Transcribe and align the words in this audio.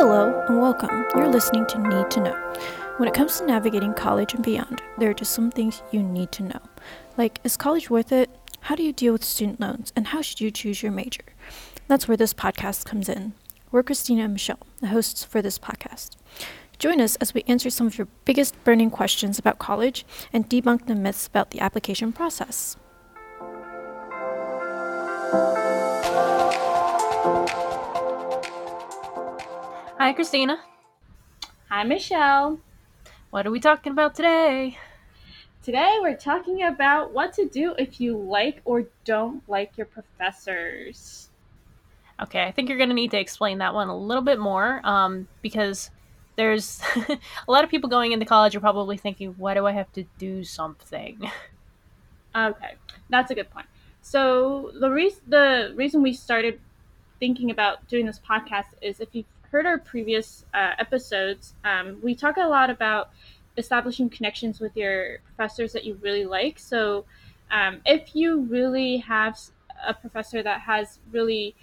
Hello 0.00 0.44
and 0.46 0.60
welcome. 0.60 1.06
You're 1.16 1.26
listening 1.26 1.66
to 1.66 1.76
Need 1.76 2.08
to 2.12 2.20
Know. 2.20 2.36
When 2.98 3.08
it 3.08 3.16
comes 3.16 3.40
to 3.40 3.46
navigating 3.46 3.94
college 3.94 4.32
and 4.32 4.44
beyond, 4.44 4.80
there 4.96 5.10
are 5.10 5.12
just 5.12 5.32
some 5.32 5.50
things 5.50 5.82
you 5.90 6.04
need 6.04 6.30
to 6.30 6.44
know. 6.44 6.60
Like, 7.16 7.40
is 7.42 7.56
college 7.56 7.90
worth 7.90 8.12
it? 8.12 8.30
How 8.60 8.76
do 8.76 8.84
you 8.84 8.92
deal 8.92 9.12
with 9.12 9.24
student 9.24 9.58
loans? 9.58 9.92
And 9.96 10.06
how 10.06 10.22
should 10.22 10.40
you 10.40 10.52
choose 10.52 10.84
your 10.84 10.92
major? 10.92 11.24
That's 11.88 12.06
where 12.06 12.16
this 12.16 12.32
podcast 12.32 12.84
comes 12.84 13.08
in. 13.08 13.32
We're 13.72 13.82
Christina 13.82 14.22
and 14.22 14.34
Michelle, 14.34 14.64
the 14.78 14.86
hosts 14.86 15.24
for 15.24 15.42
this 15.42 15.58
podcast. 15.58 16.10
Join 16.78 17.00
us 17.00 17.16
as 17.16 17.34
we 17.34 17.42
answer 17.48 17.68
some 17.68 17.88
of 17.88 17.98
your 17.98 18.06
biggest 18.24 18.54
burning 18.62 18.92
questions 18.92 19.36
about 19.36 19.58
college 19.58 20.06
and 20.32 20.48
debunk 20.48 20.86
the 20.86 20.94
myths 20.94 21.26
about 21.26 21.50
the 21.50 21.58
application 21.58 22.12
process. 22.12 22.76
Hi, 29.98 30.12
Christina. 30.12 30.60
Hi, 31.68 31.82
Michelle. 31.82 32.60
What 33.30 33.48
are 33.48 33.50
we 33.50 33.58
talking 33.58 33.90
about 33.90 34.14
today? 34.14 34.78
Today 35.64 35.98
we're 36.00 36.16
talking 36.16 36.62
about 36.62 37.12
what 37.12 37.32
to 37.32 37.48
do 37.48 37.74
if 37.76 38.00
you 38.00 38.16
like 38.16 38.60
or 38.64 38.84
don't 39.04 39.42
like 39.48 39.76
your 39.76 39.86
professors. 39.86 41.30
Okay, 42.22 42.44
I 42.44 42.52
think 42.52 42.68
you're 42.68 42.78
going 42.78 42.90
to 42.90 42.94
need 42.94 43.10
to 43.10 43.18
explain 43.18 43.58
that 43.58 43.74
one 43.74 43.88
a 43.88 43.98
little 43.98 44.22
bit 44.22 44.38
more 44.38 44.80
um, 44.84 45.26
because 45.42 45.90
there's 46.36 46.80
a 46.96 47.50
lot 47.50 47.64
of 47.64 47.70
people 47.70 47.90
going 47.90 48.12
into 48.12 48.24
college 48.24 48.54
are 48.54 48.60
probably 48.60 48.98
thinking, 48.98 49.34
why 49.36 49.54
do 49.54 49.66
I 49.66 49.72
have 49.72 49.92
to 49.94 50.04
do 50.16 50.44
something? 50.44 51.28
Okay, 52.36 52.74
that's 53.10 53.32
a 53.32 53.34
good 53.34 53.50
point. 53.50 53.66
So 54.00 54.70
the 54.78 54.90
reason 54.90 55.22
the 55.26 55.72
reason 55.74 56.02
we 56.02 56.12
started 56.12 56.60
thinking 57.18 57.50
about 57.50 57.88
doing 57.88 58.06
this 58.06 58.20
podcast 58.20 58.66
is 58.80 59.00
if 59.00 59.08
you've 59.12 59.26
heard 59.50 59.66
our 59.66 59.78
previous 59.78 60.44
uh, 60.54 60.72
episodes, 60.78 61.54
um, 61.64 61.98
we 62.02 62.14
talk 62.14 62.36
a 62.36 62.46
lot 62.46 62.70
about 62.70 63.10
establishing 63.56 64.08
connections 64.08 64.60
with 64.60 64.76
your 64.76 65.18
professors 65.24 65.72
that 65.72 65.84
you 65.84 65.98
really 66.02 66.24
like. 66.24 66.58
So 66.58 67.04
um, 67.50 67.80
if 67.84 68.14
you 68.14 68.42
really 68.42 68.98
have 68.98 69.38
a 69.86 69.94
professor 69.94 70.42
that 70.42 70.60
has 70.60 70.98
really, 71.12 71.54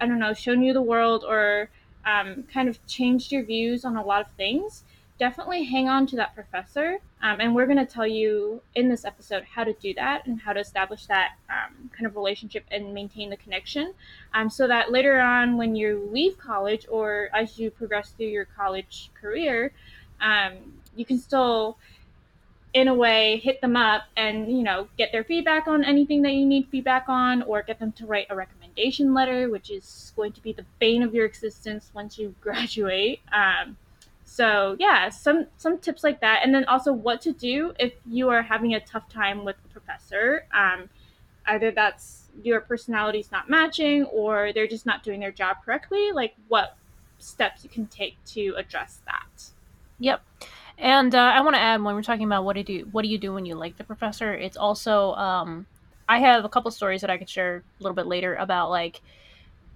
I 0.00 0.06
don't 0.06 0.18
know, 0.18 0.34
shown 0.34 0.62
you 0.62 0.72
the 0.72 0.82
world 0.82 1.24
or 1.26 1.68
um, 2.06 2.44
kind 2.52 2.68
of 2.68 2.84
changed 2.86 3.32
your 3.32 3.44
views 3.44 3.84
on 3.84 3.96
a 3.96 4.04
lot 4.04 4.20
of 4.20 4.26
things, 4.36 4.83
definitely 5.18 5.64
hang 5.64 5.88
on 5.88 6.06
to 6.08 6.16
that 6.16 6.34
professor. 6.34 6.98
Um, 7.22 7.40
and 7.40 7.54
we're 7.54 7.66
going 7.66 7.78
to 7.78 7.86
tell 7.86 8.06
you 8.06 8.60
in 8.74 8.88
this 8.88 9.04
episode 9.04 9.44
how 9.44 9.64
to 9.64 9.72
do 9.74 9.94
that 9.94 10.26
and 10.26 10.40
how 10.40 10.52
to 10.52 10.60
establish 10.60 11.06
that 11.06 11.32
um, 11.48 11.90
kind 11.92 12.06
of 12.06 12.16
relationship 12.16 12.64
and 12.70 12.92
maintain 12.92 13.30
the 13.30 13.36
connection 13.36 13.94
um, 14.34 14.50
so 14.50 14.66
that 14.68 14.90
later 14.90 15.20
on, 15.20 15.56
when 15.56 15.76
you 15.76 16.08
leave 16.12 16.36
college 16.38 16.86
or 16.90 17.28
as 17.32 17.58
you 17.58 17.70
progress 17.70 18.10
through 18.10 18.26
your 18.26 18.44
college 18.44 19.10
career, 19.20 19.72
um, 20.20 20.52
you 20.96 21.04
can 21.04 21.18
still 21.18 21.78
in 22.72 22.88
a 22.88 22.94
way 22.94 23.40
hit 23.42 23.60
them 23.60 23.76
up 23.76 24.02
and 24.16 24.50
you 24.50 24.64
know 24.64 24.88
get 24.98 25.12
their 25.12 25.22
feedback 25.22 25.68
on 25.68 25.84
anything 25.84 26.22
that 26.22 26.32
you 26.32 26.44
need 26.44 26.66
feedback 26.70 27.04
on 27.08 27.40
or 27.42 27.62
get 27.62 27.78
them 27.78 27.92
to 27.92 28.04
write 28.04 28.26
a 28.30 28.34
recommendation 28.34 29.14
letter 29.14 29.48
which 29.48 29.70
is 29.70 30.12
going 30.16 30.32
to 30.32 30.42
be 30.42 30.52
the 30.52 30.64
bane 30.80 31.00
of 31.00 31.14
your 31.14 31.24
existence 31.24 31.92
once 31.94 32.18
you 32.18 32.34
graduate 32.40 33.20
um, 33.32 33.76
so 34.34 34.76
yeah 34.78 35.08
some 35.08 35.46
some 35.56 35.78
tips 35.78 36.02
like 36.02 36.20
that 36.20 36.40
and 36.42 36.54
then 36.54 36.64
also 36.64 36.92
what 36.92 37.20
to 37.20 37.32
do 37.32 37.72
if 37.78 37.92
you 38.06 38.28
are 38.28 38.42
having 38.42 38.74
a 38.74 38.80
tough 38.80 39.08
time 39.08 39.44
with 39.44 39.56
a 39.64 39.68
professor 39.68 40.46
um, 40.52 40.88
either 41.46 41.70
that's 41.70 42.30
your 42.42 42.60
personality's 42.60 43.30
not 43.30 43.48
matching 43.48 44.04
or 44.04 44.52
they're 44.52 44.66
just 44.66 44.86
not 44.86 45.02
doing 45.02 45.20
their 45.20 45.32
job 45.32 45.56
correctly 45.64 46.12
like 46.12 46.34
what 46.48 46.76
steps 47.18 47.62
you 47.62 47.70
can 47.70 47.86
take 47.86 48.16
to 48.24 48.54
address 48.56 49.00
that 49.06 49.50
Yep. 49.98 50.22
And 50.76 51.14
uh, 51.14 51.18
I 51.18 51.40
want 51.40 51.54
to 51.54 51.60
add 51.60 51.82
when 51.82 51.94
we're 51.94 52.02
talking 52.02 52.24
about 52.24 52.44
what 52.44 52.54
do 52.54 52.60
you 52.60 52.64
do, 52.64 52.88
what 52.90 53.02
do 53.02 53.08
you 53.08 53.18
do 53.18 53.32
when 53.32 53.46
you 53.46 53.54
like 53.54 53.76
the 53.76 53.84
professor? 53.84 54.34
It's 54.34 54.56
also 54.56 55.14
um, 55.14 55.66
I 56.08 56.18
have 56.18 56.44
a 56.44 56.48
couple 56.48 56.70
stories 56.70 57.00
that 57.02 57.10
I 57.10 57.16
could 57.16 57.28
share 57.28 57.58
a 57.58 57.82
little 57.82 57.94
bit 57.94 58.06
later 58.06 58.34
about 58.34 58.70
like 58.70 59.00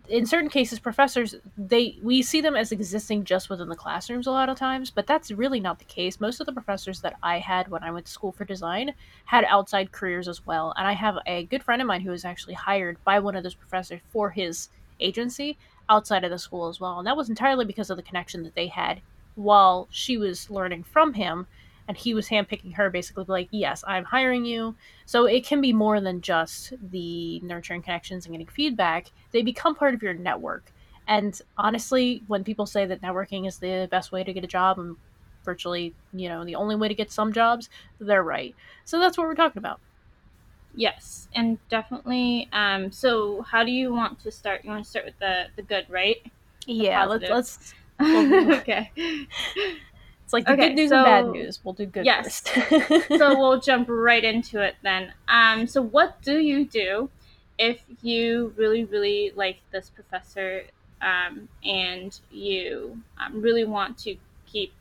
in 0.08 0.26
certain 0.26 0.48
cases 0.48 0.78
professors 0.78 1.34
they 1.56 1.98
we 2.02 2.22
see 2.22 2.40
them 2.40 2.56
as 2.56 2.72
existing 2.72 3.24
just 3.24 3.50
within 3.50 3.68
the 3.68 3.76
classrooms 3.76 4.26
a 4.26 4.30
lot 4.30 4.48
of 4.48 4.58
times 4.58 4.90
but 4.90 5.06
that's 5.06 5.30
really 5.30 5.60
not 5.60 5.78
the 5.78 5.84
case. 5.84 6.20
Most 6.20 6.40
of 6.40 6.46
the 6.46 6.52
professors 6.52 7.00
that 7.00 7.16
i 7.22 7.38
had 7.38 7.68
when 7.68 7.82
i 7.82 7.90
went 7.90 8.06
to 8.06 8.12
school 8.12 8.32
for 8.32 8.44
design 8.44 8.94
had 9.26 9.44
outside 9.44 9.92
careers 9.92 10.28
as 10.28 10.46
well 10.46 10.72
and 10.76 10.86
i 10.86 10.92
have 10.92 11.18
a 11.26 11.44
good 11.44 11.62
friend 11.62 11.82
of 11.82 11.88
mine 11.88 12.00
who 12.00 12.10
was 12.10 12.24
actually 12.24 12.54
hired 12.54 13.02
by 13.04 13.18
one 13.18 13.36
of 13.36 13.42
those 13.42 13.54
professors 13.54 14.00
for 14.10 14.30
his 14.30 14.68
agency 15.00 15.56
outside 15.88 16.24
of 16.24 16.30
the 16.30 16.38
school 16.38 16.68
as 16.68 16.80
well 16.80 16.98
and 16.98 17.06
that 17.06 17.16
was 17.16 17.28
entirely 17.28 17.64
because 17.64 17.90
of 17.90 17.96
the 17.96 18.02
connection 18.02 18.42
that 18.42 18.54
they 18.54 18.66
had 18.66 19.00
while 19.34 19.86
she 19.90 20.16
was 20.16 20.50
learning 20.50 20.82
from 20.82 21.14
him 21.14 21.46
and 21.88 21.96
he 21.96 22.14
was 22.14 22.28
handpicking 22.28 22.74
her 22.74 22.90
basically 22.90 23.24
like 23.26 23.48
yes 23.50 23.82
i'm 23.86 24.04
hiring 24.04 24.44
you. 24.44 24.76
So 25.06 25.24
it 25.24 25.44
can 25.44 25.60
be 25.60 25.72
more 25.72 26.00
than 26.00 26.20
just 26.20 26.74
the 26.90 27.40
nurturing 27.40 27.82
connections 27.82 28.26
and 28.26 28.34
getting 28.34 28.46
feedback. 28.46 29.10
They 29.32 29.42
become 29.42 29.74
part 29.74 29.94
of 29.94 30.02
your 30.02 30.12
network. 30.14 30.70
And 31.08 31.40
honestly 31.56 32.22
when 32.26 32.44
people 32.44 32.66
say 32.66 32.84
that 32.86 33.00
networking 33.00 33.48
is 33.48 33.58
the 33.58 33.88
best 33.90 34.12
way 34.12 34.22
to 34.22 34.32
get 34.32 34.44
a 34.44 34.48
job 34.48 34.78
and 34.78 34.96
virtually 35.44 35.94
you 36.12 36.28
know 36.28 36.44
the 36.44 36.56
only 36.56 36.76
way 36.76 36.88
to 36.88 36.94
get 36.94 37.10
some 37.10 37.32
jobs 37.32 37.70
they're 37.98 38.22
right. 38.22 38.54
So 38.84 39.00
that's 39.00 39.16
what 39.16 39.26
we're 39.26 39.34
talking 39.34 39.58
about. 39.58 39.80
Yes 40.74 41.28
and 41.34 41.58
definitely 41.70 42.48
um, 42.52 42.92
so 42.92 43.42
how 43.42 43.64
do 43.64 43.70
you 43.70 43.92
want 43.92 44.20
to 44.20 44.30
start? 44.30 44.62
You 44.62 44.70
want 44.70 44.84
to 44.84 44.90
start 44.90 45.06
with 45.06 45.18
the 45.18 45.46
the 45.56 45.62
good 45.62 45.86
right? 45.88 46.18
The 46.66 46.74
yeah 46.74 47.06
let's 47.06 47.30
let's 47.30 47.74
okay 48.00 48.92
it's 50.28 50.34
like 50.34 50.44
the 50.44 50.52
Okay, 50.52 50.68
good 50.68 50.74
news 50.74 50.90
and 50.90 51.02
bad 51.04 51.26
news 51.28 51.58
we'll 51.64 51.72
do 51.72 51.86
good 51.86 52.04
Yes. 52.04 52.42
first 52.42 53.18
so 53.18 53.34
we'll 53.38 53.58
jump 53.58 53.88
right 53.88 54.22
into 54.22 54.60
it 54.60 54.74
then. 54.82 55.14
Um, 55.26 55.66
so 55.66 55.80
what 55.80 56.20
do 56.20 56.38
you 56.38 56.66
do 56.66 57.08
if 57.58 57.80
you 58.02 58.52
really, 58.58 58.84
really 58.84 59.32
like 59.34 59.56
this 59.70 59.88
professor 59.88 60.64
um, 61.00 61.48
and 61.64 62.20
you 62.30 63.00
um, 63.18 63.40
really 63.40 63.64
want 63.64 63.96
to 64.00 64.16
keep 64.44 64.74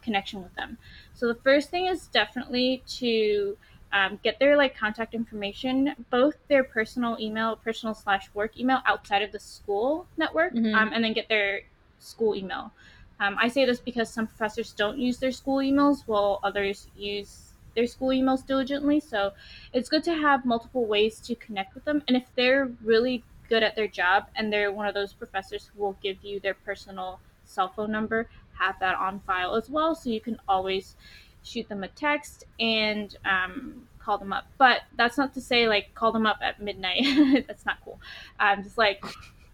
connection 0.00 0.42
with 0.42 0.54
them? 0.54 0.78
So 1.12 1.26
the 1.28 1.34
first 1.34 1.68
thing 1.68 1.84
is 1.84 2.06
definitely 2.06 2.82
to 3.00 3.58
um, 3.92 4.18
get 4.22 4.38
their 4.38 4.56
like 4.56 4.74
contact 4.74 5.12
information, 5.12 5.94
both 6.08 6.36
their 6.48 6.64
personal 6.64 7.18
email, 7.20 7.56
personal 7.56 7.94
slash 7.94 8.30
work 8.32 8.58
email 8.58 8.80
outside 8.86 9.20
of 9.20 9.32
the 9.32 9.38
school 9.40 10.06
network, 10.16 10.54
Mhm. 10.54 10.74
um, 10.74 10.92
and 10.94 11.04
then 11.04 11.12
get 11.12 11.28
their 11.28 11.60
school 11.98 12.34
email. 12.34 12.72
Um, 13.20 13.36
I 13.40 13.48
say 13.48 13.64
this 13.64 13.80
because 13.80 14.08
some 14.08 14.26
professors 14.26 14.72
don't 14.72 14.98
use 14.98 15.18
their 15.18 15.32
school 15.32 15.58
emails 15.58 16.02
while 16.06 16.40
others 16.42 16.88
use 16.96 17.48
their 17.74 17.86
school 17.86 18.08
emails 18.08 18.46
diligently. 18.46 19.00
So 19.00 19.32
it's 19.72 19.88
good 19.88 20.04
to 20.04 20.14
have 20.14 20.44
multiple 20.44 20.86
ways 20.86 21.20
to 21.20 21.34
connect 21.34 21.74
with 21.74 21.84
them. 21.84 22.02
And 22.08 22.16
if 22.16 22.24
they're 22.34 22.70
really 22.82 23.24
good 23.48 23.62
at 23.62 23.76
their 23.76 23.88
job 23.88 24.26
and 24.36 24.52
they're 24.52 24.72
one 24.72 24.86
of 24.86 24.94
those 24.94 25.12
professors 25.12 25.70
who 25.74 25.82
will 25.82 25.96
give 26.02 26.22
you 26.22 26.40
their 26.40 26.54
personal 26.54 27.20
cell 27.44 27.68
phone 27.68 27.90
number, 27.90 28.28
have 28.58 28.78
that 28.80 28.96
on 28.96 29.20
file 29.20 29.54
as 29.54 29.70
well. 29.70 29.94
So 29.94 30.10
you 30.10 30.20
can 30.20 30.38
always 30.48 30.96
shoot 31.42 31.68
them 31.68 31.84
a 31.84 31.88
text 31.88 32.44
and 32.58 33.16
um, 33.24 33.86
call 33.98 34.18
them 34.18 34.32
up. 34.32 34.46
But 34.58 34.82
that's 34.96 35.16
not 35.16 35.34
to 35.34 35.40
say 35.40 35.68
like 35.68 35.94
call 35.94 36.12
them 36.12 36.26
up 36.26 36.38
at 36.42 36.60
midnight. 36.60 37.44
that's 37.46 37.64
not 37.64 37.78
cool. 37.84 38.00
Um, 38.40 38.62
just 38.62 38.78
like 38.78 39.04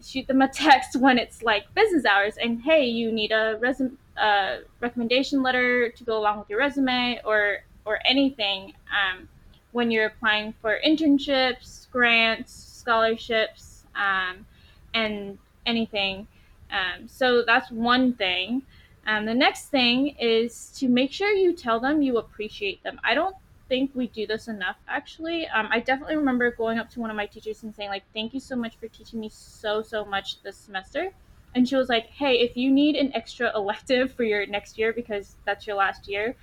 shoot 0.04 0.26
them 0.26 0.42
a 0.42 0.48
text 0.48 0.97
when 1.00 1.19
it's 1.19 1.42
like 1.42 1.72
business 1.75 2.04
hours 2.04 2.37
and 2.37 2.62
hey 2.62 2.84
you 2.84 3.10
need 3.10 3.32
a 3.32 3.56
resume 3.60 3.97
uh, 4.16 4.59
recommendation 4.81 5.42
letter 5.42 5.88
to 5.88 6.04
go 6.04 6.16
along 6.16 6.38
with 6.38 6.48
your 6.48 6.59
resume 6.59 7.20
or 7.25 7.59
or 7.84 7.98
anything 8.04 8.72
um, 8.93 9.28
when 9.72 9.91
you're 9.91 10.06
applying 10.06 10.54
for 10.60 10.78
internships 10.87 11.90
grants 11.90 12.52
scholarships 12.52 13.84
um, 13.96 14.44
and 14.93 15.38
anything. 15.67 16.26
Um, 16.70 17.08
so 17.08 17.43
that's 17.43 17.70
one 17.70 18.14
thing. 18.14 18.62
Um, 19.06 19.26
the 19.26 19.34
next 19.34 19.69
thing 19.69 20.17
is 20.19 20.70
to 20.79 20.88
make 20.88 21.12
sure 21.12 21.31
you 21.31 21.52
tell 21.52 21.81
them 21.81 22.02
you 22.02 22.19
appreciate 22.19 22.82
them. 22.82 23.00
I 23.05 23.14
don't 23.14 23.37
think 23.69 23.90
we 23.94 24.08
do 24.08 24.26
this 24.26 24.49
enough 24.49 24.76
actually. 24.88 25.46
Um, 25.49 25.69
i 25.70 25.81
definitely 25.81 26.16
remember 26.16 26.50
going 26.50 26.78
up 26.78 26.90
to 26.90 27.00
one 27.00 27.11
of 27.11 27.16
my 27.16 27.26
teachers 27.26 27.62
and 27.62 27.75
saying 27.75 27.90
like 27.90 28.05
thank 28.12 28.34
you 28.34 28.40
so 28.40 28.56
much 28.56 28.76
for 28.78 28.88
teaching 28.88 29.20
me 29.20 29.31
so 29.32 29.82
so 29.82 30.05
much 30.05 30.43
this 30.43 30.56
semester. 30.56 31.12
And 31.55 31.69
she 31.69 31.76
was 31.76 31.88
like 31.88 32.06
hey 32.06 32.34
if 32.40 32.56
you 32.56 32.70
need 32.70 32.96
an 32.96 33.14
extra 33.14 33.52
elective 33.55 34.12
for 34.16 34.25
your 34.25 34.46
next 34.46 34.78
year 34.78 34.93
because 34.93 35.37
that's 35.44 35.66
your 35.66 35.76
last 35.76 36.08
year 36.08 36.37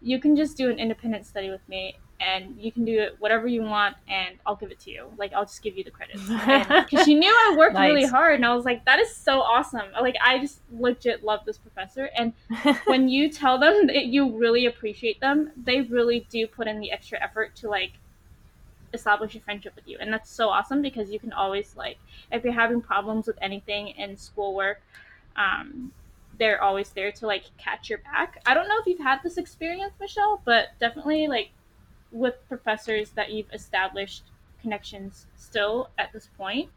you 0.00 0.18
can 0.18 0.34
just 0.34 0.56
do 0.56 0.68
an 0.68 0.78
independent 0.78 1.24
study 1.24 1.48
with 1.48 1.66
me 1.68 1.96
and 2.22 2.56
you 2.58 2.70
can 2.70 2.84
do 2.84 2.98
it 2.98 3.16
whatever 3.18 3.46
you 3.46 3.62
want 3.62 3.96
and 4.08 4.36
i'll 4.46 4.56
give 4.56 4.70
it 4.70 4.78
to 4.78 4.90
you 4.90 5.06
like 5.18 5.32
i'll 5.32 5.44
just 5.44 5.62
give 5.62 5.76
you 5.76 5.84
the 5.84 5.90
credit. 5.90 6.16
because 6.16 7.04
she 7.04 7.14
knew 7.14 7.30
i 7.30 7.56
worked 7.56 7.76
really 7.76 8.04
hard 8.04 8.36
and 8.36 8.46
i 8.46 8.54
was 8.54 8.64
like 8.64 8.84
that 8.84 8.98
is 8.98 9.14
so 9.14 9.40
awesome 9.40 9.86
like 10.00 10.16
i 10.24 10.38
just 10.38 10.60
legit 10.78 11.24
love 11.24 11.40
this 11.44 11.58
professor 11.58 12.08
and 12.16 12.32
when 12.84 13.08
you 13.08 13.30
tell 13.30 13.58
them 13.58 13.86
that 13.88 14.06
you 14.06 14.36
really 14.36 14.66
appreciate 14.66 15.20
them, 15.20 15.50
they 15.56 15.82
really 15.82 16.26
do 16.30 16.46
put 16.46 16.66
in 16.66 16.80
the 16.80 16.92
extra 16.92 17.22
effort 17.22 17.54
to 17.56 17.68
like 17.68 17.92
establish 18.92 19.34
a 19.34 19.40
friendship 19.40 19.74
with 19.74 19.88
you. 19.88 19.96
And 20.00 20.12
that's 20.12 20.30
so 20.30 20.48
awesome 20.48 20.82
because 20.82 21.10
you 21.10 21.18
can 21.18 21.32
always 21.32 21.74
like 21.76 21.98
if 22.30 22.44
you're 22.44 22.52
having 22.52 22.80
problems 22.80 23.26
with 23.26 23.36
anything 23.40 23.88
in 23.88 24.16
schoolwork, 24.16 24.82
um, 25.36 25.92
they're 26.38 26.62
always 26.62 26.90
there 26.90 27.12
to 27.12 27.26
like 27.26 27.44
catch 27.58 27.88
your 27.90 27.98
back. 28.00 28.40
I 28.46 28.54
don't 28.54 28.68
know 28.68 28.78
if 28.80 28.86
you've 28.86 28.98
had 28.98 29.20
this 29.22 29.38
experience, 29.38 29.94
Michelle, 30.00 30.42
but 30.44 30.68
definitely 30.80 31.28
like 31.28 31.50
with 32.12 32.34
professors 32.48 33.10
that 33.10 33.32
you've 33.32 33.50
established 33.52 34.22
connections 34.60 35.26
still 35.36 35.90
at 35.98 36.12
this 36.12 36.28
point, 36.38 36.70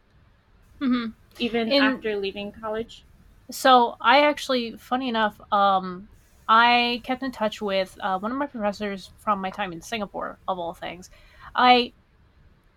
Mm-hmm. 0.82 1.12
even 1.40 1.72
In- 1.72 1.84
after 1.84 2.16
leaving 2.18 2.52
college. 2.52 3.04
So 3.52 3.96
I 4.02 4.22
actually, 4.22 4.76
funny 4.78 5.08
enough, 5.08 5.40
um, 5.54 6.08
I 6.50 7.02
kept 7.04 7.22
in 7.24 7.32
touch 7.32 7.62
with 7.62 7.98
uh, 8.02 8.18
one 8.20 8.32
of 8.32 8.38
my 8.38 8.48
professors 8.48 9.12
from 9.20 9.40
my 9.40 9.50
time 9.52 9.72
in 9.72 9.82
Singapore, 9.82 10.38
of 10.48 10.58
all 10.60 10.74
things. 10.74 11.10
I 11.56 11.94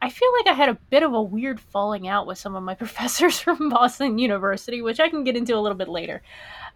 I 0.00 0.10
feel 0.10 0.28
like 0.38 0.46
I 0.46 0.52
had 0.52 0.68
a 0.68 0.74
bit 0.90 1.02
of 1.02 1.12
a 1.12 1.20
weird 1.20 1.58
falling 1.58 2.06
out 2.06 2.26
with 2.26 2.38
some 2.38 2.54
of 2.54 2.62
my 2.62 2.74
professors 2.84 3.40
from 3.40 3.68
Boston 3.70 4.18
University, 4.18 4.80
which 4.82 5.00
I 5.00 5.08
can 5.08 5.24
get 5.24 5.36
into 5.36 5.56
a 5.56 5.60
little 5.60 5.76
bit 5.78 5.88
later. 5.88 6.22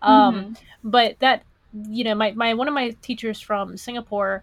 Um, 0.00 0.56
But 0.82 1.18
that, 1.20 1.44
you 1.88 2.02
know, 2.02 2.14
my, 2.16 2.32
my 2.32 2.54
one 2.54 2.66
of 2.66 2.74
my 2.74 2.90
teachers 3.02 3.40
from 3.40 3.76
Singapore, 3.76 4.42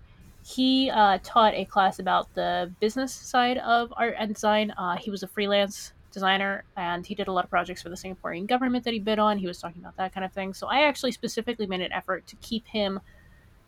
he 0.49 0.89
uh, 0.89 1.19
taught 1.21 1.53
a 1.53 1.63
class 1.65 1.99
about 1.99 2.33
the 2.33 2.71
business 2.79 3.13
side 3.13 3.59
of 3.59 3.93
art 3.95 4.15
and 4.17 4.33
design. 4.33 4.71
Uh, 4.71 4.97
he 4.97 5.11
was 5.11 5.21
a 5.21 5.27
freelance 5.27 5.93
designer 6.11 6.63
and 6.75 7.05
he 7.05 7.13
did 7.13 7.27
a 7.27 7.31
lot 7.31 7.43
of 7.43 7.51
projects 7.51 7.83
for 7.83 7.89
the 7.89 7.95
Singaporean 7.95 8.47
government 8.47 8.83
that 8.85 8.93
he 8.93 8.99
bid 8.99 9.19
on. 9.19 9.37
He 9.37 9.45
was 9.45 9.59
talking 9.59 9.79
about 9.79 9.95
that 9.97 10.11
kind 10.11 10.25
of 10.25 10.33
thing. 10.33 10.55
So 10.55 10.65
I 10.65 10.87
actually 10.87 11.11
specifically 11.11 11.67
made 11.67 11.81
an 11.81 11.93
effort 11.93 12.25
to 12.27 12.35
keep 12.37 12.65
him 12.65 12.99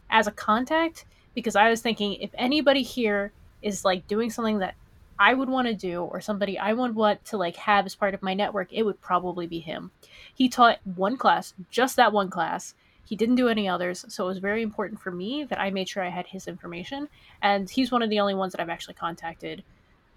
as 0.10 0.26
a 0.26 0.32
contact 0.32 1.06
because 1.36 1.56
I 1.56 1.70
was 1.70 1.82
thinking 1.82 2.16
if 2.16 2.32
anybody 2.34 2.82
here 2.82 3.32
is 3.62 3.86
like 3.86 4.08
doing 4.08 4.32
something 4.32 4.58
that 4.58 4.74
I 5.20 5.36
would 5.36 5.50
want 5.50 5.68
to 5.68 5.76
do 5.76 6.02
or 6.02 6.20
somebody 6.20 6.58
I 6.58 6.74
would 6.74 6.96
want 6.96 7.24
to 7.26 7.38
like 7.38 7.58
have 7.58 7.86
as 7.86 7.94
part 7.94 8.16
of 8.16 8.24
my 8.24 8.34
network, 8.34 8.74
it 8.74 8.82
would 8.82 9.00
probably 9.02 9.46
be 9.46 9.60
him. 9.60 9.92
He 10.34 10.50
taught 10.50 10.80
one 10.96 11.16
class, 11.16 11.54
just 11.70 11.96
that 11.98 12.12
one 12.12 12.32
class. 12.32 12.74
He 13.06 13.16
didn't 13.16 13.36
do 13.36 13.50
any 13.50 13.68
others, 13.68 14.06
so 14.08 14.26
it 14.26 14.28
was 14.28 14.38
very 14.38 14.62
important 14.62 15.02
for 15.02 15.12
me 15.12 15.44
that 15.44 15.60
I 15.60 15.70
made 15.70 15.90
sure 15.90 16.04
I 16.04 16.10
had 16.10 16.28
his 16.28 16.48
information. 16.48 17.10
And 17.42 17.70
he's 17.70 17.92
one 17.92 18.02
of 18.02 18.10
the 18.10 18.20
only 18.20 18.36
ones 18.36 18.54
that 18.54 18.62
I've 18.62 18.70
actually 18.70 18.94
contacted 18.94 19.64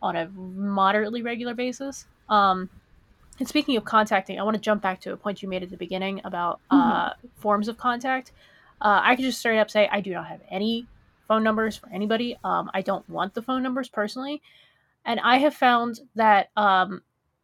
on 0.00 0.16
a 0.16 0.28
moderately 0.28 1.22
regular 1.22 1.54
basis. 1.54 2.06
Um, 2.28 2.69
and 3.38 3.48
speaking 3.48 3.76
of 3.76 3.84
contacting, 3.84 4.38
I 4.38 4.44
want 4.44 4.54
to 4.54 4.60
jump 4.60 4.82
back 4.82 5.00
to 5.02 5.12
a 5.12 5.16
point 5.16 5.42
you 5.42 5.48
made 5.48 5.62
at 5.62 5.70
the 5.70 5.76
beginning 5.76 6.20
about 6.25 6.60
uh, 6.70 7.10
forms 7.36 7.69
of 7.69 7.78
contact. 7.78 8.31
Uh, 8.81 9.00
I 9.02 9.16
could 9.16 9.25
just 9.25 9.38
straight 9.38 9.58
up 9.58 9.70
say 9.70 9.88
I 9.90 10.00
do 10.00 10.12
not 10.12 10.26
have 10.28 10.40
any 10.50 10.86
phone 11.26 11.42
numbers 11.42 11.76
for 11.76 11.88
anybody. 11.90 12.36
Um, 12.44 12.70
I 12.75 12.82
don't 12.82 13.08
want 13.08 13.34
the 13.34 13.42
phone 13.42 13.62
numbers 13.62 13.88
personally, 13.88 14.40
and 15.04 15.19
I 15.20 15.38
have 15.38 15.54
found 15.54 16.00
that 16.14 16.50
um, 16.56 17.02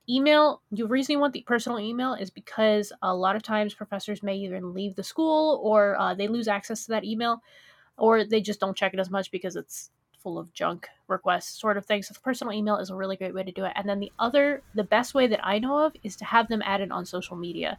email. 0.09 0.63
The 0.73 0.87
reason 0.87 1.15
you 1.15 1.19
want 1.21 1.33
the 1.33 1.43
personal 1.43 1.79
email 1.79 2.15
is 2.15 2.31
because 2.31 2.93
a 3.03 3.15
lot 3.15 3.37
of 3.37 3.43
times 3.43 3.75
professors 3.75 4.23
may 4.23 4.37
either 4.37 4.61
leave 4.61 4.97
the 4.97 5.05
school 5.05 5.61
or 5.63 5.99
uh, 5.99 6.15
they 6.15 6.29
lose 6.29 6.49
access 6.49 6.85
to 6.85 6.93
that 6.93 7.05
email, 7.05 7.43
or 7.97 8.25
they 8.25 8.41
just 8.41 8.61
don't 8.61 8.77
check 8.77 8.95
it 8.95 9.01
as 9.01 9.11
much 9.11 9.31
because 9.31 9.57
it's 9.57 9.91
full 10.23 10.39
of 10.39 10.53
junk 10.53 10.89
requests 11.09 11.61
sort 11.61 11.77
of 11.77 11.87
thing. 11.87 12.03
So 12.03 12.15
the 12.15 12.21
personal 12.21 12.53
email 12.53 12.77
is 12.77 12.91
a 12.91 12.97
really 12.97 13.17
great 13.17 13.35
way 13.35 13.43
to 13.43 13.53
do 13.53 13.65
it. 13.65 13.73
And 13.75 13.89
then 13.89 14.01
the 14.01 14.13
other 14.19 14.63
the 14.75 14.85
best 14.85 15.15
way 15.15 15.27
that 15.27 15.45
i 15.45 15.59
know 15.59 15.79
of 15.79 15.95
is 16.03 16.17
to 16.17 16.25
have 16.25 16.49
them 16.49 16.63
added 16.65 16.91
on 16.91 17.07
social 17.07 17.37
media. 17.37 17.79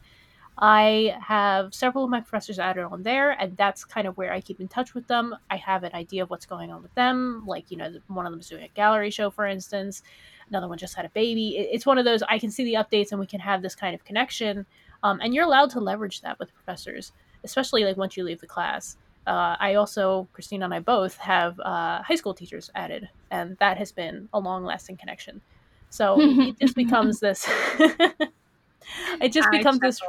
I 0.58 1.16
have 1.26 1.74
several 1.74 2.04
of 2.04 2.10
my 2.10 2.20
professors 2.20 2.60
added 2.60 2.84
on 2.84 3.04
there 3.04 3.32
and 3.32 3.56
that's 3.56 3.86
kind 3.86 4.06
of 4.06 4.18
where 4.18 4.34
i 4.34 4.42
keep 4.42 4.60
in 4.60 4.68
touch 4.68 4.94
with 4.94 5.08
them. 5.08 5.36
I 5.50 5.58
have 5.58 5.84
an 5.84 5.94
idea 5.94 6.24
of 6.24 6.30
what's 6.30 6.46
going 6.46 6.72
on 6.72 6.82
with 6.82 6.94
them 6.96 7.44
like 7.48 7.72
you 7.72 7.78
know 7.78 7.92
one 8.08 8.26
of 8.26 8.32
them 8.32 8.42
is 8.42 8.50
doing 8.50 8.64
a 8.64 8.70
gallery 8.70 9.12
show 9.12 9.30
for 9.30 9.46
instance 9.46 10.02
another 10.52 10.68
one 10.68 10.78
just 10.78 10.94
had 10.96 11.06
a 11.06 11.10
baby 11.10 11.58
It- 11.58 11.70
it's 11.72 11.86
one 11.86 11.98
of 11.98 12.06
those 12.06 12.22
i 12.30 12.38
can 12.38 12.52
see 12.52 12.64
the 12.64 12.74
updates 12.76 13.12
and 13.12 13.20
we 13.20 13.26
can 13.26 13.40
have 13.40 13.62
this 13.64 13.74
kind 13.76 13.96
of 13.96 14.06
connection 14.06 14.66
um, 15.04 15.20
and 15.24 15.34
you're 15.34 15.46
allowed 15.46 15.72
to 15.72 15.80
leverage 15.80 16.22
that 16.22 16.38
with 16.38 16.54
professors 16.54 17.12
especially 17.44 17.84
like 17.84 17.98
once 17.98 18.16
you 18.16 18.24
leave 18.24 18.40
the 18.42 18.48
class 18.48 18.98
uh, 19.28 19.56
I 19.60 19.76
also, 19.76 20.28
Christina 20.34 20.66
and 20.66 20.74
I 20.74 20.80
both 20.80 21.16
have 21.18 21.60
uh, 21.60 22.02
high 22.02 22.16
school 22.16 22.34
teachers 22.34 22.72
added, 22.74 23.08
and 23.30 23.56
that 23.60 23.78
has 23.78 23.92
been 23.92 24.28
a 24.34 24.40
long 24.40 24.66
lasting 24.66 24.98
connection. 24.98 25.42
So 25.92 26.16
it 26.20 26.58
just 26.60 26.76
becomes 26.76 27.20
this. 27.20 27.48
it 29.22 29.32
just 29.32 29.48
I 29.48 29.52
becomes 29.60 29.80
this. 29.80 30.02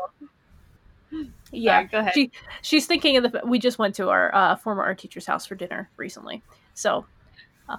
Yeah, 1.50 1.80
Sorry, 1.80 1.88
go 1.88 1.98
ahead. 1.98 2.14
she 2.14 2.30
she's 2.62 2.86
thinking 2.86 3.18
of 3.18 3.30
the. 3.30 3.42
We 3.44 3.58
just 3.58 3.78
went 3.78 3.94
to 3.96 4.08
our 4.08 4.34
uh, 4.34 4.56
former 4.56 4.82
art 4.82 4.98
teacher's 4.98 5.26
house 5.26 5.44
for 5.44 5.56
dinner 5.56 5.90
recently, 5.98 6.42
so. 6.72 7.04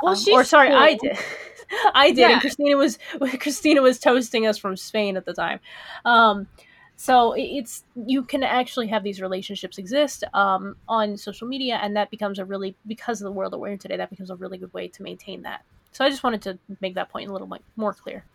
Well, 0.02 0.16
um, 0.16 0.24
or 0.32 0.44
sorry, 0.44 0.70
I 0.70 0.96
did. 0.96 1.18
I 1.94 2.12
did, 2.12 2.18
Yeah. 2.20 2.32
and 2.34 2.42
Christina 2.42 2.78
was 2.78 3.00
Christina 3.40 3.82
was 3.82 4.00
toasting 4.00 4.46
us 4.48 4.58
from 4.58 4.78
Spain 4.78 5.18
at 5.18 5.26
the 5.26 5.34
time. 5.34 5.60
Um, 6.06 6.48
so 6.96 7.34
it's 7.38 7.84
you 7.96 8.24
can 8.24 8.44
actually 8.44 8.88
have 8.88 9.04
these 9.04 9.22
relationships 9.22 9.78
exist 9.78 10.24
um, 10.34 10.76
on 10.88 11.18
social 11.18 11.48
media, 11.48 11.80
and 11.82 11.96
that 11.96 12.12
becomes 12.12 12.40
a 12.40 12.46
really 12.46 12.76
because 12.88 13.22
of 13.22 13.26
the 13.26 13.32
world 13.32 13.52
that 13.54 13.58
we're 13.58 13.70
in 13.70 13.78
today. 13.78 13.98
That 13.98 14.10
becomes 14.10 14.30
a 14.30 14.36
really 14.36 14.58
good 14.58 14.74
way 14.74 14.88
to 14.90 15.04
maintain 15.04 15.42
that. 15.44 15.64
So 15.92 16.04
I 16.06 16.10
just 16.10 16.24
wanted 16.24 16.42
to 16.44 16.60
make 16.82 16.96
that 16.96 17.10
point 17.10 17.30
a 17.30 17.34
little 17.34 17.48
bit 17.48 17.62
more 17.76 17.94
clear. 17.94 18.26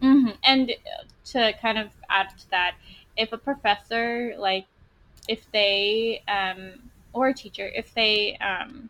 hmm 0.00 0.30
And 0.44 0.70
uh, 0.70 1.04
to 1.26 1.52
kind 1.60 1.78
of 1.78 1.90
add 2.08 2.30
to 2.38 2.50
that, 2.50 2.74
if 3.16 3.32
a 3.32 3.38
professor, 3.38 4.34
like, 4.38 4.66
if 5.28 5.50
they, 5.52 6.22
um, 6.28 6.90
or 7.12 7.28
a 7.28 7.34
teacher, 7.34 7.70
if 7.74 7.92
they 7.94 8.36
um, 8.38 8.88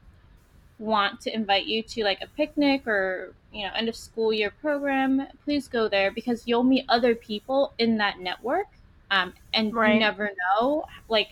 want 0.81 1.21
to 1.21 1.35
invite 1.35 1.67
you 1.67 1.83
to 1.83 2.03
like 2.05 2.21
a 2.23 2.27
picnic 2.27 2.87
or, 2.89 3.35
you 3.53 3.65
know, 3.67 3.73
end 3.77 3.89
of 3.89 3.95
school 3.95 4.33
year 4.33 4.51
program, 4.51 5.27
please 5.45 5.69
go 5.69 5.89
there 5.89 6.11
because 6.11 6.49
you'll 6.49 6.65
meet 6.65 6.87
other 6.89 7.15
people 7.15 7.75
in 7.79 7.99
that 7.99 8.19
network. 8.19 8.67
Um, 9.11 9.35
and 9.55 9.75
Right. 9.75 9.95
you 9.95 10.01
never 10.01 10.31
know, 10.61 10.85
like, 11.09 11.31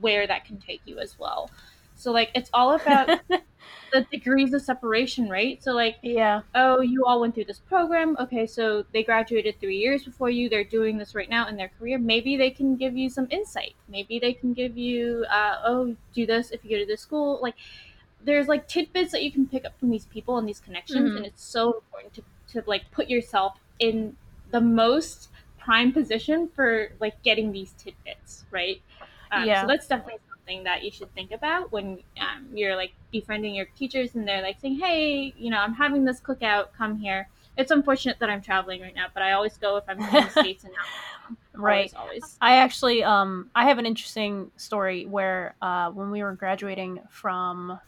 where 0.00 0.26
that 0.26 0.44
can 0.44 0.58
take 0.58 0.82
you 0.84 0.98
as 0.98 1.18
well. 1.18 1.50
So, 1.96 2.10
like, 2.12 2.30
it's 2.34 2.50
all 2.52 2.72
about 2.74 3.08
the 3.92 4.02
degrees 4.10 4.52
of 4.52 4.62
separation, 4.62 5.28
right? 5.28 5.62
So, 5.62 5.72
like, 5.72 5.96
yeah, 6.02 6.42
oh, 6.54 6.80
you 6.80 7.04
all 7.06 7.20
went 7.20 7.34
through 7.34 7.44
this 7.44 7.60
program. 7.60 8.16
Okay, 8.18 8.46
so 8.46 8.84
they 8.92 9.04
graduated 9.04 9.60
three 9.60 9.76
years 9.78 10.04
before 10.04 10.28
you. 10.28 10.48
They're 10.48 10.64
doing 10.64 10.98
this 10.98 11.14
right 11.14 11.30
now 11.30 11.48
in 11.48 11.56
their 11.56 11.70
career. 11.78 11.98
Maybe 11.98 12.36
they 12.36 12.50
can 12.50 12.76
give 12.76 12.96
you 12.96 13.08
some 13.08 13.28
insight. 13.30 13.74
Maybe 13.88 14.18
they 14.18 14.32
can 14.32 14.52
give 14.52 14.76
you, 14.76 15.24
uh, 15.30 15.58
oh, 15.64 15.96
do 16.12 16.26
this 16.26 16.50
if 16.50 16.64
you 16.64 16.70
go 16.70 16.78
to 16.78 16.86
this 16.86 17.00
school. 17.00 17.38
Like, 17.40 17.54
there's 18.24 18.48
like 18.48 18.66
tidbits 18.68 19.12
that 19.12 19.22
you 19.22 19.30
can 19.30 19.46
pick 19.46 19.64
up 19.64 19.78
from 19.78 19.90
these 19.90 20.06
people 20.06 20.38
and 20.38 20.48
these 20.48 20.60
connections, 20.60 21.10
Mhm. 21.10 21.16
and 21.18 21.26
it's 21.26 21.44
so 21.44 21.74
important 21.74 22.14
to, 22.14 22.22
to 22.48 22.64
like 22.66 22.90
put 22.90 23.08
yourself 23.08 23.58
in 23.78 24.16
the 24.50 24.60
most 24.60 25.28
prime 25.58 25.92
position 25.92 26.48
for 26.48 26.90
like 27.00 27.20
getting 27.22 27.52
these 27.52 27.72
tidbits, 27.72 28.44
right? 28.50 28.80
Um, 29.32 29.46
Yeah. 29.46 29.62
So 29.62 29.66
that's 29.66 29.86
definitely 29.88 30.20
something 30.28 30.64
that 30.64 30.82
you 30.84 30.90
should 30.90 31.12
think 31.14 31.32
about 31.32 31.72
when 31.72 32.00
um, 32.20 32.46
you're 32.52 32.76
like 32.76 32.92
befriending 33.10 33.54
your 33.54 33.66
teachers 33.76 34.14
and 34.14 34.28
they're 34.28 34.42
like 34.42 34.60
saying, 34.60 34.78
"Hey, 34.78 35.32
you 35.36 35.50
know, 35.50 35.58
I'm 35.58 35.74
having 35.74 36.04
this 36.04 36.20
cookout. 36.20 36.72
Come 36.76 36.98
here." 36.98 37.28
It's 37.56 37.70
unfortunate 37.70 38.18
that 38.18 38.28
I'm 38.28 38.42
traveling 38.42 38.80
right 38.82 38.94
now, 38.94 39.06
but 39.14 39.22
I 39.22 39.32
always 39.32 39.56
go 39.56 39.76
if 39.76 39.84
I'm 39.88 40.00
in 40.00 40.10
the 40.12 40.28
states 40.28 40.64
and 40.64 40.72
out. 40.74 41.36
right. 41.54 41.92
Always, 41.94 42.20
always. 42.20 42.36
I 42.40 42.56
actually, 42.56 43.04
um, 43.04 43.48
I 43.54 43.64
have 43.68 43.78
an 43.78 43.86
interesting 43.86 44.50
story 44.56 45.06
where 45.06 45.54
uh, 45.62 45.90
when 45.92 46.10
we 46.10 46.22
were 46.22 46.32
graduating 46.34 47.00
from, 47.08 47.78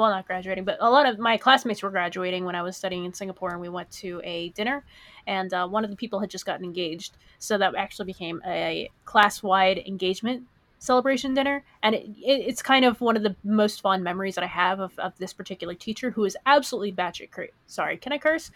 well, 0.00 0.10
not 0.10 0.26
graduating, 0.26 0.64
but 0.64 0.78
a 0.80 0.90
lot 0.90 1.08
of 1.08 1.18
my 1.18 1.36
classmates 1.36 1.82
were 1.82 1.90
graduating 1.90 2.44
when 2.44 2.54
I 2.54 2.62
was 2.62 2.76
studying 2.76 3.04
in 3.04 3.12
Singapore, 3.14 3.50
and 3.52 3.60
we 3.60 3.68
went 3.68 3.90
to 3.92 4.20
a 4.24 4.50
dinner, 4.50 4.84
and 5.26 5.52
uh, 5.52 5.68
one 5.68 5.84
of 5.84 5.90
the 5.90 5.96
people 5.96 6.20
had 6.20 6.30
just 6.30 6.46
gotten 6.46 6.64
engaged, 6.64 7.16
so 7.38 7.58
that 7.58 7.74
actually 7.76 8.06
became 8.06 8.40
a 8.46 8.90
class-wide 9.04 9.78
engagement 9.86 10.44
celebration 10.82 11.34
dinner, 11.34 11.62
and 11.82 11.94
it, 11.94 12.06
it, 12.16 12.40
it's 12.48 12.62
kind 12.62 12.86
of 12.86 13.00
one 13.02 13.14
of 13.16 13.22
the 13.22 13.36
most 13.44 13.82
fond 13.82 14.02
memories 14.02 14.34
that 14.36 14.44
I 14.44 14.46
have 14.46 14.80
of, 14.80 14.98
of 14.98 15.12
this 15.18 15.34
particular 15.34 15.74
teacher 15.74 16.10
who 16.10 16.24
is 16.24 16.36
absolutely 16.46 16.92
batshit 16.92 17.30
crazy. 17.30 17.52
Sorry, 17.66 17.98
can 17.98 18.12
I 18.12 18.18
curse? 18.18 18.50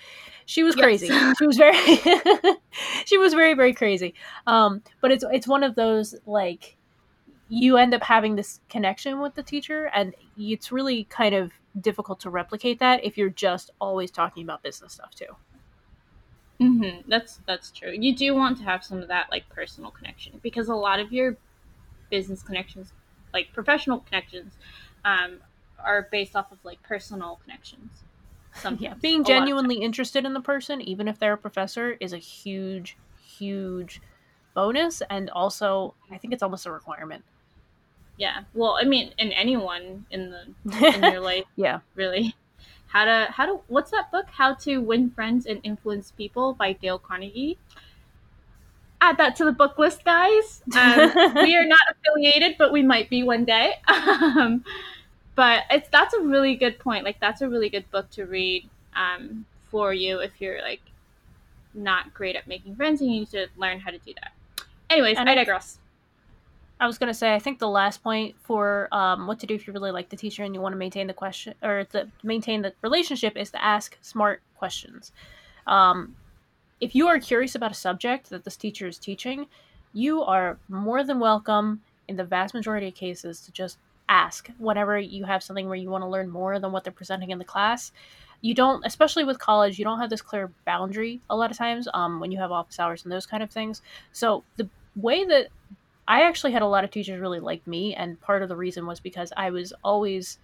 She 0.47 0.63
was 0.63 0.75
Yes. 0.75 0.85
crazy. 0.85 1.09
She 1.37 1.47
was 1.47 1.57
very, 1.59 1.77
she 3.05 3.19
was 3.19 3.35
very 3.35 3.55
very 3.55 3.75
crazy. 3.75 4.15
Um, 4.47 4.83
but 5.01 5.13
it's 5.13 5.25
it's 5.33 5.47
one 5.47 5.63
of 5.63 5.75
those 5.75 6.15
like 6.27 6.77
you 7.49 7.77
end 7.77 7.95
up 7.95 8.03
having 8.03 8.37
this 8.37 8.61
connection 8.69 9.21
with 9.21 9.35
the 9.35 9.43
teacher, 9.43 9.87
and 9.95 10.15
it's 10.37 10.73
really 10.73 11.05
kind 11.05 11.35
of 11.35 11.53
difficult 11.81 12.21
to 12.21 12.31
replicate 12.31 12.79
that 12.81 13.05
if 13.05 13.19
you're 13.19 13.31
just 13.31 13.71
always 13.81 14.11
talking 14.11 14.43
about 14.45 14.63
business 14.63 14.95
stuff 14.95 15.15
too. 15.15 15.27
hmm 16.59 17.01
That's 17.09 17.39
that's 17.47 17.71
true. 17.71 17.93
You 17.93 18.15
do 18.15 18.35
want 18.35 18.59
to 18.59 18.65
have 18.65 18.85
some 18.85 18.99
of 19.03 19.09
that 19.09 19.29
like 19.31 19.49
personal 19.49 19.91
connection 19.91 20.39
because 20.43 20.69
a 20.69 20.75
lot 20.75 21.01
of 21.01 21.13
your 21.13 21.37
business 22.11 22.43
connections, 22.43 22.93
like 23.35 23.53
professional 23.55 24.01
connections, 24.01 24.55
um, 25.05 25.41
are 25.79 26.09
based 26.13 26.37
off 26.37 26.53
of 26.53 26.65
like 26.65 26.83
personal 26.83 27.37
connections. 27.45 28.05
Sometimes 28.55 28.79
Yeah, 28.79 28.95
being 29.01 29.25
genuinely 29.25 29.77
interested 29.77 30.25
in 30.25 30.33
the 30.33 30.41
person, 30.41 30.81
even 30.81 31.07
if 31.09 31.19
they're 31.19 31.35
a 31.35 31.39
professor, 31.39 31.93
is 32.01 32.13
a 32.13 32.19
huge, 32.19 32.99
huge 33.17 34.01
bonus, 34.55 35.03
and 35.11 35.31
also 35.31 35.97
I 36.11 36.19
think 36.19 36.33
it's 36.35 36.43
almost 36.43 36.67
a 36.67 36.73
requirement. 36.73 37.25
Yeah. 38.17 38.43
Well, 38.55 38.79
I 38.81 38.85
mean, 38.85 39.13
in 39.19 39.33
anyone 39.33 40.07
in 40.11 40.31
the 40.31 40.95
in 40.95 41.03
your 41.13 41.21
life, 41.33 41.45
yeah, 41.57 41.81
really. 41.95 42.35
How 42.89 43.05
to 43.05 43.27
how 43.31 43.47
to 43.47 43.61
what's 43.69 43.91
that 43.91 44.11
book? 44.13 44.27
How 44.31 44.55
to 44.55 44.79
Win 44.79 45.11
Friends 45.11 45.47
and 45.47 45.61
Influence 45.65 46.13
People 46.13 46.55
by 46.55 46.73
Dale 46.75 46.99
Carnegie. 46.99 47.59
add 49.01 49.17
that 49.19 49.37
to 49.37 49.45
the 49.45 49.53
book 49.53 49.79
list, 49.79 50.05
guys. 50.05 50.63
Um, 50.75 51.13
we 51.35 51.57
are 51.57 51.67
not 51.67 51.81
affiliated, 51.91 52.57
but 52.59 52.73
we 52.73 52.83
might 52.83 53.11
be 53.11 53.23
one 53.23 53.45
day. 53.45 53.75
Um, 53.89 54.65
but 55.37 55.65
it's 55.71 55.89
that's 55.89 56.15
a 56.15 56.21
really 56.21 56.55
good 56.55 56.79
point. 56.79 57.05
Like 57.05 57.19
that's 57.21 57.41
a 57.43 57.49
really 57.49 57.69
good 57.69 57.91
book 57.91 58.09
to 58.11 58.25
read 58.25 58.69
um, 58.95 59.45
for 59.71 59.93
you 59.93 60.21
if 60.21 60.41
you're 60.41 60.63
like 60.63 60.81
not 61.75 62.15
great 62.15 62.37
at 62.37 62.47
making 62.47 62.77
friends 62.77 63.01
and 63.01 63.13
you 63.13 63.21
need 63.21 63.31
to 63.31 63.49
learn 63.57 63.81
how 63.81 63.91
to 63.91 63.99
do 63.99 64.15
that. 64.15 64.33
Anyways, 64.89 65.19
and 65.19 65.29
I 65.29 65.35
digress. 65.35 65.79
I 66.81 66.87
was 66.87 66.99
gonna 66.99 67.15
say, 67.15 67.35
I 67.35 67.39
think 67.39 67.59
the 67.59 67.69
last 67.69 68.03
point 68.03 68.35
for 68.43 68.89
um, 68.93 69.27
what 69.27 69.39
to 69.41 69.47
do 69.47 69.55
if 69.55 69.67
you 69.67 69.73
really 69.73 69.93
like 69.93 70.09
the 70.09 70.17
teacher 70.17 70.43
and 70.43 70.55
you 70.55 70.61
want 70.61 70.73
to 70.73 70.79
maintain 70.79 71.07
the 71.07 71.15
question 71.15 71.55
or 71.63 71.85
to 71.93 72.09
maintain 72.23 72.63
the 72.63 72.73
relationship 72.83 73.37
is 73.37 73.51
to 73.53 73.65
ask 73.65 73.97
smart 74.03 74.43
questions. 74.57 75.13
Um, 75.67 76.17
if 76.81 76.95
you 76.95 77.07
are 77.07 77.19
curious 77.19 77.55
about 77.55 77.71
a 77.71 77.75
subject 77.75 78.31
that 78.31 78.45
this 78.45 78.57
teacher 78.57 78.87
is 78.87 78.99
teaching, 78.99 79.47
you 79.93 80.23
are 80.23 80.59
more 80.69 81.05
than 81.05 81.21
welcome 81.21 81.81
in 82.09 82.17
the 82.17 82.25
vast 82.25 82.53
majority 82.53 82.89
of 82.89 82.95
cases 82.95 83.41
to 83.41 83.53
just 83.53 83.79
ask 84.09 84.51
whenever 84.59 84.99
you 84.99 85.25
have 85.25 85.43
something 85.43 85.67
where 85.67 85.77
you 85.77 85.89
want 85.89 86.03
to 86.03 86.09
learn 86.09 86.29
more 86.29 86.59
than 86.59 86.73
what 86.73 86.85
they're 86.85 86.93
presenting 86.93 87.31
in 87.31 87.39
the 87.39 87.45
class. 87.45 87.93
You 88.41 88.53
don't, 88.53 88.85
especially 88.85 89.25
with 89.25 89.39
college, 89.39 89.79
you 89.79 89.85
don't 89.85 90.01
have 90.01 90.11
this 90.11 90.21
clear 90.21 90.51
boundary 90.67 91.21
a 91.31 91.37
lot 91.37 91.51
of 91.51 91.57
times 91.57 91.89
um, 91.95 92.21
when 92.21 92.31
you 92.31 92.39
have 92.39 92.53
office 92.53 92.79
hours 92.79 93.05
and 93.05 93.13
those 93.13 93.25
kind 93.25 93.43
of 93.43 93.51
things. 93.51 93.81
So 94.13 94.45
the 94.57 94.69
way 94.97 95.25
that 95.25 95.49
I 96.07 96.23
actually 96.23 96.53
had 96.53 96.63
a 96.63 96.67
lot 96.67 96.85
of 96.85 96.91
teachers 96.91 97.21
really 97.21 97.41
like 97.41 97.67
me, 97.67 97.95
and 97.95 98.21
part 98.21 98.43
of 98.43 98.49
the 98.49 98.57
reason 98.57 98.87
was 98.87 99.01
because 99.01 99.33
I 99.37 99.51
was 99.51 99.73
always 99.83 100.39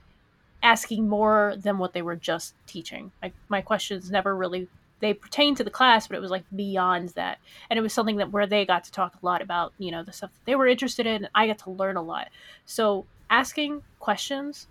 asking 0.62 1.09
more 1.09 1.55
than 1.57 1.79
what 1.79 1.93
they 1.93 2.02
were 2.02 2.17
just 2.17 2.55
teaching. 2.67 3.12
Like 3.23 3.35
my 3.49 3.61
questions 3.61 4.11
never 4.11 4.37
really 4.37 4.69
they 5.00 5.14
pertained 5.14 5.57
to 5.57 5.64
the 5.64 5.71
class, 5.71 6.07
but 6.07 6.17
it 6.17 6.21
was 6.21 6.31
like 6.31 6.45
beyond 6.55 7.11
that, 7.11 7.38
and 7.69 7.79
it 7.79 7.83
was 7.83 7.93
something 7.93 8.17
that 8.17 8.33
where 8.33 8.47
they 8.47 8.64
got 8.67 8.85
to 8.85 8.93
talk 8.93 9.14
a 9.14 9.26
lot 9.26 9.43
about 9.43 9.73
you 9.79 9.90
know 9.90 10.02
the 10.02 10.12
stuff 10.12 10.31
that 10.33 10.45
they 10.47 10.57
were 10.57 10.67
interested 10.67 11.07
in. 11.07 11.29
I 11.35 11.47
got 11.47 11.59
to 11.61 11.71
learn 11.71 11.97
a 11.97 12.02
lot. 12.02 12.29
So 12.67 13.07
asking 13.31 13.83
questions 13.99 14.67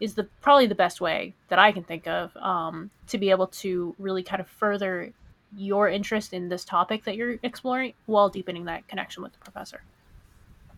is 0.00 0.14
the 0.14 0.24
probably 0.40 0.66
the 0.66 0.74
best 0.74 1.00
way 1.00 1.34
that 1.48 1.58
I 1.58 1.72
can 1.72 1.84
think 1.84 2.06
of 2.06 2.36
um, 2.36 2.90
to 3.06 3.18
be 3.18 3.30
able 3.30 3.46
to 3.48 3.94
really 3.98 4.22
kind 4.22 4.40
of 4.40 4.48
further 4.48 5.12
your 5.56 5.88
interest 5.88 6.32
in 6.32 6.48
this 6.48 6.64
topic 6.64 7.04
that 7.04 7.16
you're 7.16 7.38
exploring 7.42 7.92
while 8.06 8.28
deepening 8.28 8.64
that 8.64 8.88
connection 8.88 9.22
with 9.22 9.32
the 9.32 9.38
professor. 9.38 9.82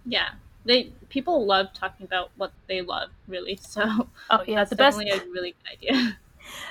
Yeah. 0.07 0.31
They 0.65 0.93
people 1.09 1.45
love 1.45 1.73
talking 1.75 2.07
about 2.07 2.31
what 2.37 2.53
they 2.69 2.81
love, 2.81 3.11
really. 3.29 3.57
So 3.63 4.09
oh, 4.31 4.43
yeah, 4.47 4.57
that's 4.57 4.71
the 4.71 4.77
definitely 4.77 5.13
best, 5.13 5.27
a 5.27 5.31
really 5.31 5.55
good 5.63 5.91
idea. 5.91 6.19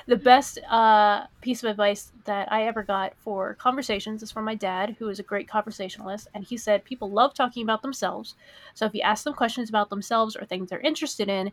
The 0.06 0.16
best 0.16 0.58
uh, 0.70 1.26
piece 1.40 1.64
of 1.64 1.68
advice 1.70 2.12
that 2.26 2.50
I 2.52 2.62
ever 2.64 2.84
got 2.84 3.14
for 3.16 3.54
conversations 3.54 4.22
is 4.22 4.30
from 4.30 4.44
my 4.44 4.54
dad, 4.54 4.94
who 5.00 5.08
is 5.08 5.18
a 5.18 5.24
great 5.24 5.48
conversationalist, 5.48 6.28
and 6.32 6.44
he 6.44 6.56
said 6.56 6.84
people 6.84 7.10
love 7.10 7.34
talking 7.34 7.64
about 7.64 7.82
themselves. 7.82 8.36
So 8.74 8.86
if 8.86 8.94
you 8.94 9.00
ask 9.00 9.24
them 9.24 9.34
questions 9.34 9.68
about 9.68 9.90
themselves 9.90 10.36
or 10.36 10.44
things 10.44 10.70
they're 10.70 10.78
interested 10.78 11.28
in, 11.28 11.50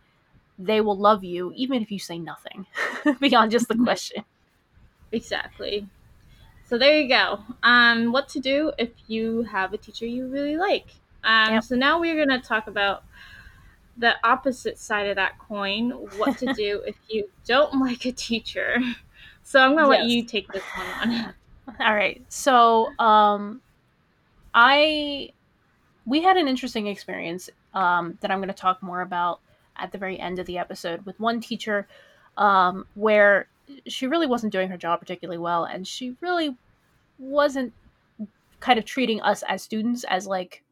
they 0.59 0.81
will 0.81 0.97
love 0.97 1.23
you, 1.23 1.51
even 1.55 1.81
if 1.81 1.91
you 1.91 1.97
say 1.97 2.19
nothing 2.19 2.67
beyond 3.19 3.51
just 3.51 3.67
the 3.67 3.75
question. 3.75 4.23
Exactly. 5.11 5.87
So 6.65 6.77
there 6.77 6.97
you 6.97 7.09
go. 7.09 7.39
Um, 7.63 8.11
what 8.11 8.29
to 8.29 8.39
do 8.39 8.71
if 8.77 8.91
you 9.07 9.43
have 9.43 9.73
a 9.73 9.77
teacher 9.77 10.05
you 10.05 10.27
really 10.27 10.57
like. 10.57 10.87
Um, 11.23 11.53
yep. 11.53 11.63
So 11.63 11.75
now 11.75 11.99
we're 11.99 12.15
going 12.15 12.39
to 12.39 12.45
talk 12.45 12.67
about 12.67 13.03
the 13.97 14.15
opposite 14.23 14.77
side 14.79 15.07
of 15.07 15.15
that 15.17 15.37
coin 15.37 15.91
what 16.17 16.37
to 16.39 16.53
do 16.57 16.81
if 16.85 16.95
you 17.09 17.29
don't 17.45 17.79
like 17.79 18.05
a 18.05 18.11
teacher. 18.11 18.77
So 19.43 19.59
I'm 19.59 19.75
going 19.75 19.85
to 19.85 19.91
yes. 19.91 20.01
let 20.01 20.09
you 20.09 20.23
take 20.25 20.51
this 20.51 20.63
one 20.75 21.11
on. 21.11 21.33
All 21.79 21.95
right. 21.95 22.21
So 22.29 22.89
um, 22.99 23.61
I 24.53 25.31
we 26.05 26.21
had 26.23 26.37
an 26.37 26.47
interesting 26.47 26.87
experience 26.87 27.49
um, 27.73 28.17
that 28.21 28.31
I'm 28.31 28.39
going 28.39 28.49
to 28.49 28.53
talk 28.53 28.81
more 28.81 29.01
about 29.01 29.39
at 29.77 29.91
the 29.91 29.97
very 29.97 30.19
end 30.19 30.39
of 30.39 30.45
the 30.45 30.57
episode 30.57 31.05
with 31.05 31.19
one 31.19 31.39
teacher 31.39 31.87
um, 32.37 32.85
where 32.95 33.47
she 33.87 34.07
really 34.07 34.27
wasn't 34.27 34.51
doing 34.51 34.69
her 34.69 34.77
job 34.77 34.99
particularly 34.99 35.37
well 35.37 35.63
and 35.63 35.87
she 35.87 36.15
really 36.21 36.55
wasn't 37.19 37.71
kind 38.59 38.77
of 38.77 38.85
treating 38.85 39.21
us 39.21 39.43
as 39.47 39.61
students 39.61 40.03
as 40.09 40.27
like 40.27 40.63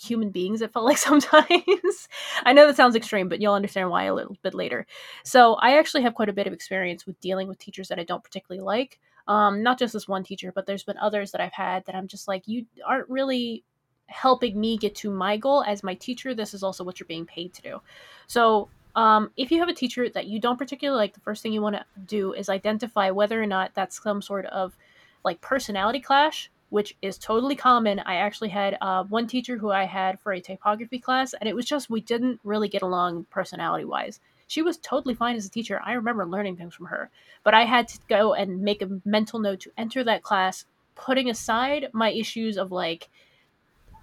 human 0.00 0.30
beings 0.30 0.62
it 0.62 0.72
felt 0.72 0.84
like 0.84 0.98
sometimes. 1.10 2.08
I 2.44 2.52
know 2.52 2.66
that 2.66 2.76
sounds 2.76 2.96
extreme 2.96 3.28
but 3.28 3.40
you'll 3.40 3.54
understand 3.54 3.90
why 3.90 4.04
a 4.04 4.14
little 4.14 4.36
bit 4.42 4.54
later. 4.54 4.86
So 5.24 5.54
i 5.54 5.78
actually 5.78 6.02
have 6.02 6.14
quite 6.14 6.28
a 6.28 6.34
bit 6.34 6.46
of 6.46 6.52
experience 6.52 7.06
with 7.06 7.20
dealing 7.20 7.48
with 7.48 7.58
teachers 7.58 7.88
that 7.88 7.98
i 7.98 8.04
don't 8.04 8.24
particularly 8.24 8.64
like. 8.64 8.98
Um, 9.26 9.62
not 9.62 9.78
just 9.78 9.94
this 9.94 10.06
one 10.06 10.22
teacher 10.22 10.52
but 10.54 10.66
there's 10.66 10.84
been 10.84 10.98
others 10.98 11.32
that 11.32 11.40
i've 11.40 11.52
had 11.52 11.86
that 11.86 11.94
i'm 11.94 12.08
just 12.08 12.28
like 12.28 12.46
you 12.46 12.66
aren't 12.86 13.08
really 13.08 13.64
helping 14.06 14.60
me 14.60 14.76
get 14.76 14.94
to 14.94 15.10
my 15.10 15.36
goal. 15.36 15.64
As 15.64 15.82
my 15.82 15.94
teacher 15.94 16.34
this 16.34 16.54
is 16.54 16.62
also 16.62 16.84
what 16.84 17.00
you're 17.00 17.06
being 17.06 17.26
paid 17.26 17.54
to 17.54 17.62
do. 17.62 17.80
So 18.26 18.68
um, 18.96 19.30
if 19.36 19.50
you 19.50 19.58
have 19.58 19.68
a 19.68 19.74
teacher 19.74 20.08
that 20.08 20.26
you 20.26 20.38
don't 20.38 20.58
particularly 20.58 20.98
like 20.98 21.14
the 21.14 21.20
first 21.20 21.42
thing 21.42 21.52
you 21.52 21.62
want 21.62 21.76
to 21.76 21.84
do 22.06 22.32
is 22.32 22.48
identify 22.48 23.10
whether 23.10 23.42
or 23.42 23.46
not 23.46 23.72
that's 23.74 24.02
some 24.02 24.22
sort 24.22 24.46
of 24.46 24.76
like 25.24 25.40
personality 25.40 26.00
clash 26.00 26.50
which 26.74 26.96
is 27.02 27.16
totally 27.16 27.54
common. 27.54 28.00
I 28.00 28.16
actually 28.16 28.48
had 28.48 28.76
uh, 28.80 29.04
one 29.04 29.28
teacher 29.28 29.56
who 29.56 29.70
I 29.70 29.84
had 29.84 30.18
for 30.18 30.32
a 30.32 30.40
typography 30.40 30.98
class, 30.98 31.32
and 31.32 31.48
it 31.48 31.54
was 31.54 31.66
just 31.66 31.88
we 31.88 32.00
didn't 32.00 32.40
really 32.42 32.66
get 32.68 32.82
along 32.82 33.26
personality 33.30 33.84
wise. 33.84 34.18
She 34.48 34.60
was 34.60 34.76
totally 34.78 35.14
fine 35.14 35.36
as 35.36 35.46
a 35.46 35.50
teacher. 35.50 35.80
I 35.84 35.92
remember 35.92 36.26
learning 36.26 36.56
things 36.56 36.74
from 36.74 36.86
her, 36.86 37.10
but 37.44 37.54
I 37.54 37.64
had 37.64 37.86
to 37.90 37.98
go 38.08 38.34
and 38.34 38.62
make 38.62 38.82
a 38.82 39.00
mental 39.04 39.38
note 39.38 39.60
to 39.60 39.70
enter 39.78 40.02
that 40.02 40.24
class, 40.24 40.64
putting 40.96 41.30
aside 41.30 41.90
my 41.92 42.10
issues 42.10 42.58
of 42.58 42.72
like, 42.72 43.08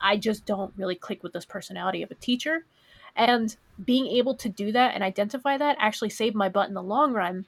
I 0.01 0.15
just 0.15 0.45
don't 0.45 0.73
really 0.77 0.95
click 0.95 1.23
with 1.23 1.33
this 1.33 1.43
personality 1.43 2.03
of 2.03 2.11
a 2.11 2.15
teacher. 2.15 2.63
And 3.17 3.53
being 3.83 4.07
able 4.07 4.35
to 4.35 4.47
do 4.47 4.71
that 4.71 4.95
and 4.95 5.03
identify 5.03 5.57
that 5.57 5.75
actually 5.77 6.11
saved 6.11 6.37
my 6.37 6.47
butt 6.47 6.69
in 6.69 6.73
the 6.73 6.81
long 6.81 7.11
run 7.11 7.47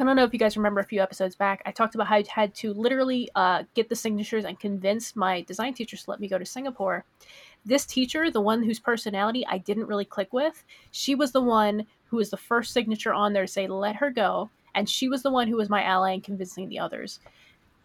I 0.00 0.04
don't 0.04 0.16
know 0.16 0.24
if 0.24 0.32
you 0.32 0.38
guys 0.38 0.56
remember 0.56 0.80
a 0.80 0.84
few 0.84 1.02
episodes 1.02 1.36
back, 1.36 1.60
I 1.66 1.72
talked 1.72 1.94
about 1.94 2.06
how 2.06 2.16
I 2.16 2.24
had 2.26 2.54
to 2.54 2.72
literally 2.72 3.28
uh, 3.34 3.64
get 3.74 3.90
the 3.90 3.94
signatures 3.96 4.46
and 4.46 4.58
convince 4.58 5.14
my 5.14 5.42
design 5.42 5.74
teachers 5.74 6.04
to 6.04 6.10
let 6.10 6.20
me 6.20 6.26
go 6.26 6.38
to 6.38 6.46
Singapore. 6.46 7.04
This 7.66 7.84
teacher, 7.84 8.30
the 8.30 8.40
one 8.40 8.62
whose 8.62 8.80
personality 8.80 9.44
I 9.46 9.58
didn't 9.58 9.88
really 9.88 10.06
click 10.06 10.32
with, 10.32 10.64
she 10.90 11.14
was 11.14 11.32
the 11.32 11.42
one 11.42 11.84
who 12.06 12.16
was 12.16 12.30
the 12.30 12.38
first 12.38 12.72
signature 12.72 13.12
on 13.12 13.34
there 13.34 13.44
to 13.44 13.52
say, 13.52 13.66
let 13.66 13.96
her 13.96 14.10
go. 14.10 14.48
And 14.74 14.88
she 14.88 15.06
was 15.06 15.22
the 15.22 15.30
one 15.30 15.48
who 15.48 15.56
was 15.56 15.68
my 15.68 15.82
ally 15.82 16.12
in 16.12 16.22
convincing 16.22 16.70
the 16.70 16.78
others. 16.78 17.20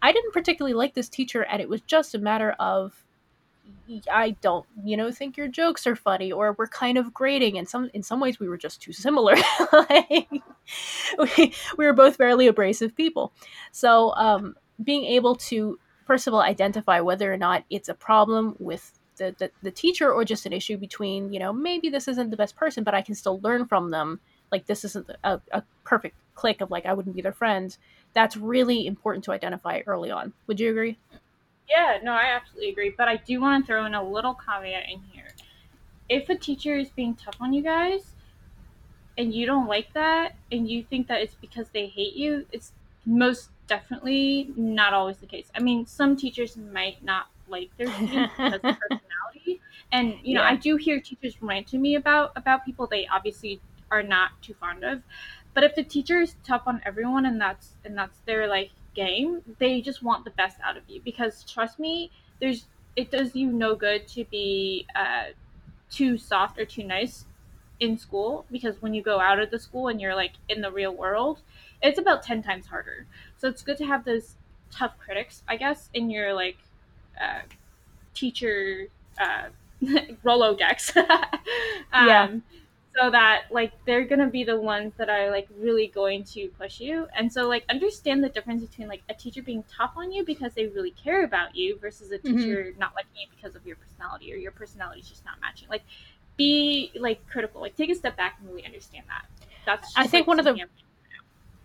I 0.02 0.14
didn't 0.14 0.34
particularly 0.34 0.74
like 0.74 0.94
this 0.94 1.10
teacher, 1.10 1.42
and 1.42 1.62
it 1.62 1.68
was 1.68 1.82
just 1.82 2.16
a 2.16 2.20
matter 2.20 2.56
of 2.60 2.94
I 4.12 4.32
don't, 4.42 4.66
you 4.84 4.98
know, 4.98 5.12
think 5.12 5.38
your 5.38 5.48
jokes 5.48 5.86
are 5.86 5.96
funny, 5.96 6.32
or 6.32 6.56
we're 6.58 6.68
kind 6.68 6.98
of 6.98 7.14
grating. 7.14 7.58
And 7.58 7.68
some, 7.68 7.90
in 7.94 8.04
some 8.04 8.20
ways, 8.20 8.40
we 8.40 8.50
were 8.50 8.58
just 8.58 8.82
too 8.82 8.94
similar. 8.94 9.36
like, 9.74 10.30
we, 11.38 11.54
we 11.78 11.86
were 11.86 11.94
both 11.94 12.16
fairly 12.16 12.48
abrasive 12.48 12.96
people. 12.96 13.32
So, 13.72 14.14
um, 14.16 14.56
being 14.84 15.06
able 15.06 15.36
to, 15.36 15.80
first 16.06 16.28
of 16.28 16.34
all, 16.34 16.42
identify 16.42 17.00
whether 17.00 17.32
or 17.32 17.38
not 17.38 17.64
it's 17.70 17.90
a 17.90 17.94
problem 17.94 18.56
with 18.60 18.92
the, 19.18 19.36
the, 19.38 19.52
the 19.62 19.72
teacher 19.72 20.12
or 20.12 20.26
just 20.26 20.46
an 20.46 20.54
issue 20.54 20.78
between, 20.78 21.32
you 21.32 21.40
know, 21.40 21.54
maybe 21.54 21.90
this 21.90 22.08
isn't 22.08 22.32
the 22.32 22.38
best 22.38 22.56
person, 22.56 22.84
but 22.84 22.94
I 22.96 23.02
can 23.02 23.16
still 23.16 23.40
learn 23.42 23.66
from 23.66 23.92
them. 23.92 24.20
Like, 24.52 24.66
this 24.66 24.84
isn't 24.84 25.10
a, 25.24 25.40
a 25.52 25.64
perfect 25.84 26.16
click 26.34 26.62
of 26.62 26.72
like, 26.72 26.86
I 26.86 26.94
wouldn't 26.94 27.16
be 27.16 27.22
their 27.22 27.34
friend. 27.34 27.76
That's 28.14 28.36
really 28.36 28.88
important 28.88 29.24
to 29.26 29.32
identify 29.32 29.82
early 29.86 30.12
on. 30.12 30.34
Would 30.48 30.60
you 30.60 30.70
agree? 30.72 30.98
Yeah, 31.70 32.00
no, 32.04 32.12
I 32.12 32.36
absolutely 32.36 32.70
agree. 32.70 32.94
But 32.96 33.08
I 33.08 33.18
do 33.18 33.42
want 33.42 33.66
to 33.66 33.68
throw 33.68 33.86
in 33.86 33.94
a 33.94 34.04
little 34.04 34.36
caveat 34.36 34.90
in 34.90 35.02
here. 35.12 35.28
If 36.08 36.30
a 36.30 36.36
teacher 36.36 36.76
is 36.76 36.90
being 36.90 37.16
tough 37.16 37.38
on 37.40 37.54
you 37.54 37.64
guys 37.64 38.12
and 39.18 39.34
you 39.34 39.46
don't 39.46 39.68
like 39.68 39.92
that 39.94 40.36
and 40.52 40.70
you 40.70 40.84
think 40.84 41.08
that 41.08 41.22
it's 41.22 41.36
because 41.36 41.70
they 41.70 41.88
hate 41.88 42.16
you, 42.16 42.46
it's 42.52 42.74
most 43.06 43.50
definitely 43.68 44.52
not 44.56 44.94
always 44.94 45.18
the 45.18 45.26
case. 45.26 45.50
I 45.56 45.60
mean, 45.60 45.86
some 45.86 46.16
teachers 46.16 46.58
might 46.58 47.04
not 47.04 47.28
like 47.48 47.70
their 47.78 47.88
students 47.96 48.34
because 48.38 48.54
of 48.54 48.62
personality. 48.62 49.62
And 49.92 50.16
you 50.24 50.36
know, 50.36 50.42
yeah. 50.42 50.50
I 50.50 50.56
do 50.56 50.76
hear 50.76 51.00
teachers 51.00 51.42
rant 51.42 51.68
to 51.68 51.78
me 51.78 51.96
about 51.96 52.32
about 52.36 52.66
people 52.66 52.88
they 52.88 53.08
obviously 53.08 53.62
are 53.92 54.04
not 54.04 54.32
too 54.42 54.54
fond 54.56 54.84
of. 54.84 55.02
But 55.54 55.64
if 55.64 55.76
the 55.76 55.84
teacher 55.84 56.20
is 56.20 56.36
tough 56.44 56.64
on 56.66 56.82
everyone 56.86 57.26
and 57.26 57.40
that's 57.40 57.76
and 57.86 57.98
that's 57.98 58.20
their 58.26 58.48
like 58.48 58.72
game, 58.96 59.42
they 59.60 59.82
just 59.82 60.02
want 60.02 60.26
the 60.26 60.32
best 60.32 60.58
out 60.64 60.78
of 60.78 60.84
you. 60.88 61.02
Because 61.04 61.44
trust 61.44 61.80
me, 61.80 62.12
there's 62.40 62.66
it 62.96 63.12
does 63.12 63.36
you 63.36 63.52
no 63.52 63.76
good 63.76 64.08
to 64.08 64.24
be 64.26 64.88
uh, 64.96 65.26
too 65.90 66.18
soft 66.18 66.60
or 66.60 66.66
too 66.66 66.84
nice 66.84 67.26
in 67.82 67.98
school 67.98 68.46
because 68.50 68.82
when 68.82 68.94
you 68.94 69.02
go 69.02 69.20
out 69.20 69.38
of 69.38 69.52
the 69.52 69.60
school 69.60 69.90
and 69.90 70.00
you're 70.00 70.16
like 70.16 70.32
in 70.48 70.62
the 70.62 70.72
real 70.72 70.96
world, 70.96 71.42
it's 71.82 72.00
about 72.00 72.24
ten 72.24 72.42
times 72.42 72.66
harder. 72.66 73.06
So 73.38 73.48
it's 73.48 73.62
good 73.62 73.78
to 73.78 73.86
have 73.86 74.06
those 74.06 74.36
tough 74.72 74.98
critics, 74.98 75.44
I 75.48 75.58
guess, 75.58 75.90
in 75.94 76.10
your 76.10 76.34
like 76.34 76.58
uh, 77.22 77.42
teacher 78.14 78.88
uh, 79.20 79.50
Rolodex. 80.24 80.96
um, 81.94 82.08
yeah. 82.08 82.30
So 82.98 83.10
that 83.12 83.44
like 83.52 83.72
they're 83.86 84.06
gonna 84.06 84.30
be 84.30 84.44
the 84.44 84.60
ones 84.60 84.94
that 84.98 85.10
are 85.10 85.30
like 85.30 85.48
really 85.60 85.88
going 85.88 86.24
to 86.24 86.48
push 86.58 86.80
you 86.80 87.08
and 87.18 87.32
so 87.32 87.48
like 87.48 87.64
understand 87.70 88.24
the 88.24 88.30
difference 88.30 88.64
between 88.64 88.88
like 88.88 89.02
a 89.10 89.14
teacher 89.14 89.42
being 89.42 89.64
tough 89.70 89.92
on 89.98 90.12
you 90.12 90.24
because 90.24 90.54
they 90.54 90.68
really 90.68 90.92
care 90.92 91.24
about 91.26 91.56
you 91.56 91.78
versus 91.80 92.12
a 92.12 92.18
Mm-hmm. 92.20 92.38
teacher 92.38 92.74
not 92.80 92.94
liking 92.96 93.12
you 93.22 93.28
because 93.36 93.56
of 93.56 93.66
your 93.66 93.76
personality 93.76 94.32
or 94.34 94.38
your 94.38 94.52
personality 94.52 95.02
is 95.02 95.10
just 95.10 95.26
not 95.26 95.36
matching 95.42 95.68
like 95.70 95.84
be 96.38 96.92
like 96.96 97.26
critical 97.30 97.62
like 97.62 97.76
take 97.76 97.90
a 97.90 97.96
step 97.96 98.16
back 98.18 98.38
and 98.40 98.50
really 98.50 98.66
understand 98.66 99.04
that 99.08 99.26
that's 99.66 99.92
I 99.98 100.08
think 100.08 100.24
like, 100.24 100.28
one 100.28 100.40
of 100.40 100.46
the- 100.46 100.52
something 100.52 100.62
I'm- 100.62 100.70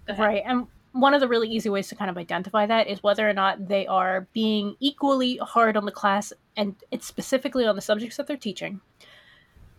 Go 0.07 0.13
ahead. 0.15 0.27
Right. 0.27 0.43
And 0.47 0.67
one 0.93 1.15
of 1.15 1.21
the 1.21 1.29
really 1.29 1.49
easy 1.49 1.69
ways 1.69 1.87
to 1.89 1.95
kind 1.95 2.11
of 2.11 2.17
identify 2.19 2.67
that 2.67 2.89
is 2.89 3.01
whether 3.03 3.29
or 3.29 3.33
not 3.33 3.69
they 3.69 3.87
are 3.87 4.27
being 4.33 4.75
equally 4.81 5.37
hard 5.37 5.77
on 5.77 5.85
the 5.85 5.93
class 5.93 6.33
and 6.57 6.75
it's 6.91 7.07
specifically 7.07 7.65
on 7.67 7.77
the 7.77 7.83
subjects 7.83 8.17
that 8.17 8.27
they're 8.27 8.37
teaching, 8.37 8.81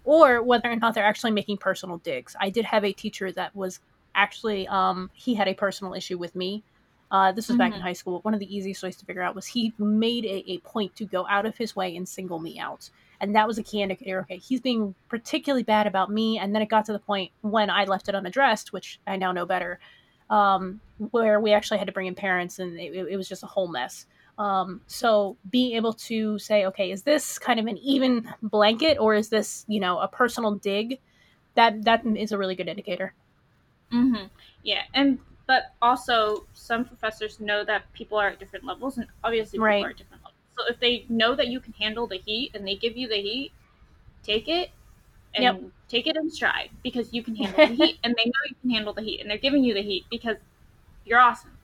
or 0.03 0.41
whether 0.41 0.72
or 0.72 0.75
not 0.75 0.93
they're 0.93 1.05
actually 1.05 1.31
making 1.31 1.58
personal 1.58 1.98
digs. 1.98 2.36
I 2.39 2.50
did 2.50 2.65
have 2.65 2.84
a 2.84 2.91
teacher 2.93 3.31
that 3.34 3.55
was 3.55 3.79
actually, 4.15 4.67
um, 4.67 5.10
he 5.13 5.36
had 5.36 5.48
a 5.48 5.53
personal 5.53 5.93
issue 5.93 6.17
with 6.17 6.36
me. 6.36 6.63
Uh, 7.12 7.31
this 7.31 7.50
was 7.50 7.58
back 7.58 7.74
in 7.74 7.79
Mhm. 7.79 7.84
high 7.84 7.93
school. 7.93 8.20
One 8.22 8.34
of 8.34 8.39
the 8.39 8.55
easiest 8.55 8.81
ways 8.84 8.96
to 8.98 9.05
figure 9.05 9.22
out 9.22 9.36
was 9.36 9.46
he 9.46 9.74
made 9.77 10.25
a, 10.25 10.43
a 10.51 10.58
point 10.60 10.96
to 10.96 11.05
go 11.05 11.27
out 11.27 11.46
of 11.46 11.58
his 11.58 11.75
way 11.75 11.96
and 11.96 12.08
single 12.08 12.39
me 12.39 12.58
out. 12.58 12.89
And 13.20 13.36
that 13.36 13.48
was 13.48 13.58
a 13.58 13.63
key 13.63 13.81
indicator. 13.81 14.22
Okay, 14.22 14.38
he's 14.38 14.62
being 14.62 14.96
particularly 15.10 15.63
bad 15.63 15.88
about 15.88 16.10
me. 16.10 16.39
And 16.39 16.55
then 16.55 16.62
it 16.62 16.70
got 16.70 16.86
to 16.86 16.93
the 16.93 17.00
point 17.00 17.31
when 17.41 17.70
I 17.70 17.84
left 17.84 18.08
it 18.10 18.15
unaddressed, 18.15 18.74
which 18.74 19.00
I 19.05 19.17
now 19.17 19.31
know 19.34 19.46
better, 19.46 19.79
um, 20.29 20.79
where 21.12 21.39
we 21.39 21.53
actually 21.53 21.77
had 21.77 21.88
to 21.88 21.93
bring 21.93 22.08
in 22.08 22.15
parents 22.15 22.60
and 22.60 22.79
it, 22.79 22.96
it 22.96 23.17
was 23.17 23.27
just 23.27 23.43
a 23.43 23.48
whole 23.48 23.67
mess. 23.67 24.05
Um, 24.41 24.81
so 24.88 25.38
being 25.50 25.75
able 25.75 25.93
to 25.93 26.39
say, 26.39 26.65
okay, 26.67 26.91
is 26.91 27.03
this 27.03 27.38
kind 27.39 27.60
of 27.60 27.67
an 27.67 27.77
even 27.79 28.33
blanket 28.41 28.98
or 29.00 29.13
is 29.15 29.29
this, 29.29 29.65
you 29.67 29.79
know, 29.79 30.00
a 30.00 30.07
personal 30.07 30.55
dig? 30.55 31.00
That 31.55 31.83
that 31.86 32.05
is 32.05 32.31
a 32.31 32.38
really 32.38 32.55
good 32.55 32.69
indicator. 32.69 33.13
Mm-hmm. 33.91 34.27
Yeah, 34.63 34.83
and 34.93 35.19
but 35.48 35.74
also 35.81 36.45
some 36.53 36.86
professors 36.86 37.39
know 37.39 37.63
that 37.65 37.91
people 37.93 38.17
are 38.17 38.29
at 38.29 38.39
different 38.39 38.65
levels, 38.65 38.98
and 38.98 39.07
obviously 39.24 39.60
people 39.60 39.67
Right. 39.67 39.86
are 39.86 39.89
at 39.89 39.98
different 39.98 40.24
levels. 40.24 40.38
So 40.57 40.63
if 40.74 40.79
they 40.79 41.05
know 41.10 41.36
that 41.36 41.48
you 41.48 41.60
can 41.60 41.74
handle 41.74 42.07
the 42.07 42.17
heat 42.17 42.51
and 42.53 42.65
they 42.67 42.75
give 42.75 42.95
you 42.95 43.07
the 43.07 43.17
heat, 43.21 43.51
take 44.24 44.48
it 44.50 44.71
and 45.36 45.45
Yep. 45.45 45.71
take 45.89 46.07
it 46.07 46.17
in 46.17 46.29
stride 46.31 46.71
because 46.83 47.13
you 47.13 47.24
can 47.24 47.36
handle 47.38 47.63
the 47.65 47.75
heat, 47.75 48.00
and 48.03 48.15
they 48.17 48.25
know 48.25 48.43
you 48.50 48.55
can 48.62 48.71
handle 48.71 48.93
the 48.93 49.03
heat, 49.03 49.21
and 49.21 49.29
they're 49.29 49.38
giving 49.39 49.63
you 49.63 49.74
the 49.74 49.83
heat 49.83 50.05
because 50.12 50.38
you're 51.05 51.19
awesome. 51.19 51.57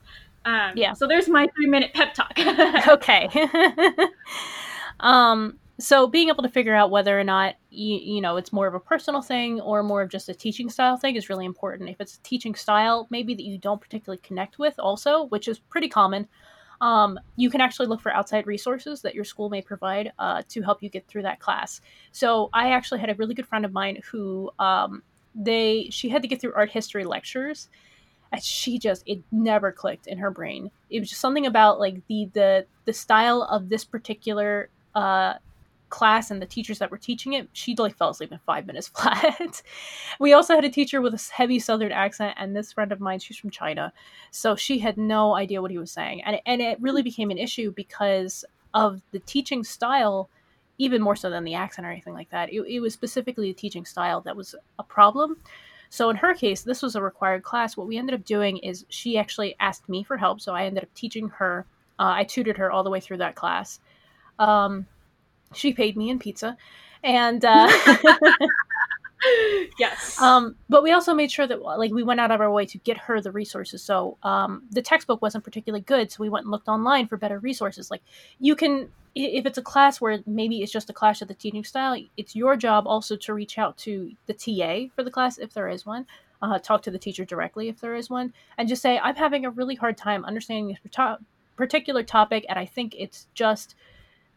Um, 0.48 0.72
Yeah. 0.76 0.94
So 0.94 1.08
there's 1.08 1.28
my 1.28 1.48
three 1.56 1.68
minute 1.68 1.94
pep 1.94 2.14
talk. 2.14 2.34
okay. 2.88 3.30
um, 5.02 5.60
so 5.80 6.08
being 6.08 6.30
able 6.30 6.42
to 6.42 6.50
figure 6.50 6.74
out 6.74 6.90
whether 6.90 7.20
or 7.20 7.24
not 7.24 7.56
you, 7.70 7.98
you 7.98 8.22
know 8.22 8.38
it's 8.38 8.54
more 8.54 8.66
of 8.66 8.74
a 8.74 8.80
personal 8.80 9.22
thing 9.22 9.60
or 9.62 9.84
more 9.84 10.02
of 10.02 10.10
just 10.10 10.30
a 10.30 10.34
teaching 10.34 10.70
style 10.70 10.96
thing 10.98 11.16
is 11.18 11.30
really 11.30 11.46
important. 11.46 11.90
If 11.90 12.00
it's 12.00 12.16
a 12.16 12.22
teaching 12.22 12.56
style, 12.56 13.08
maybe 13.10 13.36
that 13.36 13.44
you 13.44 13.58
don't 13.58 13.80
particularly 13.80 14.22
connect 14.24 14.58
with, 14.58 14.76
also, 14.80 15.26
which 15.26 15.48
is 15.48 15.60
pretty 15.60 15.90
common. 15.90 16.28
Um, 16.80 17.20
you 17.36 17.50
can 17.50 17.60
actually 17.60 17.88
look 17.88 18.02
for 18.02 18.14
outside 18.14 18.48
resources 18.48 19.02
that 19.02 19.16
your 19.16 19.24
school 19.24 19.50
may 19.50 19.62
provide 19.62 20.14
uh, 20.20 20.44
to 20.50 20.62
help 20.62 20.82
you 20.82 20.90
get 20.90 21.08
through 21.08 21.24
that 21.24 21.40
class. 21.40 21.82
So 22.12 22.50
I 22.54 22.72
actually 22.72 23.00
had 23.00 23.10
a 23.10 23.16
really 23.16 23.34
good 23.34 23.48
friend 23.48 23.66
of 23.66 23.74
mine 23.74 24.00
who 24.12 24.52
um, 24.60 25.02
they 25.36 25.90
she 25.92 26.10
had 26.10 26.22
to 26.22 26.28
get 26.28 26.40
through 26.40 26.54
art 26.56 26.72
history 26.72 27.04
lectures 27.04 27.68
and 28.32 28.44
she 28.44 28.78
just 28.80 29.04
it 29.06 29.22
never 29.32 29.72
clicked 29.72 30.08
in 30.08 30.18
her 30.18 30.32
brain. 30.32 30.72
It 30.90 31.00
was 31.00 31.10
just 31.10 31.22
something 31.22 31.46
about 31.46 31.80
like 31.80 32.06
the 32.08 32.30
the 32.34 32.66
the 32.86 32.94
style 32.94 33.44
of 33.44 33.70
this 33.70 33.84
particular 33.84 34.70
uh 34.96 35.36
class 35.90 36.32
and 36.32 36.42
the 36.42 36.46
teachers 36.46 36.80
that 36.80 36.92
were 36.92 36.98
teaching 36.98 37.32
it 37.32 37.48
she 37.54 37.74
like 37.78 37.96
fell 37.96 38.10
asleep 38.10 38.32
in 38.32 38.40
five 38.40 38.68
minutes 38.68 38.88
flat. 38.96 39.62
We 40.20 40.34
also 40.34 40.54
had 40.54 40.66
a 40.66 40.70
teacher 40.70 41.02
with 41.02 41.14
a 41.14 41.32
heavy 41.34 41.60
southern 41.60 41.92
accent 41.92 42.36
and 42.38 42.56
this 42.56 42.74
friend 42.74 42.92
of 42.92 43.00
mine 43.00 43.20
she's 43.20 43.38
from 43.38 43.52
china 43.52 43.94
so 44.32 44.56
she 44.56 44.80
had 44.80 44.98
no 44.98 45.36
idea 45.36 45.62
what 45.62 45.72
he 45.72 45.78
was 45.78 45.92
saying. 45.92 46.24
And, 46.24 46.42
and 46.46 46.62
it 46.62 46.82
really 46.82 47.04
became 47.04 47.32
an 47.32 47.38
issue 47.38 47.72
because 47.72 48.44
of 48.74 49.02
the 49.12 49.20
teaching 49.20 49.64
style 49.64 50.30
even 50.78 51.02
more 51.02 51.16
so 51.16 51.30
than 51.30 51.44
the 51.44 51.56
accent 51.56 51.88
or 51.88 51.92
anything 51.92 52.14
like 52.14 52.30
that. 52.30 52.54
It, 52.54 52.62
it 52.68 52.80
was 52.80 52.94
specifically 52.94 53.52
the 53.52 53.60
teaching 53.60 53.86
style 53.86 54.22
that 54.22 54.36
was 54.36 54.54
a 54.78 54.84
problem 54.84 55.38
so 55.90 56.10
in 56.10 56.16
her 56.18 56.34
case, 56.34 56.64
this 56.64 56.82
was 56.82 56.96
a 56.96 57.02
required 57.02 57.44
class. 57.44 57.78
What 57.78 57.88
we 57.88 57.98
ended 57.98 58.16
up 58.16 58.26
doing 58.26 58.58
is 58.58 58.86
she 58.90 59.18
actually 59.18 59.56
asked 59.60 59.88
me 59.88 60.04
for 60.04 60.18
help, 60.18 60.42
so 60.42 60.54
I 60.54 60.66
ended 60.66 60.84
up 60.84 60.94
teaching 60.94 61.30
her. 61.30 61.66
Uh, 62.00 62.14
I 62.16 62.24
tutored 62.24 62.58
her 62.58 62.72
all 62.72 62.84
the 62.84 62.90
way 62.90 63.00
through 63.00 63.18
that 63.18 63.36
class. 63.36 63.80
Um, 64.40 64.86
she 65.54 65.74
paid 65.74 65.98
me 65.98 66.10
in 66.10 66.20
pizza, 66.20 66.58
and 67.04 67.44
uh, 67.44 67.68
yes. 69.80 70.22
um, 70.22 70.56
but 70.70 70.84
we 70.84 70.92
also 70.92 71.14
made 71.14 71.32
sure 71.32 71.48
that 71.48 71.62
like 71.62 71.92
we 71.92 72.04
went 72.04 72.20
out 72.20 72.32
of 72.32 72.42
our 72.42 72.52
way 72.52 72.66
to 72.66 72.78
get 72.80 72.98
her 72.98 73.22
the 73.22 73.32
resources. 73.32 73.82
So 73.82 74.18
um, 74.24 74.64
the 74.72 74.82
textbook 74.82 75.22
wasn't 75.22 75.44
particularly 75.44 75.82
good, 75.82 76.12
so 76.12 76.22
we 76.22 76.30
went 76.30 76.46
and 76.46 76.52
looked 76.52 76.68
online 76.68 77.08
for 77.08 77.18
better 77.18 77.40
resources. 77.40 77.90
Like 77.90 78.02
you 78.40 78.56
can, 78.56 78.90
if 79.16 79.46
it's 79.46 79.58
a 79.58 79.64
class 79.64 80.00
where 80.00 80.20
maybe 80.26 80.62
it's 80.62 80.72
just 80.72 80.90
a 80.90 80.94
clash 80.94 81.22
of 81.22 81.28
the 81.28 81.34
teaching 81.34 81.64
style, 81.64 82.02
it's 82.16 82.36
your 82.36 82.56
job 82.56 82.86
also 82.88 83.16
to 83.16 83.34
reach 83.34 83.58
out 83.58 83.78
to 83.80 84.12
the 84.28 84.34
TA 84.34 84.94
for 84.96 85.04
the 85.04 85.12
class 85.12 85.38
if 85.38 85.54
there 85.54 85.70
is 85.70 85.86
one. 85.86 86.06
Uh, 86.40 86.60
talk 86.60 86.84
to 86.84 86.92
the 86.92 87.00
teacher 87.00 87.26
directly 87.26 87.68
if 87.68 87.82
there 87.82 87.96
is 87.96 88.12
one, 88.12 88.32
and 88.60 88.70
just 88.70 88.82
say, 88.82 89.00
"I'm 89.00 89.16
having 89.16 89.44
a 89.46 89.50
really 89.50 89.74
hard 89.74 89.98
time 89.98 90.24
understanding 90.24 90.68
this 90.68 91.18
particular 91.56 92.04
topic, 92.04 92.46
and 92.48 92.60
I 92.60 92.66
think 92.66 92.96
it's 92.98 93.28
just." 93.34 93.76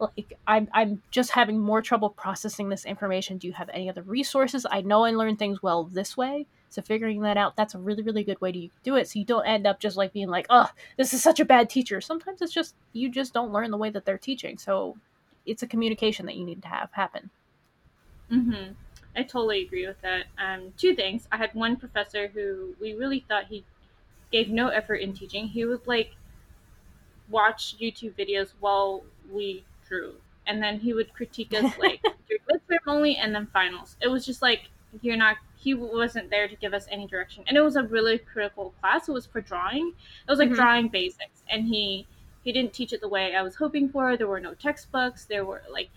Like 0.00 0.38
I'm 0.46 0.68
I'm 0.72 1.02
just 1.10 1.32
having 1.32 1.58
more 1.58 1.82
trouble 1.82 2.10
processing 2.10 2.68
this 2.68 2.84
information. 2.84 3.38
Do 3.38 3.46
you 3.46 3.52
have 3.52 3.70
any 3.72 3.88
other 3.88 4.02
resources? 4.02 4.66
I 4.70 4.80
know 4.80 5.04
I 5.04 5.10
learn 5.10 5.36
things 5.36 5.62
well 5.62 5.84
this 5.84 6.16
way. 6.16 6.46
So 6.70 6.82
figuring 6.82 7.20
that 7.22 7.36
out, 7.36 7.56
that's 7.56 7.74
a 7.74 7.78
really, 7.78 8.02
really 8.02 8.22
good 8.22 8.40
way 8.40 8.52
to 8.52 8.68
do 8.84 8.96
it. 8.96 9.08
So 9.08 9.18
you 9.18 9.24
don't 9.24 9.46
end 9.46 9.66
up 9.66 9.80
just 9.80 9.96
like 9.96 10.12
being 10.12 10.28
like, 10.28 10.46
oh, 10.50 10.70
this 10.96 11.12
is 11.12 11.22
such 11.22 11.40
a 11.40 11.44
bad 11.44 11.68
teacher. 11.68 12.00
Sometimes 12.00 12.40
it's 12.40 12.52
just 12.52 12.74
you 12.92 13.10
just 13.10 13.34
don't 13.34 13.52
learn 13.52 13.70
the 13.70 13.76
way 13.76 13.90
that 13.90 14.04
they're 14.04 14.18
teaching. 14.18 14.56
So 14.56 14.96
it's 15.46 15.62
a 15.62 15.66
communication 15.66 16.26
that 16.26 16.36
you 16.36 16.44
need 16.44 16.62
to 16.62 16.68
have 16.68 16.90
happen. 16.92 17.30
Mm-hmm. 18.30 18.72
I 19.16 19.22
totally 19.24 19.62
agree 19.62 19.86
with 19.86 20.00
that. 20.02 20.26
Um, 20.38 20.72
two 20.76 20.94
things. 20.94 21.26
I 21.32 21.36
had 21.36 21.52
one 21.54 21.76
professor 21.76 22.28
who 22.28 22.74
we 22.80 22.94
really 22.94 23.24
thought 23.28 23.46
he 23.46 23.64
gave 24.30 24.48
no 24.48 24.68
effort 24.68 24.96
in 24.96 25.12
teaching. 25.12 25.48
He 25.48 25.64
would 25.64 25.86
like 25.86 26.12
watch 27.28 27.76
YouTube 27.80 28.14
videos 28.16 28.52
while 28.60 29.02
we 29.32 29.64
drew, 29.90 30.14
and 30.46 30.62
then 30.62 30.78
he 30.80 30.94
would 30.94 31.12
critique 31.12 31.52
us 31.52 31.76
like 31.78 32.00
your 32.30 32.38
midterm 32.50 32.78
only 32.86 33.16
and 33.16 33.34
then 33.34 33.46
finals. 33.52 33.96
It 34.00 34.08
was 34.08 34.24
just 34.24 34.40
like 34.40 34.70
you're 35.02 35.16
not. 35.16 35.36
He 35.56 35.74
wasn't 35.74 36.30
there 36.30 36.48
to 36.48 36.56
give 36.56 36.72
us 36.72 36.86
any 36.90 37.06
direction, 37.06 37.44
and 37.46 37.56
it 37.56 37.60
was 37.60 37.76
a 37.76 37.82
really 37.82 38.18
critical 38.18 38.72
class. 38.80 39.08
It 39.08 39.12
was 39.12 39.26
for 39.26 39.42
drawing. 39.42 39.92
It 40.26 40.30
was 40.30 40.38
like 40.38 40.48
Mhm. 40.50 40.54
drawing 40.54 40.88
basics, 40.88 41.42
and 41.50 41.66
he 41.66 42.06
he 42.42 42.52
didn't 42.52 42.72
teach 42.72 42.94
it 42.94 43.02
the 43.02 43.08
way 43.08 43.34
I 43.36 43.42
was 43.42 43.54
hoping 43.56 43.90
for. 43.90 44.16
There 44.16 44.26
were 44.26 44.40
no 44.40 44.54
textbooks. 44.54 45.26
There 45.26 45.44
were 45.44 45.62
like 45.70 45.90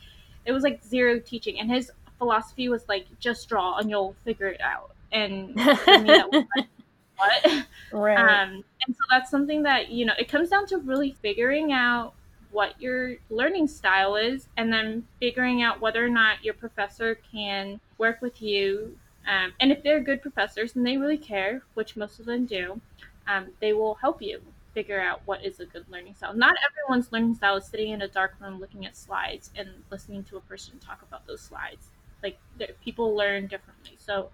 it 0.46 0.52
was 0.52 0.64
like 0.64 0.84
zero 0.84 1.20
teaching, 1.20 1.60
and 1.60 1.72
his 1.72 1.90
philosophy 2.18 2.68
was 2.70 2.88
like 2.90 3.06
just 3.20 3.48
draw 3.50 3.78
and 3.78 3.90
you'll 3.90 4.16
figure 4.26 4.48
it 4.48 4.62
out. 4.62 4.92
And 5.12 5.56
me, 5.56 5.64
that 5.64 6.28
was 6.32 6.44
like, 6.58 6.68
what? 7.18 7.66
Right. 7.92 8.18
Um, 8.18 8.64
and 8.86 8.96
so 8.96 9.02
that's 9.10 9.30
something 9.32 9.64
that 9.64 9.90
you 9.90 10.06
know 10.06 10.14
it 10.20 10.28
comes 10.28 10.50
down 10.50 10.66
to 10.68 10.78
really 10.80 11.16
figuring 11.22 11.72
out 11.72 12.14
what 12.54 12.80
your 12.82 13.16
learning 13.30 13.68
style 13.68 14.16
is, 14.16 14.48
and 14.56 14.72
then 14.72 15.06
figuring 15.20 15.62
out 15.62 15.82
whether 15.82 16.06
or 16.06 16.10
not 16.10 16.44
your 16.44 16.54
professor 16.54 17.20
can 17.32 17.80
work 17.98 18.22
with 18.22 18.42
you. 18.42 18.98
Um, 19.28 19.54
and 19.60 19.72
if 19.72 19.84
they're 19.84 20.00
good 20.00 20.22
professors 20.22 20.76
and 20.76 20.86
they 20.86 20.98
really 20.98 21.18
care, 21.18 21.64
which 21.74 21.98
most 21.98 22.20
of 22.20 22.26
them 22.26 22.46
do, 22.46 22.80
um, 23.28 23.48
they 23.60 23.74
will 23.74 23.96
help 23.96 24.22
you 24.22 24.42
figure 24.74 25.00
out 25.00 25.22
what 25.26 25.44
is 25.46 25.60
a 25.60 25.66
good 25.66 25.86
learning 25.90 26.16
style. 26.16 26.34
Not 26.34 26.56
everyone's 26.70 27.12
learning 27.12 27.36
style 27.36 27.58
is 27.58 27.66
sitting 27.66 27.92
in 27.92 28.02
a 28.02 28.08
dark 28.08 28.36
room 28.40 28.60
looking 28.60 28.86
at 28.86 28.96
slides 28.98 29.52
and 29.56 29.70
listening 29.92 30.24
to 30.26 30.38
a 30.38 30.42
person 30.42 30.80
talk 30.80 31.02
about 31.02 31.26
those 31.28 31.42
slides. 31.42 31.88
Like 32.22 32.38
people 32.84 33.16
learn 33.16 33.48
differently, 33.48 33.98
so 33.98 34.30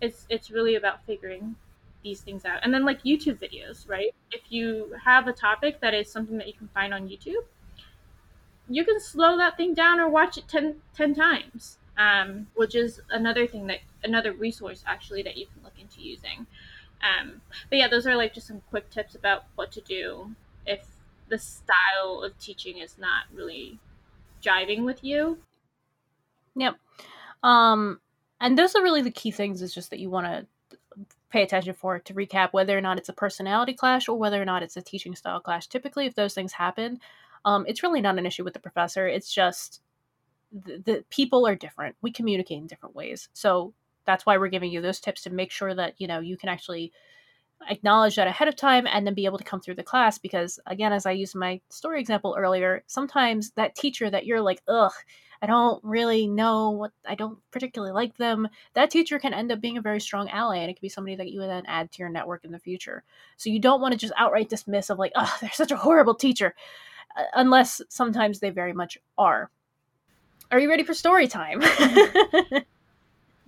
it's 0.00 0.26
it's 0.28 0.50
really 0.50 0.74
about 0.74 1.04
figuring 1.06 1.54
these 2.02 2.20
things 2.20 2.44
out. 2.44 2.60
And 2.62 2.72
then 2.72 2.84
like 2.84 3.02
YouTube 3.02 3.38
videos, 3.38 3.88
right? 3.88 4.14
If 4.32 4.42
you 4.48 4.94
have 5.04 5.28
a 5.28 5.32
topic 5.32 5.80
that 5.80 5.94
is 5.94 6.10
something 6.10 6.38
that 6.38 6.46
you 6.46 6.54
can 6.54 6.68
find 6.68 6.94
on 6.94 7.08
YouTube, 7.08 7.44
you 8.68 8.84
can 8.84 9.00
slow 9.00 9.36
that 9.36 9.56
thing 9.56 9.74
down 9.74 10.00
or 10.00 10.08
watch 10.08 10.38
it 10.38 10.48
10, 10.48 10.76
10 10.96 11.14
times. 11.14 11.76
Um, 11.98 12.46
which 12.54 12.74
is 12.74 13.02
another 13.10 13.46
thing 13.46 13.66
that 13.66 13.80
another 14.04 14.32
resource 14.32 14.82
actually 14.86 15.22
that 15.24 15.36
you 15.36 15.44
can 15.44 15.62
look 15.62 15.74
into 15.78 16.00
using. 16.00 16.46
Um, 17.02 17.42
but 17.68 17.78
yeah, 17.78 17.88
those 17.88 18.06
are 18.06 18.16
like 18.16 18.32
just 18.32 18.46
some 18.46 18.62
quick 18.70 18.88
tips 18.88 19.14
about 19.14 19.44
what 19.54 19.70
to 19.72 19.82
do 19.82 20.34
if 20.66 20.86
the 21.28 21.38
style 21.38 22.22
of 22.24 22.38
teaching 22.38 22.78
is 22.78 22.96
not 22.98 23.24
really 23.34 23.78
jiving 24.42 24.84
with 24.84 25.04
you. 25.04 25.38
Yep. 26.56 26.76
Um, 27.42 28.00
and 28.40 28.58
those 28.58 28.74
are 28.74 28.82
really 28.82 29.02
the 29.02 29.10
key 29.10 29.30
things. 29.30 29.60
Is 29.62 29.74
just 29.74 29.90
that 29.90 29.98
you 29.98 30.10
want 30.10 30.26
to 30.26 30.46
pay 31.30 31.42
attention 31.42 31.74
for 31.74 31.98
to 31.98 32.14
recap 32.14 32.52
whether 32.52 32.76
or 32.76 32.80
not 32.80 32.98
it's 32.98 33.08
a 33.08 33.14
personality 33.14 33.72
clash 33.72 34.08
or 34.08 34.18
whether 34.18 34.40
or 34.40 34.44
not 34.44 34.62
it's 34.62 34.76
a 34.76 34.82
teaching 34.82 35.14
style 35.14 35.40
clash. 35.40 35.68
Typically, 35.68 36.06
if 36.06 36.14
those 36.14 36.34
things 36.34 36.52
happen, 36.52 37.00
um, 37.44 37.64
it's 37.68 37.82
really 37.82 38.00
not 38.00 38.18
an 38.18 38.26
issue 38.26 38.44
with 38.44 38.54
the 38.54 38.60
professor. 38.60 39.06
It's 39.06 39.32
just 39.32 39.80
the, 40.52 40.82
the 40.84 41.04
people 41.10 41.46
are 41.46 41.54
different. 41.54 41.96
We 42.02 42.10
communicate 42.10 42.58
in 42.58 42.66
different 42.66 42.94
ways, 42.94 43.28
so 43.32 43.72
that's 44.04 44.26
why 44.26 44.38
we're 44.38 44.48
giving 44.48 44.72
you 44.72 44.80
those 44.80 45.00
tips 45.00 45.22
to 45.22 45.30
make 45.30 45.50
sure 45.50 45.74
that 45.74 45.94
you 45.98 46.06
know 46.06 46.20
you 46.20 46.36
can 46.36 46.48
actually 46.48 46.92
acknowledge 47.68 48.16
that 48.16 48.26
ahead 48.26 48.48
of 48.48 48.56
time 48.56 48.86
and 48.86 49.06
then 49.06 49.14
be 49.14 49.26
able 49.26 49.38
to 49.38 49.44
come 49.44 49.60
through 49.60 49.74
the 49.74 49.82
class 49.82 50.18
because 50.18 50.58
again 50.66 50.92
as 50.92 51.06
i 51.06 51.10
used 51.10 51.34
my 51.34 51.60
story 51.68 52.00
example 52.00 52.34
earlier 52.38 52.82
sometimes 52.86 53.50
that 53.52 53.74
teacher 53.74 54.08
that 54.08 54.24
you're 54.24 54.40
like 54.40 54.62
ugh 54.68 54.92
i 55.42 55.46
don't 55.46 55.82
really 55.84 56.26
know 56.26 56.70
what 56.70 56.90
i 57.06 57.14
don't 57.14 57.38
particularly 57.50 57.92
like 57.92 58.16
them 58.16 58.48
that 58.74 58.90
teacher 58.90 59.18
can 59.18 59.34
end 59.34 59.52
up 59.52 59.60
being 59.60 59.76
a 59.76 59.82
very 59.82 60.00
strong 60.00 60.28
ally 60.30 60.56
and 60.56 60.70
it 60.70 60.74
can 60.74 60.82
be 60.82 60.88
somebody 60.88 61.16
that 61.16 61.30
you 61.30 61.40
would 61.40 61.50
then 61.50 61.66
add 61.66 61.90
to 61.92 61.98
your 61.98 62.08
network 62.08 62.44
in 62.44 62.52
the 62.52 62.58
future. 62.58 63.02
So 63.36 63.50
you 63.50 63.58
don't 63.58 63.80
want 63.80 63.92
to 63.92 63.98
just 63.98 64.12
outright 64.16 64.48
dismiss 64.48 64.90
of 64.90 64.98
like 64.98 65.12
oh 65.14 65.36
they're 65.40 65.50
such 65.52 65.70
a 65.70 65.76
horrible 65.76 66.14
teacher 66.14 66.54
uh, 67.16 67.24
unless 67.34 67.82
sometimes 67.88 68.40
they 68.40 68.50
very 68.50 68.72
much 68.72 68.98
are. 69.18 69.50
Are 70.50 70.58
you 70.58 70.68
ready 70.68 70.82
for 70.82 70.94
story 70.94 71.28
time? 71.28 71.62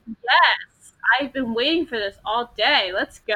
Yes 0.06 0.92
i've 1.20 1.32
been 1.32 1.52
waiting 1.52 1.86
for 1.86 1.98
this 1.98 2.16
all 2.24 2.52
day. 2.56 2.90
Let's 2.92 3.20
go 3.20 3.34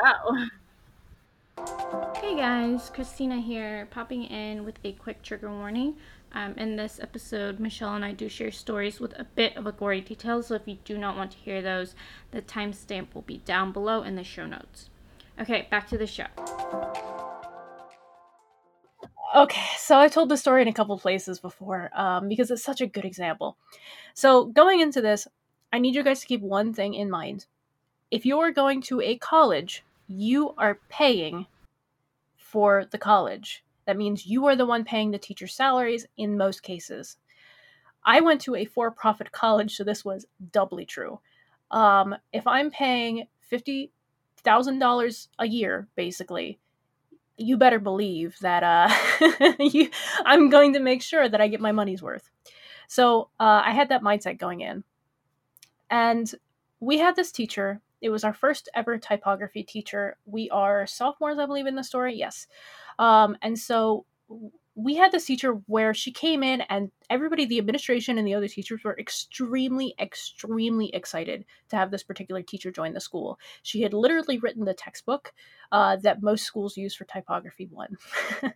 Hey 1.57 2.37
guys, 2.37 2.91
Christina 2.91 3.41
here, 3.41 3.89
popping 3.91 4.25
in 4.25 4.65
with 4.65 4.79
a 4.85 4.93
quick 4.93 5.23
trigger 5.23 5.49
warning. 5.51 5.97
Um, 6.33 6.53
in 6.59 6.77
this 6.77 7.01
episode, 7.01 7.59
Michelle 7.59 7.95
and 7.95 8.05
I 8.05 8.13
do 8.13 8.29
share 8.29 8.51
stories 8.51 9.01
with 9.01 9.19
a 9.19 9.25
bit 9.25 9.57
of 9.57 9.67
a 9.67 9.73
gory 9.73 10.03
detail, 10.03 10.43
so 10.43 10.55
if 10.55 10.63
you 10.67 10.77
do 10.85 10.99
not 10.99 11.17
want 11.17 11.31
to 11.31 11.39
hear 11.39 11.63
those, 11.63 11.95
the 12.31 12.43
timestamp 12.43 13.15
will 13.15 13.23
be 13.23 13.39
down 13.39 13.73
below 13.73 14.03
in 14.03 14.17
the 14.17 14.25
show 14.25 14.45
notes. 14.45 14.91
Okay, 15.41 15.67
back 15.71 15.89
to 15.89 15.97
the 15.97 16.07
show. 16.07 16.27
Okay, 19.35 19.67
so 19.79 19.99
I 19.99 20.09
told 20.09 20.29
the 20.29 20.37
story 20.37 20.61
in 20.61 20.69
a 20.69 20.75
couple 20.75 20.99
places 20.99 21.41
before 21.41 21.91
um, 21.99 22.29
because 22.29 22.51
it's 22.51 22.63
such 22.63 22.83
a 22.83 22.87
good 22.87 23.07
example. 23.07 23.57
So, 24.13 24.45
going 24.45 24.81
into 24.81 25.01
this, 25.01 25.27
I 25.73 25.79
need 25.79 25.95
you 25.95 26.03
guys 26.03 26.21
to 26.21 26.27
keep 26.27 26.43
one 26.43 26.75
thing 26.75 26.93
in 26.93 27.09
mind. 27.09 27.47
If 28.11 28.27
you're 28.27 28.51
going 28.51 28.83
to 28.83 29.01
a 29.01 29.17
college 29.17 29.85
you 30.07 30.55
are 30.57 30.81
paying 30.89 31.47
for 32.37 32.85
the 32.91 32.99
college. 32.99 33.65
That 33.87 33.97
means 33.97 34.27
you 34.27 34.47
are 34.47 34.57
the 34.57 34.67
one 34.67 34.85
paying 34.85 35.11
the 35.11 35.19
teacher's 35.19 35.55
salaries 35.55 36.07
in 36.17 36.37
most 36.37 36.63
cases. 36.63 37.17
I 38.05 38.21
went 38.21 38.41
to 38.43 38.55
a 38.55 38.65
for 38.65 38.91
profit 38.91 39.33
college, 39.33 39.77
so 39.77 39.85
this 39.85 40.05
was 40.05 40.27
doubly 40.53 40.85
true. 40.87 41.21
Um, 41.71 42.15
if 42.33 42.47
I'm 42.47 42.71
paying 42.71 43.27
$50,000 43.51 45.29
a 45.39 45.47
year, 45.47 45.89
basically, 45.97 46.59
you 47.37 47.57
better 47.57 47.79
believe 47.79 48.37
that 48.41 48.63
uh, 48.63 49.55
you, 49.59 49.91
I'm 50.25 50.49
going 50.49 50.73
to 50.75 50.81
make 50.81 51.03
sure 51.03 51.29
that 51.29 51.41
I 51.41 51.49
get 51.49 51.61
my 51.61 51.73
money's 51.73 52.03
worth. 52.03 52.31
So 52.89 53.29
uh, 53.41 53.63
I 53.65 53.73
had 53.73 53.89
that 53.89 54.03
mindset 54.03 54.39
going 54.39 54.61
in. 54.61 54.85
And 55.91 56.33
we 56.81 56.99
had 56.99 57.17
this 57.17 57.33
teacher 57.33 57.81
it 58.01 58.11
was 58.11 58.25
our 58.25 58.35
first 58.35 58.69
ever 58.75 58.99
typography 58.99 59.63
teacher. 59.63 60.17
We 60.25 60.51
are 60.51 60.87
sophomores, 60.87 61.39
I 61.39 61.47
believe, 61.47 61.67
in 61.67 61.77
the 61.77 61.85
story. 61.85 62.17
Yes. 62.17 62.47
Um, 62.99 63.37
and 63.43 63.59
so 63.59 64.05
we 64.77 64.95
had 64.95 65.11
this 65.11 65.25
teacher 65.25 65.53
where 65.67 65.95
she 65.95 66.13
came 66.13 66.43
in 66.43 66.61
and 66.63 66.91
everybody, 67.09 67.47
the 67.47 67.59
administration 67.59 68.19
and 68.19 68.27
the 68.27 68.35
other 68.35 68.47
teachers 68.47 68.85
were 68.85 68.99
extremely, 68.99 69.95
extremely 69.99 70.95
excited 70.95 71.47
to 71.71 71.77
have 71.77 71.91
this 71.91 72.03
particular 72.03 72.43
teacher 72.43 72.71
join 72.71 72.93
the 72.93 73.01
school. 73.01 73.39
She 73.63 73.81
had 73.81 73.95
literally 73.95 74.39
written 74.39 74.67
the 74.67 74.75
textbook 74.75 75.33
uh, 75.73 75.97
that 76.03 76.23
most 76.23 76.45
schools 76.45 76.77
use 76.77 76.95
for 76.95 77.05
typography 77.05 77.69
one. 77.71 77.97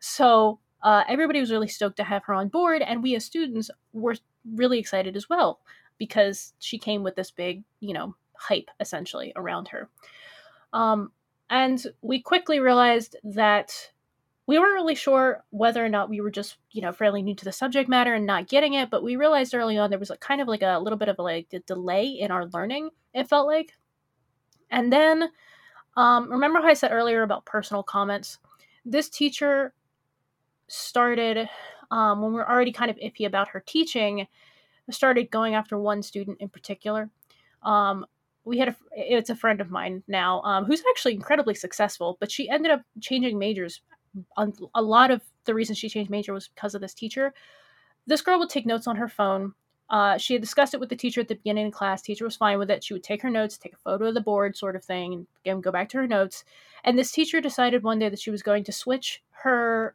so 0.00 0.58
uh, 0.82 1.04
everybody 1.08 1.38
was 1.38 1.52
really 1.52 1.68
stoked 1.68 1.96
to 1.98 2.04
have 2.04 2.24
her 2.24 2.34
on 2.34 2.48
board, 2.48 2.82
and 2.82 3.00
we 3.00 3.14
as 3.14 3.24
students 3.24 3.70
were 3.92 4.16
really 4.44 4.80
excited 4.80 5.16
as 5.16 5.28
well 5.28 5.60
because 5.96 6.54
she 6.58 6.76
came 6.76 7.04
with 7.04 7.14
this 7.14 7.30
big, 7.30 7.62
you 7.78 7.94
know, 7.94 8.16
hype 8.42 8.70
essentially 8.80 9.32
around 9.36 9.68
her. 9.68 9.88
Um, 10.72 11.12
and 11.50 11.84
we 12.00 12.20
quickly 12.20 12.60
realized 12.60 13.16
that 13.24 13.90
we 14.46 14.58
weren't 14.58 14.74
really 14.74 14.94
sure 14.94 15.44
whether 15.50 15.84
or 15.84 15.88
not 15.88 16.08
we 16.08 16.20
were 16.20 16.30
just 16.30 16.56
you 16.72 16.82
know 16.82 16.92
fairly 16.92 17.22
new 17.22 17.34
to 17.34 17.44
the 17.44 17.52
subject 17.52 17.88
matter 17.88 18.14
and 18.14 18.26
not 18.26 18.48
getting 18.48 18.74
it 18.74 18.90
but 18.90 19.04
we 19.04 19.14
realized 19.16 19.54
early 19.54 19.78
on 19.78 19.88
there 19.88 19.98
was 19.98 20.10
a 20.10 20.16
kind 20.16 20.40
of 20.40 20.48
like 20.48 20.62
a 20.62 20.80
little 20.80 20.98
bit 20.98 21.08
of 21.08 21.18
a, 21.18 21.22
like 21.22 21.46
a 21.52 21.60
delay 21.60 22.06
in 22.06 22.30
our 22.30 22.46
learning 22.46 22.90
it 23.14 23.28
felt 23.28 23.46
like. 23.46 23.74
And 24.70 24.92
then 24.92 25.28
um, 25.96 26.30
remember 26.30 26.60
how 26.60 26.68
i 26.68 26.74
said 26.74 26.92
earlier 26.92 27.22
about 27.22 27.44
personal 27.44 27.82
comments? 27.82 28.38
This 28.84 29.08
teacher 29.08 29.74
started 30.68 31.48
um, 31.90 32.22
when 32.22 32.32
we 32.32 32.40
are 32.40 32.50
already 32.50 32.72
kind 32.72 32.90
of 32.90 32.96
iffy 32.96 33.26
about 33.26 33.48
her 33.48 33.62
teaching 33.64 34.26
started 34.90 35.30
going 35.30 35.54
after 35.54 35.78
one 35.78 36.02
student 36.02 36.38
in 36.40 36.48
particular. 36.48 37.10
Um, 37.62 38.06
we 38.44 38.58
had 38.58 38.68
a 38.68 38.76
it's 38.92 39.30
a 39.30 39.36
friend 39.36 39.60
of 39.60 39.70
mine 39.70 40.02
now 40.08 40.40
um, 40.42 40.64
who's 40.64 40.82
actually 40.90 41.14
incredibly 41.14 41.54
successful 41.54 42.16
but 42.20 42.30
she 42.30 42.48
ended 42.48 42.72
up 42.72 42.82
changing 43.00 43.38
majors. 43.38 43.80
A 44.36 44.82
lot 44.82 45.10
of 45.10 45.22
the 45.44 45.54
reason 45.54 45.74
she 45.74 45.88
changed 45.88 46.10
major 46.10 46.34
was 46.34 46.48
because 46.48 46.74
of 46.74 46.82
this 46.82 46.92
teacher. 46.92 47.32
This 48.06 48.20
girl 48.20 48.38
would 48.38 48.50
take 48.50 48.66
notes 48.66 48.86
on 48.86 48.96
her 48.96 49.08
phone. 49.08 49.54
Uh, 49.88 50.18
she 50.18 50.34
had 50.34 50.42
discussed 50.42 50.74
it 50.74 50.80
with 50.80 50.90
the 50.90 50.96
teacher 50.96 51.20
at 51.20 51.28
the 51.28 51.34
beginning 51.34 51.66
of 51.68 51.72
class. 51.72 52.02
Teacher 52.02 52.24
was 52.24 52.36
fine 52.36 52.58
with 52.58 52.70
it. 52.70 52.84
She 52.84 52.92
would 52.92 53.02
take 53.02 53.22
her 53.22 53.30
notes 53.30 53.56
take 53.56 53.74
a 53.74 53.78
photo 53.78 54.08
of 54.08 54.14
the 54.14 54.20
board 54.20 54.56
sort 54.56 54.76
of 54.76 54.84
thing 54.84 55.14
and 55.14 55.26
again 55.44 55.60
go 55.60 55.72
back 55.72 55.88
to 55.90 55.98
her 55.98 56.06
notes. 56.06 56.44
And 56.84 56.98
this 56.98 57.12
teacher 57.12 57.40
decided 57.40 57.82
one 57.82 57.98
day 57.98 58.08
that 58.08 58.20
she 58.20 58.30
was 58.30 58.42
going 58.42 58.64
to 58.64 58.72
switch 58.72 59.22
her 59.30 59.94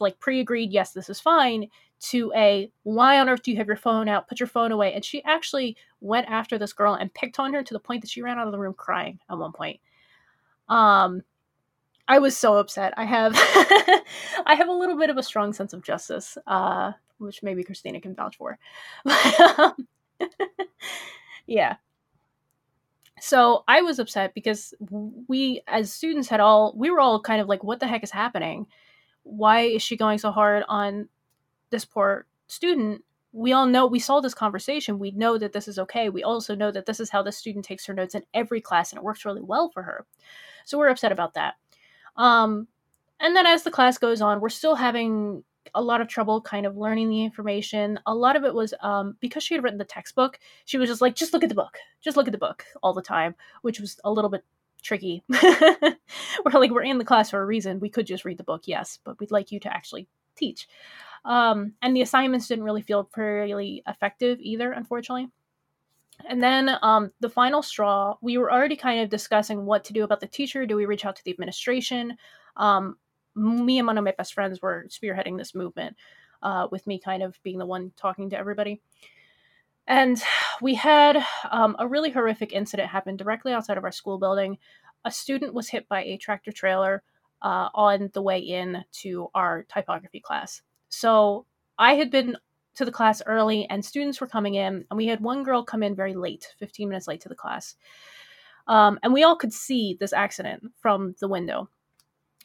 like 0.00 0.18
pre-agreed 0.18 0.70
yes 0.70 0.92
this 0.92 1.08
is 1.08 1.20
fine 1.20 1.68
to 2.00 2.32
a 2.34 2.70
why 2.84 3.18
on 3.18 3.28
earth 3.28 3.42
do 3.42 3.50
you 3.50 3.56
have 3.56 3.66
your 3.66 3.76
phone 3.76 4.08
out? 4.08 4.28
Put 4.28 4.40
your 4.40 4.46
phone 4.46 4.72
away. 4.72 4.92
And 4.92 5.04
she 5.04 5.22
actually 5.24 5.76
went 6.00 6.28
after 6.28 6.58
this 6.58 6.72
girl 6.72 6.94
and 6.94 7.12
picked 7.12 7.38
on 7.38 7.52
her 7.54 7.62
to 7.62 7.74
the 7.74 7.80
point 7.80 8.02
that 8.02 8.10
she 8.10 8.22
ran 8.22 8.38
out 8.38 8.46
of 8.46 8.52
the 8.52 8.58
room 8.58 8.74
crying 8.74 9.18
at 9.30 9.38
one 9.38 9.52
point. 9.52 9.80
Um 10.68 11.22
i 12.06 12.18
was 12.18 12.36
so 12.36 12.56
upset. 12.56 12.94
I 12.96 13.04
have 13.04 13.32
i 13.36 14.54
have 14.56 14.68
a 14.68 14.72
little 14.72 14.96
bit 14.98 15.10
of 15.10 15.18
a 15.18 15.22
strong 15.22 15.52
sense 15.52 15.72
of 15.72 15.82
justice 15.82 16.38
uh 16.46 16.92
which 17.18 17.42
maybe 17.42 17.64
christina 17.64 18.00
can 18.00 18.14
vouch 18.14 18.36
for. 18.36 18.58
Yeah. 21.48 21.76
So 23.20 23.64
i 23.66 23.82
was 23.82 23.98
upset 23.98 24.34
because 24.34 24.74
we 25.26 25.62
as 25.66 25.92
students 25.92 26.28
had 26.28 26.38
all 26.40 26.74
we 26.76 26.90
were 26.90 27.00
all 27.00 27.20
kind 27.20 27.40
of 27.40 27.48
like 27.48 27.64
what 27.64 27.80
the 27.80 27.88
heck 27.88 28.04
is 28.04 28.12
happening? 28.12 28.66
Why 29.24 29.62
is 29.62 29.82
she 29.82 29.96
going 29.96 30.18
so 30.18 30.30
hard 30.30 30.62
on 30.68 31.08
this 31.70 31.84
poor 31.84 32.26
student 32.46 33.02
we 33.32 33.52
all 33.52 33.66
know 33.66 33.86
we 33.86 33.98
saw 33.98 34.20
this 34.20 34.34
conversation. 34.34 34.98
We 34.98 35.10
know 35.10 35.38
that 35.38 35.52
this 35.52 35.68
is 35.68 35.78
okay. 35.78 36.08
We 36.08 36.22
also 36.22 36.54
know 36.54 36.70
that 36.70 36.86
this 36.86 37.00
is 37.00 37.10
how 37.10 37.22
the 37.22 37.32
student 37.32 37.64
takes 37.64 37.84
her 37.86 37.94
notes 37.94 38.14
in 38.14 38.22
every 38.34 38.60
class 38.60 38.90
and 38.90 38.98
it 38.98 39.04
works 39.04 39.24
really 39.24 39.42
well 39.42 39.70
for 39.70 39.82
her. 39.82 40.06
So 40.64 40.78
we're 40.78 40.88
upset 40.88 41.12
about 41.12 41.34
that. 41.34 41.54
Um, 42.16 42.66
and 43.20 43.36
then 43.36 43.46
as 43.46 43.62
the 43.62 43.70
class 43.70 43.98
goes 43.98 44.20
on 44.20 44.40
we're 44.40 44.48
still 44.48 44.74
having 44.74 45.44
a 45.74 45.82
lot 45.82 46.00
of 46.00 46.08
trouble 46.08 46.40
kind 46.40 46.64
of 46.64 46.78
learning 46.78 47.10
the 47.10 47.22
information. 47.22 47.98
A 48.06 48.14
lot 48.14 48.36
of 48.36 48.44
it 48.44 48.54
was 48.54 48.72
um, 48.80 49.16
because 49.20 49.42
she 49.42 49.54
had 49.54 49.62
written 49.62 49.78
the 49.78 49.84
textbook 49.84 50.38
she 50.64 50.78
was 50.78 50.88
just 50.88 51.02
like 51.02 51.14
just 51.14 51.32
look 51.32 51.42
at 51.42 51.48
the 51.48 51.54
book. 51.54 51.76
Just 52.00 52.16
look 52.16 52.28
at 52.28 52.32
the 52.32 52.38
book 52.38 52.64
all 52.82 52.94
the 52.94 53.02
time 53.02 53.34
which 53.62 53.78
was 53.78 54.00
a 54.04 54.10
little 54.10 54.30
bit 54.30 54.44
tricky. 54.82 55.22
We're 55.28 56.52
like 56.54 56.70
we're 56.70 56.82
in 56.82 56.98
the 56.98 57.04
class 57.04 57.30
for 57.30 57.42
a 57.42 57.46
reason. 57.46 57.80
We 57.80 57.90
could 57.90 58.06
just 58.06 58.24
read 58.24 58.38
the 58.38 58.44
book 58.44 58.62
yes 58.64 58.98
but 59.04 59.20
we'd 59.20 59.30
like 59.30 59.52
you 59.52 59.60
to 59.60 59.72
actually 59.72 60.08
teach 60.34 60.66
um, 61.24 61.74
and 61.82 61.94
the 61.94 62.02
assignments 62.02 62.48
didn't 62.48 62.64
really 62.64 62.82
feel 62.82 63.08
really 63.16 63.82
effective 63.86 64.38
either, 64.40 64.72
unfortunately. 64.72 65.28
And 66.28 66.42
then 66.42 66.70
um, 66.82 67.12
the 67.20 67.30
final 67.30 67.62
straw, 67.62 68.16
we 68.20 68.38
were 68.38 68.52
already 68.52 68.76
kind 68.76 69.00
of 69.00 69.08
discussing 69.08 69.64
what 69.64 69.84
to 69.84 69.92
do 69.92 70.04
about 70.04 70.20
the 70.20 70.26
teacher. 70.26 70.66
Do 70.66 70.76
we 70.76 70.86
reach 70.86 71.04
out 71.04 71.16
to 71.16 71.24
the 71.24 71.30
administration? 71.30 72.16
Um, 72.56 72.96
me 73.34 73.78
and 73.78 73.86
one 73.86 73.98
of 73.98 74.04
my 74.04 74.14
best 74.18 74.34
friends 74.34 74.60
were 74.60 74.86
spearheading 74.88 75.38
this 75.38 75.54
movement, 75.54 75.96
uh, 76.42 76.66
with 76.70 76.86
me 76.86 76.98
kind 76.98 77.22
of 77.22 77.40
being 77.42 77.58
the 77.58 77.66
one 77.66 77.92
talking 77.96 78.30
to 78.30 78.38
everybody. 78.38 78.80
And 79.86 80.20
we 80.60 80.74
had 80.74 81.24
um, 81.50 81.76
a 81.78 81.88
really 81.88 82.10
horrific 82.10 82.52
incident 82.52 82.90
happen 82.90 83.16
directly 83.16 83.52
outside 83.52 83.78
of 83.78 83.84
our 83.84 83.92
school 83.92 84.18
building. 84.18 84.58
A 85.04 85.10
student 85.10 85.54
was 85.54 85.68
hit 85.68 85.88
by 85.88 86.02
a 86.02 86.18
tractor 86.18 86.52
trailer 86.52 87.02
uh, 87.40 87.68
on 87.74 88.10
the 88.12 88.22
way 88.22 88.38
in 88.40 88.84
to 88.92 89.28
our 89.34 89.62
typography 89.62 90.20
class. 90.20 90.62
So 90.88 91.46
I 91.78 91.94
had 91.94 92.10
been 92.10 92.36
to 92.76 92.84
the 92.84 92.92
class 92.92 93.22
early 93.26 93.66
and 93.68 93.84
students 93.84 94.20
were 94.20 94.26
coming 94.26 94.54
in, 94.54 94.84
and 94.90 94.96
we 94.96 95.06
had 95.06 95.20
one 95.20 95.42
girl 95.42 95.64
come 95.64 95.82
in 95.82 95.94
very 95.94 96.14
late, 96.14 96.54
15 96.58 96.88
minutes 96.88 97.08
late 97.08 97.20
to 97.22 97.28
the 97.28 97.34
class. 97.34 97.74
Um, 98.66 98.98
and 99.02 99.12
we 99.12 99.24
all 99.24 99.36
could 99.36 99.52
see 99.52 99.96
this 99.98 100.12
accident 100.12 100.62
from 100.78 101.14
the 101.20 101.28
window. 101.28 101.68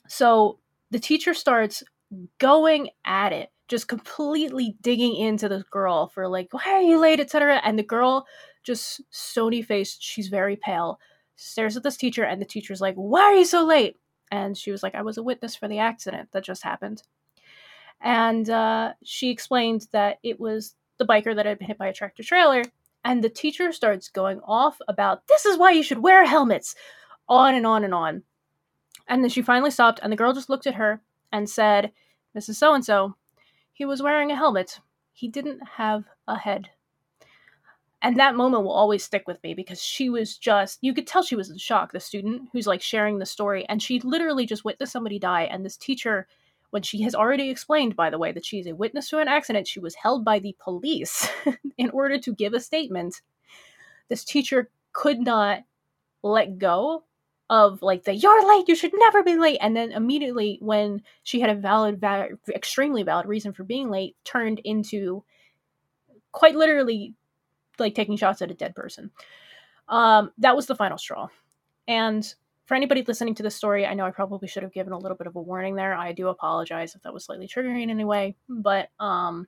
So 0.08 0.60
the 0.90 1.00
teacher 1.00 1.34
starts 1.34 1.84
going 2.40 2.90
at 3.06 3.34
it, 3.34 3.52
just 3.68 3.88
completely 3.88 4.76
digging 4.82 5.16
into 5.16 5.50
this 5.50 5.64
girl 5.64 6.08
for 6.08 6.28
like, 6.28 6.50
why 6.52 6.64
are 6.68 6.82
you 6.82 7.00
late, 7.00 7.20
etc. 7.20 7.62
And 7.64 7.78
the 7.78 7.84
girl 7.84 8.26
just 8.64 9.02
stony 9.10 9.62
faced, 9.62 10.02
she's 10.02 10.30
very 10.30 10.56
pale, 10.56 11.00
stares 11.36 11.76
at 11.76 11.84
this 11.84 11.98
teacher, 11.98 12.24
and 12.24 12.42
the 12.42 12.46
teacher's 12.46 12.82
like, 12.82 12.96
Why 12.96 13.22
are 13.22 13.36
you 13.36 13.46
so 13.46 13.66
late? 13.66 13.98
And 14.32 14.58
she 14.58 14.72
was 14.72 14.82
like, 14.82 14.96
I 14.96 15.02
was 15.02 15.18
a 15.18 15.24
witness 15.24 15.56
for 15.56 15.68
the 15.68 15.80
accident 15.80 16.30
that 16.32 16.44
just 16.44 16.64
happened. 16.64 17.04
And 18.04 18.50
uh, 18.50 18.94
she 19.04 19.30
explained 19.32 19.88
that 19.94 20.20
it 20.24 20.40
was 20.40 20.76
the 20.98 21.06
biker 21.06 21.36
that 21.36 21.46
had 21.46 21.58
been 21.58 21.68
hit 21.68 21.78
by 21.78 21.88
a 21.88 21.94
tractor 21.94 22.22
trailer 22.22 22.64
And 23.06 23.24
the 23.24 23.30
teacher 23.30 23.72
starts 23.72 24.10
going 24.10 24.42
off 24.42 24.78
about 24.88 25.28
this 25.28 25.46
is 25.46 25.58
why 25.58 25.72
you 25.72 25.84
should 25.84 26.00
wear 26.00 26.26
helmets, 26.26 26.76
on 27.28 27.56
and 27.56 27.66
on 27.66 27.84
and 27.84 27.94
on. 27.94 28.24
And 29.08 29.24
then 29.24 29.30
she 29.30 29.42
finally 29.42 29.72
stopped, 29.72 30.00
and 30.04 30.12
the 30.12 30.18
girl 30.18 30.34
just 30.34 30.50
looked 30.50 30.68
at 30.68 30.76
her 30.76 31.02
and 31.32 31.50
said, 31.50 31.92
Mrs. 32.38 32.56
So 32.56 32.74
and 32.74 32.86
so, 32.86 33.16
he 33.74 33.86
was 33.86 34.02
wearing 34.02 34.32
a 34.32 34.36
helmet. 34.36 34.80
He 35.14 35.28
didn't 35.28 35.62
have 35.78 36.06
a 36.28 36.38
head. 36.38 36.70
And 38.02 38.18
that 38.18 38.36
moment 38.36 38.64
will 38.64 38.72
always 38.74 39.04
stick 39.04 39.28
with 39.28 39.42
me 39.44 39.54
because 39.54 39.82
she 39.82 40.10
was 40.10 40.38
just, 40.38 40.80
you 40.82 40.94
could 40.94 41.08
tell 41.08 41.24
she 41.24 41.38
was 41.38 41.50
in 41.50 41.58
shock, 41.58 41.94
the 41.94 42.02
student 42.02 42.50
who's 42.52 42.68
like 42.68 42.82
sharing 42.82 43.18
the 43.18 43.26
story. 43.26 43.66
And 43.70 43.82
she 43.82 44.02
literally 44.02 44.46
just 44.46 44.66
witnessed 44.66 44.92
somebody 44.92 45.20
die. 45.20 45.44
And 45.44 45.66
this 45.66 45.78
teacher, 45.78 46.28
when 46.74 46.82
she 46.82 47.04
has 47.04 47.14
already 47.14 47.52
explained, 47.52 47.96
by 47.96 48.10
the 48.10 48.18
way, 48.18 48.32
that 48.32 48.44
she's 48.44 48.66
a 48.66 48.74
witness 48.74 49.08
to 49.08 49.20
an 49.20 49.28
accident, 49.28 49.68
she 49.68 49.80
was 49.80 49.94
held 49.94 50.26
by 50.26 50.40
the 50.40 50.56
police 50.60 51.30
in 51.78 51.92
order 51.92 52.18
to 52.18 52.34
give 52.34 52.56
a 52.56 52.60
statement. 52.60 53.22
This 54.10 54.24
teacher 54.24 54.72
could 54.92 55.20
not 55.20 55.60
let 56.24 56.58
go 56.58 57.04
of 57.52 57.84
like 57.84 58.06
the 58.06 58.16
you're 58.16 58.48
late 58.48 58.68
you 58.68 58.76
should 58.76 58.94
never 58.96 59.22
be 59.22 59.38
late 59.38 59.60
and 59.62 59.76
then 59.76 59.92
immediately 59.92 60.58
when 60.62 61.04
she 61.22 61.40
had 61.40 61.52
a 61.52 61.56
valid, 61.56 62.02
valid 62.02 62.40
extremely 62.50 63.04
valid 63.04 63.28
reason 63.28 63.54
for 63.54 63.64
being 63.64 63.92
late 63.92 64.16
turned 64.24 64.60
into 64.64 65.24
quite 66.32 66.56
literally 66.56 67.14
like 67.78 67.94
taking 67.94 68.16
shots 68.16 68.42
at 68.42 68.50
a 68.50 68.56
dead 68.56 68.74
person 68.74 69.12
um 69.90 70.32
that 70.38 70.56
was 70.56 70.68
the 70.68 70.76
final 70.76 70.98
straw 70.98 71.28
and 71.88 72.34
for 72.66 72.76
anybody 72.76 73.04
listening 73.08 73.36
to 73.36 73.44
this 73.44 73.56
story 73.56 73.86
i 73.86 73.94
know 73.94 74.06
i 74.06 74.12
probably 74.12 74.48
should 74.48 74.64
have 74.64 74.74
given 74.74 74.94
a 74.94 74.98
little 74.98 75.18
bit 75.18 75.28
of 75.28 75.36
a 75.36 75.42
warning 75.42 75.76
there. 75.76 75.94
I 75.94 76.12
do 76.12 76.28
apologize 76.28 76.96
if 76.96 77.02
that 77.04 77.14
was 77.14 77.26
slightly 77.26 77.48
triggering 77.48 77.84
in 77.84 77.90
any 77.90 78.06
way 78.06 78.36
but 78.48 78.90
um 79.00 79.48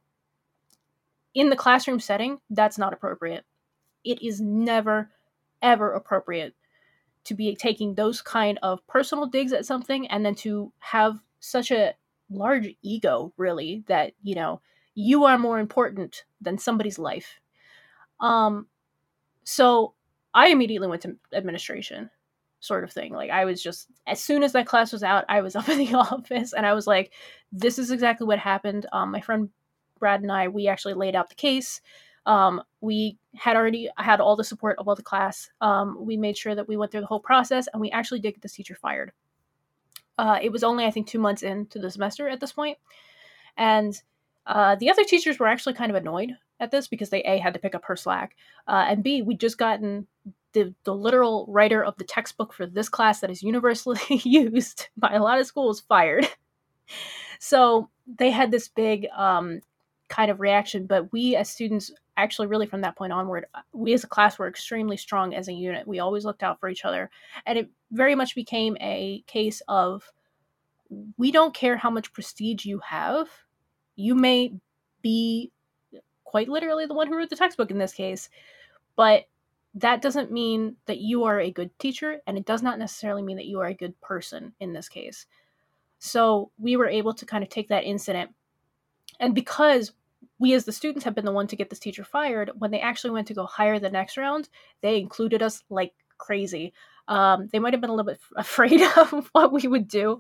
in 1.34 1.50
the 1.50 1.56
classroom 1.56 2.00
setting 2.00 2.40
that's 2.50 2.78
not 2.78 2.94
appropriate. 2.94 3.46
It 4.04 4.22
is 4.22 4.40
never 4.42 5.12
ever 5.62 5.94
appropriate 5.94 6.56
to 7.26 7.34
be 7.34 7.56
taking 7.56 7.96
those 7.96 8.22
kind 8.22 8.60
of 8.64 8.86
personal 8.88 9.26
digs 9.26 9.52
at 9.52 9.66
something 9.66 10.08
and 10.08 10.26
then 10.26 10.36
to 10.36 10.72
have 10.80 11.20
such 11.40 11.72
a 11.72 11.94
large 12.30 12.74
ego 12.82 13.34
really 13.38 13.84
that 13.88 14.14
you 14.24 14.36
know 14.36 14.62
you 14.96 15.26
are 15.26 15.38
more 15.38 15.60
important 15.60 16.24
than 16.42 16.58
somebody's 16.58 16.98
life. 16.98 17.40
Um 18.20 18.68
so 19.44 19.94
i 20.34 20.48
immediately 20.50 20.88
went 20.88 21.02
to 21.02 21.16
administration 21.34 22.10
sort 22.60 22.84
of 22.84 22.92
thing 22.92 23.14
like 23.14 23.30
i 23.30 23.46
was 23.46 23.62
just 23.62 23.88
as 24.08 24.20
soon 24.20 24.42
as 24.44 24.54
that 24.54 24.66
class 24.66 24.92
was 24.92 25.04
out 25.04 25.26
i 25.30 25.42
was 25.42 25.56
up 25.56 25.70
in 25.70 25.78
the 25.78 25.94
office 25.94 26.54
and 26.54 26.66
i 26.66 26.74
was 26.74 26.88
like 26.88 27.12
this 27.52 27.78
is 27.78 27.92
exactly 27.92 28.26
what 28.26 28.40
happened 28.40 28.86
um 28.92 29.12
my 29.12 29.22
friend 29.22 29.50
brad 30.00 30.22
and 30.22 30.32
i 30.32 30.48
we 30.48 30.68
actually 30.68 30.94
laid 30.94 31.16
out 31.16 31.30
the 31.30 31.36
case 31.36 31.82
um, 32.26 32.62
we 32.82 33.18
had 33.36 33.56
already 33.56 33.90
had 33.98 34.20
all 34.20 34.36
the 34.36 34.44
support 34.44 34.78
of 34.80 34.88
all 34.88 34.96
the 34.96 35.04
class. 35.04 35.50
Um, 35.62 35.98
we 36.00 36.18
made 36.18 36.38
sure 36.38 36.56
that 36.56 36.68
we 36.68 36.78
went 36.78 36.92
through 36.92 37.02
the 37.02 37.08
whole 37.08 37.20
process, 37.20 37.68
and 37.72 37.80
we 37.80 37.92
actually 37.92 38.20
did 38.20 38.34
get 38.34 38.42
this 38.42 38.54
teacher 38.54 38.76
fired. 38.76 39.12
Uh, 40.18 40.40
it 40.42 40.52
was 40.52 40.64
only, 40.64 40.86
I 40.86 40.92
think, 40.92 41.08
two 41.08 41.20
months 41.20 41.44
into 41.44 41.78
the 41.78 41.92
semester 41.92 42.28
at 42.28 42.40
this 42.40 42.54
point, 42.54 42.78
and 43.58 44.02
uh, 44.48 44.76
the 44.76 44.90
other 44.90 45.04
teachers 45.04 45.40
were 45.40 45.48
actually 45.48 45.74
kind 45.74 45.92
of 45.92 45.96
annoyed 45.96 46.32
at 46.60 46.72
this 46.72 46.88
because 46.88 47.10
they 47.10 47.22
a 47.24 47.38
had 47.38 47.54
to 47.54 47.60
pick 47.60 47.76
up 47.76 47.86
her 47.86 47.96
slack, 47.96 48.36
uh, 48.68 48.86
and 48.88 49.04
b 49.04 49.22
we'd 49.22 49.40
just 49.40 49.58
gotten 49.58 50.08
the 50.56 50.74
the 50.86 50.96
literal 50.96 51.46
writer 51.48 51.84
of 51.84 51.96
the 51.98 52.04
textbook 52.04 52.54
for 52.54 52.66
this 52.66 52.90
class 52.90 53.20
that 53.20 53.30
is 53.30 53.44
universally 53.44 54.00
used 54.24 54.88
by 54.98 55.12
a 55.14 55.22
lot 55.22 55.40
of 55.40 55.46
schools 55.46 55.82
fired. 55.82 56.28
so 57.40 57.90
they 58.08 58.32
had 58.32 58.50
this 58.50 58.68
big 58.68 59.06
um, 59.16 59.62
kind 60.08 60.32
of 60.32 60.40
reaction, 60.40 60.88
but 60.88 61.12
we 61.12 61.36
as 61.36 61.50
students 61.50 61.92
actually 62.18 62.48
really 62.48 62.66
from 62.66 62.82
that 62.82 62.96
point 62.96 63.12
onward 63.12 63.46
uh, 63.54 63.60
we 63.74 63.94
as 63.94 64.06
a 64.06 64.08
class 64.08 64.40
were 64.40 64.48
extremely 64.48 64.96
strong 64.96 65.36
as 65.36 65.50
a 65.50 65.54
unit 65.54 65.86
we 65.86 66.00
always 66.00 66.24
looked 66.24 66.44
out 66.44 66.58
for 66.62 66.70
each 66.70 66.86
other 66.86 67.10
and 67.46 67.60
it 67.60 67.70
very 67.92 68.16
much 68.16 68.36
became 68.36 68.78
a 68.80 69.22
case 69.28 69.62
of 69.68 70.14
we 71.18 71.30
don't 71.30 71.54
care 71.54 71.76
how 71.76 71.90
much 71.90 72.14
prestige 72.14 72.66
you 72.66 72.80
have 72.80 73.28
you 73.98 74.16
may 74.16 74.54
be 75.02 75.52
quite 76.24 76.48
literally 76.48 76.86
the 76.86 76.94
one 76.94 77.08
who 77.08 77.18
wrote 77.18 77.30
the 77.30 77.36
textbook 77.36 77.70
in 77.70 77.80
this 77.80 77.92
case 77.92 78.30
but 78.96 79.26
that 79.76 80.02
doesn't 80.02 80.32
mean 80.32 80.78
that 80.86 81.00
you 81.00 81.26
are 81.26 81.40
a 81.40 81.52
good 81.52 81.78
teacher 81.80 82.22
and 82.26 82.38
it 82.38 82.46
does 82.46 82.64
not 82.64 82.80
necessarily 82.80 83.22
mean 83.22 83.38
that 83.38 83.46
you 83.46 83.60
are 83.60 83.68
a 83.68 83.74
good 83.74 84.00
person 84.02 84.54
in 84.60 84.74
this 84.74 84.88
case. 84.88 85.26
So 86.00 86.52
we 86.58 86.78
were 86.78 86.88
able 86.88 87.14
to 87.14 87.26
kind 87.26 87.44
of 87.44 87.50
take 87.50 87.68
that 87.68 87.84
incident 87.84 88.32
and 89.20 89.36
because 89.36 89.92
we 90.40 90.54
as 90.54 90.66
the 90.66 90.72
students 90.72 91.06
have 91.06 91.16
been 91.16 91.26
the 91.26 91.32
one 91.32 91.48
to 91.48 91.56
get 91.56 91.70
this 91.70 91.80
teacher 91.80 92.04
fired 92.04 92.52
when 92.58 92.72
they 92.72 92.80
actually 92.80 93.12
went 93.12 93.28
to 93.28 93.34
go 93.34 93.46
hire 93.46 93.80
the 93.80 93.90
next 93.90 94.18
round 94.18 94.50
they 94.82 94.98
included 94.98 95.42
us 95.42 95.64
like 95.70 95.94
crazy 96.18 96.74
um, 97.08 97.48
they 97.52 97.60
might 97.60 97.74
have 97.74 97.82
been 97.82 97.90
a 97.90 97.96
little 97.96 98.12
bit 98.12 98.20
afraid 98.36 98.82
of 98.98 99.30
what 99.32 99.52
we 99.52 99.68
would 99.68 99.88
do 99.88 100.20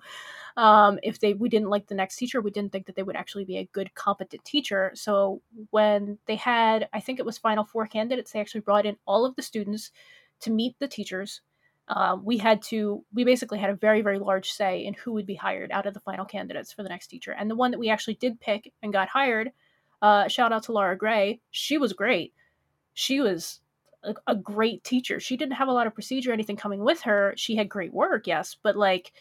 um, 0.57 0.99
if 1.03 1.19
they 1.19 1.33
we 1.33 1.49
didn't 1.49 1.69
like 1.69 1.87
the 1.87 1.95
next 1.95 2.17
teacher 2.17 2.41
we 2.41 2.51
didn't 2.51 2.71
think 2.71 2.85
that 2.85 2.95
they 2.95 3.03
would 3.03 3.15
actually 3.15 3.45
be 3.45 3.57
a 3.57 3.69
good 3.73 3.93
competent 3.95 4.43
teacher 4.45 4.91
so 4.93 5.41
when 5.71 6.17
they 6.25 6.35
had 6.35 6.87
i 6.93 6.99
think 6.99 7.19
it 7.19 7.25
was 7.25 7.37
final 7.37 7.63
four 7.63 7.87
candidates 7.87 8.31
they 8.31 8.39
actually 8.39 8.61
brought 8.61 8.85
in 8.85 8.97
all 9.05 9.25
of 9.25 9.35
the 9.35 9.41
students 9.41 9.91
to 10.39 10.51
meet 10.51 10.75
the 10.79 10.87
teachers 10.87 11.41
uh, 11.87 12.17
we 12.23 12.39
had 12.39 12.63
to 12.63 13.03
we 13.13 13.23
basically 13.23 13.59
had 13.59 13.69
a 13.69 13.75
very 13.75 14.01
very 14.01 14.17
large 14.17 14.51
say 14.51 14.83
in 14.83 14.93
who 14.95 15.13
would 15.13 15.25
be 15.25 15.35
hired 15.35 15.71
out 15.71 15.85
of 15.85 15.93
the 15.93 15.99
final 15.99 16.25
candidates 16.25 16.71
for 16.71 16.81
the 16.81 16.89
next 16.89 17.07
teacher 17.07 17.31
and 17.31 17.49
the 17.49 17.55
one 17.55 17.71
that 17.71 17.79
we 17.79 17.89
actually 17.89 18.15
did 18.15 18.39
pick 18.39 18.71
and 18.81 18.91
got 18.91 19.07
hired 19.07 19.51
uh, 20.01 20.27
shout 20.27 20.51
out 20.51 20.63
to 20.63 20.71
Laura 20.71 20.95
Gray. 20.95 21.41
She 21.51 21.77
was 21.77 21.93
great. 21.93 22.33
She 22.93 23.19
was 23.19 23.61
a, 24.05 24.15
a 24.27 24.35
great 24.35 24.83
teacher. 24.83 25.19
She 25.19 25.37
didn't 25.37 25.55
have 25.55 25.67
a 25.67 25.73
lot 25.73 25.87
of 25.87 25.93
procedure 25.93 26.31
or 26.31 26.33
anything 26.33 26.55
coming 26.55 26.83
with 26.83 27.01
her. 27.01 27.33
She 27.37 27.55
had 27.55 27.69
great 27.69 27.93
work, 27.93 28.27
yes, 28.27 28.55
but 28.61 28.75
like 28.75 29.11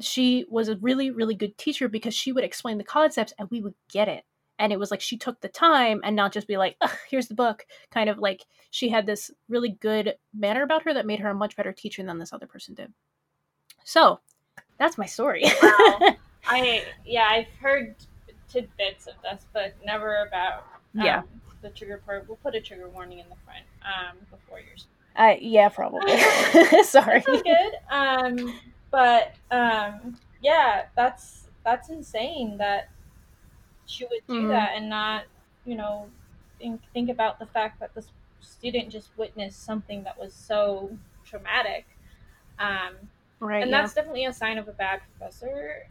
she 0.00 0.44
was 0.48 0.68
a 0.68 0.76
really, 0.76 1.10
really 1.10 1.34
good 1.34 1.56
teacher 1.58 1.88
because 1.88 2.14
she 2.14 2.32
would 2.32 2.44
explain 2.44 2.78
the 2.78 2.84
concepts 2.84 3.32
and 3.38 3.48
we 3.50 3.60
would 3.60 3.74
get 3.90 4.08
it. 4.08 4.24
And 4.58 4.72
it 4.72 4.78
was 4.78 4.90
like 4.90 5.00
she 5.00 5.16
took 5.16 5.40
the 5.40 5.48
time 5.48 6.00
and 6.02 6.16
not 6.16 6.32
just 6.32 6.48
be 6.48 6.56
like, 6.56 6.76
here's 7.10 7.28
the 7.28 7.34
book. 7.34 7.64
Kind 7.90 8.10
of 8.10 8.18
like 8.18 8.44
she 8.70 8.88
had 8.88 9.06
this 9.06 9.30
really 9.48 9.70
good 9.80 10.14
manner 10.34 10.62
about 10.62 10.82
her 10.82 10.94
that 10.94 11.06
made 11.06 11.20
her 11.20 11.30
a 11.30 11.34
much 11.34 11.56
better 11.56 11.72
teacher 11.72 12.02
than 12.02 12.18
this 12.18 12.32
other 12.32 12.46
person 12.46 12.74
did. 12.74 12.92
So 13.84 14.20
that's 14.78 14.98
my 14.98 15.06
story. 15.06 15.44
wow. 15.62 16.16
I 16.46 16.84
yeah, 17.04 17.28
I've 17.30 17.48
heard 17.60 17.94
tidbits 18.48 19.06
of 19.06 19.14
this, 19.22 19.46
but 19.52 19.74
never 19.84 20.26
about 20.26 20.64
um, 20.96 21.04
yeah 21.04 21.22
the 21.62 21.70
trigger 21.70 22.00
part. 22.04 22.26
We'll 22.28 22.36
put 22.36 22.54
a 22.54 22.60
trigger 22.60 22.88
warning 22.88 23.18
in 23.18 23.28
the 23.28 23.36
front 23.44 23.64
um, 23.84 24.16
before 24.30 24.60
yours. 24.60 24.86
Uh, 25.16 25.34
yeah, 25.40 25.68
probably. 25.68 26.18
Sorry. 26.84 27.22
That's 27.26 27.42
good. 27.42 27.72
Um, 27.90 28.54
but 28.90 29.34
um, 29.50 30.16
yeah, 30.42 30.86
that's 30.96 31.48
that's 31.64 31.90
insane 31.90 32.56
that 32.58 32.90
she 33.86 34.04
would 34.04 34.26
do 34.28 34.34
mm-hmm. 34.34 34.48
that 34.48 34.72
and 34.76 34.88
not, 34.88 35.24
you 35.64 35.74
know, 35.74 36.06
think 36.58 36.80
think 36.92 37.10
about 37.10 37.38
the 37.38 37.46
fact 37.46 37.80
that 37.80 37.94
this 37.94 38.08
student 38.40 38.90
just 38.90 39.10
witnessed 39.16 39.64
something 39.64 40.04
that 40.04 40.18
was 40.18 40.32
so 40.32 40.96
traumatic. 41.24 41.86
Um, 42.58 42.94
right. 43.40 43.62
And 43.62 43.70
yeah. 43.70 43.80
that's 43.80 43.94
definitely 43.94 44.26
a 44.26 44.32
sign 44.32 44.58
of 44.58 44.68
a 44.68 44.72
bad 44.72 45.00
professor 45.18 45.88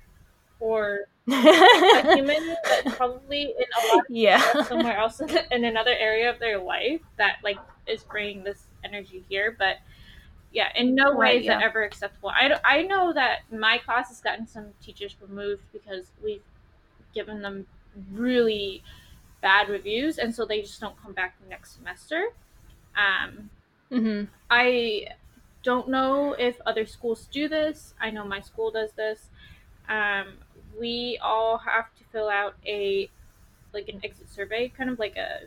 or 0.60 1.08
a 1.28 1.36
human 2.15 2.47
that 2.47 2.84
probably 2.95 3.43
in 3.43 3.50
a 3.50 3.95
lot 3.95 4.06
yeah 4.10 4.63
somewhere 4.63 4.97
else 4.97 5.19
in, 5.19 5.30
in 5.52 5.65
another 5.65 5.93
area 6.00 6.30
of 6.30 6.39
their 6.39 6.58
life 6.58 7.02
that 7.17 7.36
like 7.43 7.58
is 7.88 8.04
bringing 8.04 8.43
this 8.43 8.67
energy 8.84 9.23
here 9.30 9.56
but 9.58 9.78
yeah 10.52 10.69
in 10.76 10.95
no 10.95 11.12
way 11.12 11.17
right, 11.17 11.39
is 11.39 11.45
yeah. 11.45 11.58
that 11.58 11.63
ever 11.63 11.84
acceptable 11.84 12.30
I, 12.30 12.60
I 12.63 12.84
know 12.84 13.13
that 13.13 13.39
my 13.52 13.78
class 13.80 14.10
has 14.10 14.21
gotten 14.21 14.47
some 14.47 14.67
teachers 14.82 15.15
removed 15.21 15.63
because 15.73 16.12
we've 16.23 16.43
given 17.13 17.41
them 17.41 17.65
really 18.12 18.84
bad 19.41 19.69
reviews 19.69 20.17
and 20.17 20.34
so 20.34 20.45
they 20.45 20.62
just 20.62 20.80
don't 20.80 21.00
come 21.02 21.13
back 21.13 21.36
next 21.50 21.76
semester 21.76 22.28
um, 22.95 23.50
mm-hmm. 23.91 24.26
i 24.50 25.08
don't 25.63 25.89
know 25.89 26.34
if 26.34 26.60
other 26.65 26.86
schools 26.86 27.28
do 27.32 27.47
this 27.47 27.93
i 28.00 28.10
know 28.10 28.26
my 28.26 28.41
school 28.41 28.71
does 28.71 28.91
this 28.93 29.30
um, 29.89 30.34
we 30.80 31.19
all 31.21 31.58
have 31.58 31.86
to 31.97 32.04
fill 32.12 32.30
out 32.30 32.56
a 32.65 33.10
like 33.73 33.89
an 33.89 34.00
exit 34.04 34.30
survey, 34.30 34.69
kind 34.69 34.89
of 34.89 35.00
like 35.00 35.15
a 35.15 35.41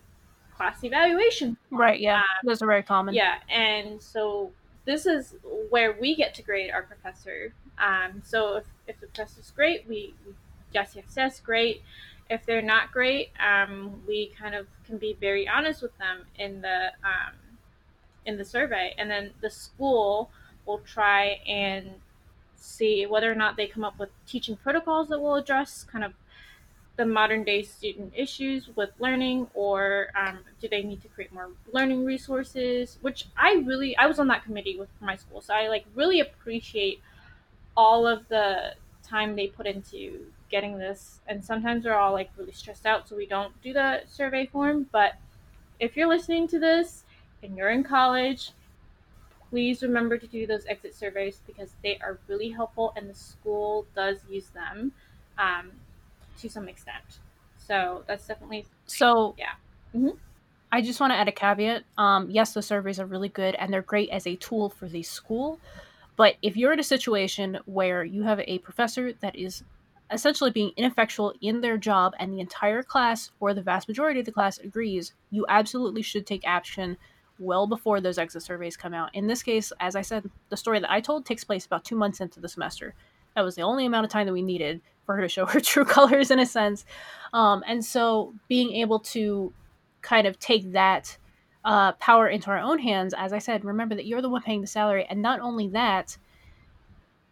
class 0.61 0.85
evaluation. 0.85 1.57
Right. 1.71 1.99
Yeah, 1.99 2.17
um, 2.19 2.23
those 2.45 2.61
are 2.61 2.67
very 2.67 2.83
common. 2.83 3.15
Yeah, 3.15 3.37
and 3.49 4.01
so 4.03 4.51
this 4.85 5.07
is 5.07 5.35
where 5.71 5.97
we 5.99 6.15
get 6.15 6.35
to 6.35 6.43
grade 6.43 6.71
our 6.71 6.83
professor. 6.83 7.55
Um, 7.79 8.21
so 8.23 8.57
if, 8.57 8.65
if 8.87 9.01
the 9.01 9.07
professor's 9.07 9.51
great, 9.57 9.89
we, 9.89 10.13
we 10.27 10.35
yes, 10.75 10.93
yes, 10.95 11.07
yes, 11.17 11.41
great. 11.41 11.83
If 12.29 12.45
they're 12.45 12.61
not 12.61 12.93
great, 12.93 13.31
um, 13.41 14.03
we 14.07 14.33
kind 14.39 14.55
of 14.55 14.67
can 14.87 14.99
be 14.99 15.17
very 15.19 15.49
honest 15.49 15.81
with 15.81 15.97
them 15.97 16.27
in 16.39 16.61
the 16.61 16.89
um, 17.03 17.35
in 18.27 18.37
the 18.37 18.45
survey, 18.45 18.95
and 18.99 19.11
then 19.11 19.31
the 19.41 19.49
school 19.49 20.31
will 20.67 20.81
try 20.81 21.41
and 21.49 21.95
see 22.55 23.07
whether 23.07 23.33
or 23.33 23.35
not 23.35 23.57
they 23.57 23.67
come 23.67 23.83
up 23.83 23.99
with 23.99 24.11
teaching 24.27 24.57
protocols 24.57 25.09
that 25.09 25.21
will 25.21 25.37
address 25.37 25.87
kind 25.91 26.05
of 26.05 26.13
the 27.01 27.07
modern 27.07 27.43
day 27.45 27.63
student 27.63 28.13
issues 28.15 28.69
with 28.77 28.91
learning 28.99 29.47
or 29.55 30.09
um, 30.15 30.41
do 30.61 30.69
they 30.69 30.83
need 30.83 31.01
to 31.01 31.09
create 31.09 31.33
more 31.33 31.49
learning 31.73 32.05
resources 32.05 32.99
which 33.01 33.25
i 33.39 33.55
really 33.65 33.97
i 33.97 34.07
was 34.07 34.19
on 34.19 34.29
that 34.29 34.45
committee 34.45 34.77
with 34.79 34.91
my 35.01 35.17
school 35.17 35.41
so 35.41 35.55
i 35.55 35.67
like 35.67 35.87
really 35.95 36.21
appreciate 36.21 37.01
all 37.75 38.07
of 38.07 38.29
the 38.29 38.75
time 39.03 39.35
they 39.35 39.47
put 39.47 39.67
into 39.67 40.21
getting 40.51 40.77
this 40.77 41.21
and 41.27 41.43
sometimes 41.43 41.87
we're 41.87 41.95
all 41.95 42.13
like 42.13 42.29
really 42.37 42.53
stressed 42.53 42.85
out 42.85 43.09
so 43.09 43.17
we 43.17 43.25
don't 43.25 43.55
do 43.63 43.73
the 43.73 44.03
survey 44.07 44.45
form 44.45 44.87
but 44.93 45.15
if 45.79 45.97
you're 45.97 46.07
listening 46.07 46.47
to 46.47 46.59
this 46.59 47.05
and 47.43 47.57
you're 47.57 47.71
in 47.71 47.83
college 47.83 48.53
please 49.49 49.83
remember 49.83 50.19
to 50.19 50.27
do 50.27 50.47
those 50.47 50.67
exit 50.67 50.95
surveys 50.95 51.41
because 51.47 51.71
they 51.83 51.99
are 52.03 52.19
really 52.29 52.51
helpful 52.51 52.93
and 52.95 53.11
the 53.11 53.15
school 53.15 53.85
does 53.97 54.19
use 54.31 54.49
them. 54.51 54.93
Um, 55.39 55.73
to 56.41 56.49
some 56.49 56.69
extent. 56.69 57.21
So 57.57 58.05
that's 58.07 58.27
definitely 58.27 58.67
so 58.87 59.35
yeah. 59.39 59.53
Mm-hmm. 59.95 60.17
I 60.73 60.83
just 60.83 61.01
want 61.01 61.13
to 61.13 61.17
add 61.17 61.29
a 61.29 61.33
caveat. 61.33 61.83
Um, 61.99 62.31
yes, 62.31 62.55
the 62.55 62.63
surveys 62.63 63.01
are 63.01 63.07
really 63.07 63.29
good 63.29 63.55
and 63.57 63.73
they're 63.73 63.83
great 63.83 64.11
as 64.11 64.27
a 64.27 64.37
tool 64.37 64.69
for 64.69 64.89
the 64.89 65.03
school. 65.03 65.59
But 66.17 66.37
if 66.43 66.57
you're 66.57 66.73
in 66.73 66.79
a 66.79 66.85
situation 66.85 67.59
where 67.65 68.05
you 68.05 68.23
have 68.23 68.41
a 68.41 68.59
professor 68.59 69.13
that 69.15 69.35
is 69.37 69.65
essentially 70.13 70.51
being 70.51 70.73
ineffectual 70.77 71.33
in 71.41 71.61
their 71.61 71.77
job 71.77 72.15
and 72.19 72.33
the 72.33 72.41
entire 72.41 72.83
class 72.83 73.31
or 73.41 73.55
the 73.55 73.63
vast 73.63 73.89
majority 73.89 74.21
of 74.21 74.27
the 74.27 74.33
class 74.33 74.59
agrees, 74.59 75.13
you 75.31 75.45
absolutely 75.49 76.03
should 76.03 76.27
take 76.27 76.47
action 76.47 76.97
well 77.39 77.67
before 77.67 78.01
those 78.01 78.19
exit 78.19 78.43
surveys 78.43 78.77
come 78.77 78.93
out. 78.95 79.15
In 79.15 79.27
this 79.27 79.43
case, 79.43 79.73
as 79.81 79.97
I 79.97 80.03
said, 80.03 80.29
the 80.51 80.57
story 80.57 80.79
that 80.81 80.91
I 80.91 81.01
told 81.01 81.25
takes 81.25 81.43
place 81.43 81.67
about 81.67 81.85
two 81.85 81.97
months 81.97 82.21
into 82.21 82.39
the 82.39 82.49
semester. 82.49 82.95
That 83.35 83.45
was 83.45 83.55
the 83.55 83.63
only 83.63 83.87
amount 83.87 84.05
of 84.05 84.11
time 84.11 84.27
that 84.27 84.33
we 84.33 84.43
needed 84.43 84.81
for 85.11 85.17
her 85.17 85.23
to 85.23 85.29
show 85.29 85.45
her 85.55 85.61
true 85.61 85.85
colors 85.85 86.31
in 86.31 86.39
a 86.39 86.47
sense. 86.47 86.85
Um, 87.33 87.65
and 87.67 87.85
so 87.85 88.33
being 88.49 88.75
able 88.75 89.01
to 89.01 89.53
kind 90.03 90.27
of 90.27 90.39
take 90.39 90.73
that 90.73 91.19
uh, 91.65 91.93
power 91.93 92.29
into 92.29 92.49
our 92.51 92.59
own 92.59 92.79
hands, 92.79 93.13
as 93.17 93.33
I 93.33 93.39
said, 93.39 93.65
remember 93.65 93.97
that 93.97 94.07
you're 94.07 94.23
the 94.23 94.29
one 94.29 94.43
paying 94.43 94.61
the 94.61 94.69
salary. 94.69 95.07
And 95.11 95.21
not 95.21 95.41
only 95.41 95.69
that, 95.69 96.17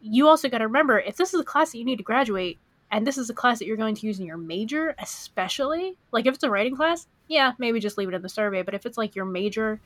you 0.00 0.26
also 0.26 0.48
got 0.48 0.58
to 0.58 0.66
remember 0.66 0.98
if 0.98 1.16
this 1.16 1.32
is 1.32 1.40
a 1.40 1.44
class 1.44 1.70
that 1.70 1.78
you 1.78 1.84
need 1.84 1.98
to 1.98 2.02
graduate, 2.02 2.58
and 2.90 3.06
this 3.06 3.18
is 3.18 3.30
a 3.30 3.34
class 3.34 3.58
that 3.58 3.66
you're 3.66 3.76
going 3.76 3.94
to 3.94 4.06
use 4.06 4.18
in 4.18 4.26
your 4.26 4.38
major, 4.38 4.94
especially, 4.98 5.96
like 6.10 6.26
if 6.26 6.34
it's 6.34 6.44
a 6.44 6.50
writing 6.50 6.74
class, 6.74 7.06
yeah, 7.28 7.52
maybe 7.58 7.78
just 7.78 7.98
leave 7.98 8.08
it 8.08 8.14
in 8.14 8.22
the 8.22 8.28
survey. 8.28 8.62
But 8.62 8.74
if 8.74 8.86
it's 8.86 8.98
like 8.98 9.14
your 9.14 9.26
major, 9.26 9.80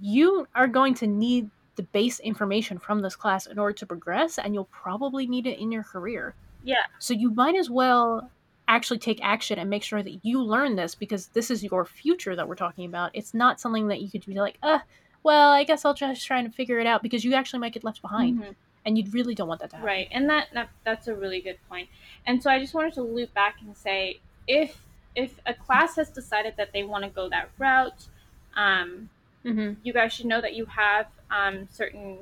you 0.00 0.48
are 0.54 0.66
going 0.66 0.94
to 0.94 1.06
need 1.06 1.50
the 1.76 1.82
base 1.82 2.18
information 2.20 2.78
from 2.78 3.00
this 3.00 3.14
class 3.14 3.46
in 3.46 3.58
order 3.58 3.74
to 3.74 3.86
progress, 3.86 4.38
and 4.38 4.54
you'll 4.54 4.64
probably 4.64 5.26
need 5.26 5.46
it 5.46 5.58
in 5.58 5.70
your 5.70 5.84
career. 5.84 6.34
Yeah. 6.66 6.84
So 6.98 7.14
you 7.14 7.30
might 7.30 7.54
as 7.54 7.70
well 7.70 8.30
actually 8.68 8.98
take 8.98 9.20
action 9.22 9.58
and 9.58 9.70
make 9.70 9.84
sure 9.84 10.02
that 10.02 10.24
you 10.24 10.42
learn 10.42 10.74
this 10.74 10.94
because 10.94 11.28
this 11.28 11.50
is 11.50 11.62
your 11.62 11.84
future 11.84 12.34
that 12.34 12.48
we're 12.48 12.56
talking 12.56 12.84
about. 12.84 13.12
It's 13.14 13.32
not 13.32 13.60
something 13.60 13.88
that 13.88 14.02
you 14.02 14.10
could 14.10 14.26
be 14.26 14.34
like, 14.34 14.58
uh, 14.62 14.80
well, 15.22 15.52
I 15.52 15.64
guess 15.64 15.84
I'll 15.84 15.94
just 15.94 16.26
try 16.26 16.40
and 16.40 16.52
figure 16.54 16.78
it 16.78 16.86
out 16.86 17.02
because 17.02 17.24
you 17.24 17.34
actually 17.34 17.60
might 17.60 17.72
get 17.72 17.84
left 17.84 18.02
behind. 18.02 18.40
Mm-hmm. 18.40 18.52
And 18.84 18.96
you 18.96 19.04
really 19.10 19.34
don't 19.34 19.48
want 19.48 19.60
that 19.62 19.70
to 19.70 19.76
happen. 19.76 19.86
Right. 19.86 20.08
And 20.12 20.30
that, 20.30 20.46
that 20.54 20.68
that's 20.84 21.08
a 21.08 21.14
really 21.14 21.40
good 21.40 21.58
point. 21.68 21.88
And 22.24 22.40
so 22.40 22.50
I 22.50 22.60
just 22.60 22.72
wanted 22.72 22.92
to 22.94 23.02
loop 23.02 23.34
back 23.34 23.56
and 23.60 23.76
say 23.76 24.20
if 24.46 24.80
if 25.16 25.40
a 25.44 25.54
class 25.54 25.96
has 25.96 26.08
decided 26.08 26.54
that 26.56 26.72
they 26.72 26.84
want 26.84 27.02
to 27.02 27.10
go 27.10 27.28
that 27.28 27.50
route, 27.58 28.06
um, 28.54 29.08
mm-hmm. 29.44 29.72
you 29.82 29.92
guys 29.92 30.12
should 30.12 30.26
know 30.26 30.40
that 30.40 30.54
you 30.54 30.66
have 30.66 31.06
um, 31.32 31.66
certain 31.68 32.18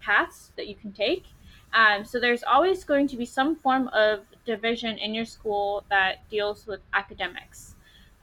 paths 0.00 0.52
that 0.56 0.66
you 0.66 0.74
can 0.74 0.92
take. 0.92 1.24
Um, 1.74 2.04
so 2.04 2.18
there's 2.18 2.42
always 2.42 2.84
going 2.84 3.08
to 3.08 3.16
be 3.16 3.26
some 3.26 3.56
form 3.56 3.88
of 3.88 4.20
division 4.46 4.98
in 4.98 5.14
your 5.14 5.24
school 5.24 5.84
that 5.90 6.28
deals 6.30 6.66
with 6.66 6.80
academics, 6.94 7.74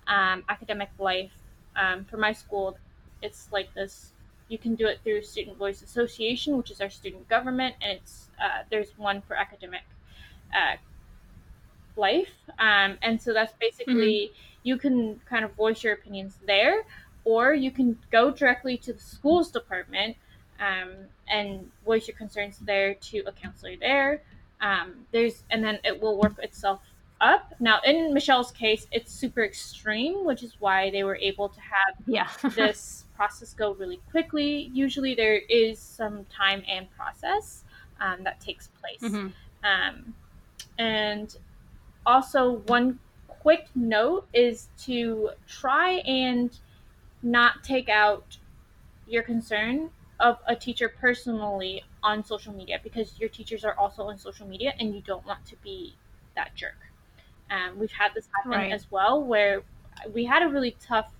um, 0.08 0.44
academic 0.50 0.90
life. 1.00 1.32
Um, 1.76 2.06
for 2.06 2.18
my 2.18 2.32
school, 2.32 2.78
it's 3.22 3.50
like 3.52 3.74
this. 3.74 4.12
You 4.48 4.58
can 4.58 4.76
do 4.76 4.88
it 4.88 5.00
through 5.04 5.24
Student 5.24 5.58
Voice 5.58 5.82
Association, 5.82 6.58
which 6.58 6.72
is 6.72 6.80
our 6.82 6.90
student 6.90 7.28
government, 7.28 7.76
and 7.82 7.92
it's 7.98 8.30
uh, 8.40 8.64
there's 8.70 8.98
one 8.98 9.22
for 9.22 9.36
academic 9.36 9.84
uh, 10.54 10.78
life. 11.96 12.34
Um, 12.60 12.98
and 13.02 13.22
so 13.22 13.34
that's 13.34 13.54
basically 13.60 14.32
mm-hmm. 14.32 14.40
you 14.64 14.78
can 14.78 15.20
kind 15.30 15.44
of 15.44 15.54
voice 15.54 15.84
your 15.84 15.94
opinions 15.94 16.38
there, 16.46 16.84
or 17.24 17.54
you 17.54 17.72
can 17.72 17.98
go 18.12 18.32
directly 18.32 18.78
to 18.78 18.94
the 18.94 19.00
schools 19.00 19.52
department 19.52 20.16
um, 20.60 20.94
and 21.28 21.70
voice 21.84 22.08
your 22.08 22.18
concerns 22.18 22.58
there 22.60 22.94
to 22.96 23.24
a 23.28 23.32
counselor 23.32 23.76
there. 23.80 24.22
Um, 24.62 25.06
there's 25.12 25.44
and 25.50 25.64
then 25.64 25.80
it 25.84 26.02
will 26.02 26.18
work 26.18 26.38
itself 26.40 26.82
up. 27.22 27.54
Now, 27.60 27.80
in 27.86 28.14
Michelle's 28.14 28.52
case, 28.52 28.88
it's 28.92 29.12
super 29.12 29.44
extreme, 29.44 30.26
which 30.26 30.44
is 30.44 30.56
why 30.60 30.90
they 30.92 31.04
were 31.04 31.16
able 31.18 31.50
to 31.50 31.60
have 31.62 31.96
yeah. 32.06 32.28
this 32.56 33.06
process 33.16 33.54
go 33.54 33.74
really 33.74 34.00
quickly. 34.12 34.70
Usually, 34.74 35.16
there 35.16 35.38
is 35.50 35.80
some 35.80 36.26
time 36.26 36.64
and 36.68 36.88
process 36.92 37.64
um, 38.00 38.24
that 38.24 38.40
takes 38.40 38.70
place. 38.80 39.02
Mm-hmm. 39.02 39.28
Um, 39.64 40.14
and 40.78 41.36
also, 42.06 42.62
one 42.68 43.00
quick 43.28 43.68
note 43.76 44.28
is 44.34 44.70
to 44.86 45.32
try 45.48 45.94
and 46.06 46.58
not 47.24 47.64
take 47.64 47.90
out 47.90 48.38
your 49.08 49.24
concern 49.24 49.90
of 50.20 50.38
a 50.48 50.56
teacher 50.56 50.90
personally 50.90 51.84
on 52.04 52.24
social 52.24 52.54
media 52.54 52.80
because 52.84 53.20
your 53.20 53.30
teachers 53.30 53.66
are 53.66 53.78
also 53.78 54.04
on 54.04 54.18
social 54.18 54.48
media 54.48 54.74
and 54.80 54.96
you 54.96 55.02
don't 55.02 55.26
want 55.26 55.46
to 55.46 55.56
be 55.58 55.96
that 56.36 56.56
jerk. 56.56 56.78
Um, 57.52 57.78
we've 57.78 57.92
had 57.92 58.14
this 58.16 58.28
happen 58.36 58.52
right. 58.52 58.72
as 58.72 58.90
well 58.90 59.22
where 59.22 59.64
we 60.14 60.26
had 60.26 60.44
a 60.44 60.48
really 60.48 60.76
tough 60.80 61.12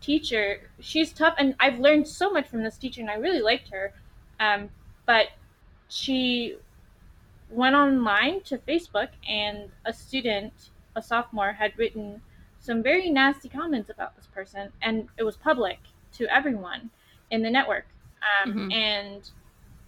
teacher. 0.00 0.70
She's 0.80 1.12
tough, 1.12 1.34
and 1.38 1.54
I've 1.60 1.78
learned 1.78 2.06
so 2.06 2.30
much 2.30 2.48
from 2.48 2.62
this 2.62 2.76
teacher, 2.76 3.00
and 3.00 3.10
I 3.10 3.14
really 3.14 3.40
liked 3.40 3.68
her. 3.70 3.92
Um, 4.40 4.68
but 5.06 5.28
she 5.88 6.56
went 7.48 7.74
online 7.74 8.42
to 8.42 8.58
Facebook, 8.58 9.08
and 9.28 9.70
a 9.84 9.92
student, 9.92 10.52
a 10.96 11.02
sophomore, 11.02 11.52
had 11.52 11.72
written 11.78 12.20
some 12.60 12.82
very 12.82 13.10
nasty 13.10 13.48
comments 13.48 13.90
about 13.90 14.16
this 14.16 14.26
person, 14.26 14.70
and 14.82 15.08
it 15.16 15.22
was 15.22 15.36
public 15.36 15.78
to 16.14 16.26
everyone 16.26 16.90
in 17.30 17.42
the 17.42 17.50
network. 17.50 17.86
Um, 18.44 18.52
mm-hmm. 18.52 18.72
And 18.72 19.30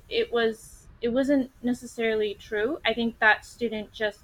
it 0.09 0.33
was 0.33 0.87
it 1.01 1.13
wasn't 1.13 1.51
necessarily 1.63 2.35
true. 2.41 2.79
I 2.85 2.95
think 2.95 3.19
that 3.19 3.45
student 3.45 3.93
just, 3.93 4.21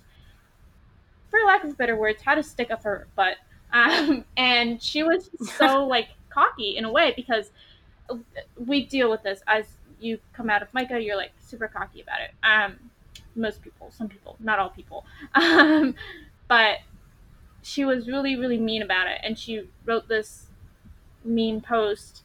for 1.28 1.38
lack 1.46 1.62
of 1.62 1.76
better 1.76 1.94
words, 1.94 2.22
had 2.22 2.38
a 2.38 2.42
stick 2.42 2.70
up 2.70 2.84
her 2.84 3.06
butt, 3.14 3.36
um, 3.72 4.24
and 4.36 4.82
she 4.82 5.02
was 5.02 5.28
so 5.58 5.84
like 5.86 6.08
cocky 6.30 6.76
in 6.76 6.84
a 6.84 6.92
way 6.92 7.12
because 7.14 7.50
we 8.56 8.86
deal 8.86 9.10
with 9.10 9.22
this 9.22 9.42
as 9.46 9.66
you 10.00 10.18
come 10.32 10.48
out 10.48 10.62
of 10.62 10.72
MICA, 10.72 11.00
you're 11.00 11.16
like 11.16 11.32
super 11.38 11.68
cocky 11.68 12.00
about 12.00 12.20
it. 12.20 12.30
Um, 12.42 12.90
most 13.34 13.62
people, 13.62 13.90
some 13.90 14.08
people, 14.08 14.36
not 14.40 14.58
all 14.58 14.70
people. 14.70 15.04
Um, 15.34 15.94
but 16.48 16.78
she 17.62 17.84
was 17.84 18.08
really, 18.08 18.36
really 18.36 18.58
mean 18.58 18.82
about 18.82 19.06
it. 19.06 19.20
And 19.22 19.38
she 19.38 19.68
wrote 19.84 20.08
this 20.08 20.46
mean 21.24 21.60
post 21.60 22.24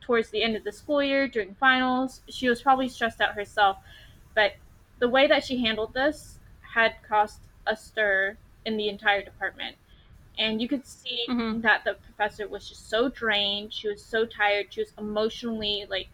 towards 0.00 0.30
the 0.30 0.42
end 0.42 0.56
of 0.56 0.64
the 0.64 0.72
school 0.72 1.02
year 1.02 1.28
during 1.28 1.54
finals. 1.54 2.20
She 2.28 2.48
was 2.48 2.62
probably 2.62 2.88
stressed 2.88 3.20
out 3.20 3.34
herself. 3.34 3.78
But 4.34 4.54
the 4.98 5.08
way 5.08 5.26
that 5.26 5.44
she 5.44 5.58
handled 5.58 5.94
this 5.94 6.38
had 6.74 6.94
caused 7.08 7.40
a 7.66 7.76
stir 7.76 8.36
in 8.64 8.76
the 8.76 8.88
entire 8.88 9.22
department. 9.22 9.76
And 10.38 10.62
you 10.62 10.68
could 10.68 10.86
see 10.86 11.24
mm-hmm. 11.28 11.60
that 11.62 11.84
the 11.84 11.94
professor 11.94 12.46
was 12.46 12.68
just 12.68 12.88
so 12.88 13.08
drained. 13.08 13.72
She 13.72 13.88
was 13.88 14.04
so 14.04 14.24
tired. 14.24 14.66
She 14.70 14.80
was 14.80 14.92
emotionally 14.98 15.86
like 15.90 16.08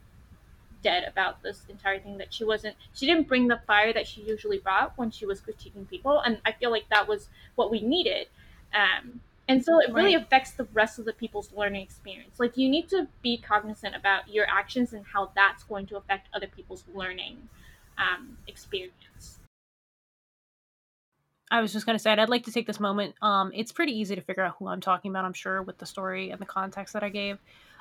dead 0.82 1.04
about 1.08 1.42
this 1.42 1.62
entire 1.68 1.98
thing 1.98 2.18
that 2.18 2.32
she 2.32 2.44
wasn't 2.44 2.76
she 2.92 3.06
didn't 3.06 3.26
bring 3.26 3.48
the 3.48 3.58
fire 3.66 3.90
that 3.94 4.06
she 4.06 4.20
usually 4.20 4.58
brought 4.58 4.92
when 4.98 5.10
she 5.10 5.24
was 5.24 5.40
critiquing 5.40 5.88
people 5.88 6.20
and 6.20 6.38
i 6.44 6.52
feel 6.52 6.70
like 6.70 6.86
that 6.90 7.08
was 7.08 7.30
what 7.54 7.70
we 7.70 7.80
needed 7.80 8.26
um, 8.74 9.18
and 9.48 9.64
so 9.64 9.78
it 9.80 9.92
really 9.92 10.14
right. 10.14 10.24
affects 10.24 10.52
the 10.52 10.66
rest 10.72 10.98
of 10.98 11.04
the 11.04 11.12
people's 11.12 11.50
learning 11.52 11.82
experience 11.82 12.40
like 12.40 12.56
you 12.56 12.68
need 12.68 12.88
to 12.88 13.06
be 13.22 13.36
cognizant 13.36 13.94
about 13.94 14.28
your 14.28 14.46
actions 14.48 14.92
and 14.92 15.04
how 15.12 15.30
that's 15.34 15.62
going 15.64 15.86
to 15.86 15.96
affect 15.96 16.28
other 16.34 16.46
people's 16.46 16.84
learning 16.94 17.48
um, 17.98 18.36
experience 18.46 19.38
I 21.50 21.60
was 21.60 21.72
just 21.72 21.86
going 21.86 21.96
to 21.96 22.02
say, 22.02 22.10
I'd 22.10 22.28
like 22.28 22.44
to 22.46 22.50
take 22.50 22.66
this 22.66 22.80
moment. 22.80 23.14
Um, 23.22 23.52
it's 23.54 23.70
pretty 23.70 23.92
easy 23.92 24.16
to 24.16 24.20
figure 24.20 24.42
out 24.42 24.56
who 24.58 24.66
I'm 24.66 24.80
talking 24.80 25.12
about, 25.12 25.24
I'm 25.24 25.34
sure, 25.34 25.62
with 25.62 25.78
the 25.78 25.86
story 25.86 26.30
and 26.30 26.40
the 26.40 26.46
context 26.46 26.94
that 26.94 27.04
I 27.04 27.10
gave. 27.10 27.38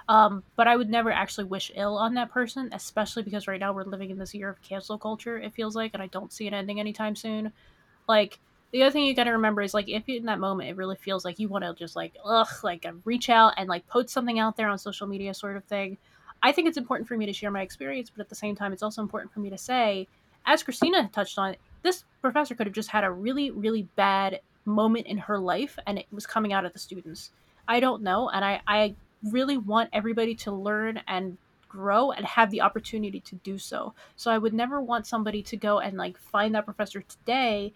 Um, 0.10 0.44
but 0.56 0.68
I 0.68 0.76
would 0.76 0.90
never 0.90 1.12
actually 1.12 1.46
wish 1.46 1.72
ill 1.76 1.98
on 1.98 2.14
that 2.16 2.30
person, 2.30 2.70
especially 2.74 3.24
because 3.24 3.48
right 3.48 3.60
now 3.60 3.74
we're 3.74 3.86
living 3.86 4.10
in 4.10 4.18
this 4.18 4.34
year 4.36 4.50
of 4.50 4.62
cancel 4.62 4.98
culture, 4.98 5.40
it 5.40 5.54
feels 5.54 5.76
like, 5.76 5.94
and 5.94 6.04
I 6.04 6.08
don't 6.08 6.32
see 6.32 6.46
it 6.46 6.54
ending 6.54 6.80
anytime 6.80 7.16
soon. 7.16 7.54
Like, 8.08 8.40
the 8.74 8.84
other 8.84 8.92
thing 8.92 9.06
you 9.06 9.16
got 9.16 9.24
to 9.26 9.32
remember 9.32 9.62
is 9.62 9.74
like 9.74 9.88
if 9.88 10.10
in 10.10 10.26
that 10.26 10.40
moment 10.40 10.70
it 10.70 10.76
really 10.76 10.98
feels 10.98 11.24
like 11.24 11.40
you 11.40 11.48
want 11.48 11.64
to 11.64 11.74
just 11.76 11.96
like 11.96 12.14
ugh 12.26 12.48
like 12.64 12.86
uh, 12.86 12.92
reach 13.06 13.30
out 13.30 13.54
and 13.56 13.70
like 13.70 13.88
post 13.88 14.10
something 14.10 14.40
out 14.40 14.58
there 14.58 14.68
on 14.68 14.78
social 14.78 15.08
media 15.08 15.34
sort 15.34 15.56
of 15.56 15.64
thing 15.64 15.98
i 16.42 16.52
think 16.52 16.68
it's 16.68 16.78
important 16.78 17.08
for 17.08 17.16
me 17.16 17.26
to 17.26 17.34
share 17.34 17.52
my 17.52 17.62
experience 17.62 18.10
but 18.10 18.22
at 18.22 18.30
the 18.30 18.36
same 18.36 18.56
time 18.56 18.74
it's 18.74 18.84
also 18.84 19.02
important 19.02 19.32
for 19.32 19.40
me 19.40 19.50
to 19.50 19.58
say 19.58 20.06
as 20.46 20.64
christina 20.64 21.10
touched 21.14 21.38
on 21.38 21.56
this 21.84 22.04
professor 22.22 22.54
could 22.56 22.68
have 22.68 22.74
just 22.74 22.90
had 22.90 23.06
a 23.06 23.12
really 23.12 23.52
really 23.52 23.88
bad 23.96 24.42
moment 24.66 25.08
in 25.08 25.18
her 25.18 25.38
life 25.38 25.78
and 25.86 25.98
it 26.00 26.06
was 26.12 26.26
coming 26.26 26.54
out 26.54 26.66
of 26.66 26.74
the 26.74 26.80
students. 26.80 27.32
I 27.68 27.80
don't 27.80 28.04
know. 28.04 28.30
And 28.30 28.44
I, 28.44 28.62
I 28.68 28.96
really 29.32 29.58
want 29.58 29.90
everybody 29.94 30.36
to 30.36 30.52
learn 30.52 31.02
and 31.08 31.38
grow 31.70 32.12
and 32.12 32.26
have 32.26 32.52
the 32.52 32.62
opportunity 32.62 33.20
to 33.22 33.36
do 33.36 33.58
so. 33.58 33.94
So 34.16 34.32
I 34.32 34.38
would 34.38 34.54
never 34.54 34.82
want 34.82 35.08
somebody 35.08 35.42
to 35.44 35.58
go 35.58 35.80
and 35.80 35.98
like 35.98 36.18
find 36.18 36.54
that 36.56 36.66
professor 36.66 37.02
today 37.02 37.74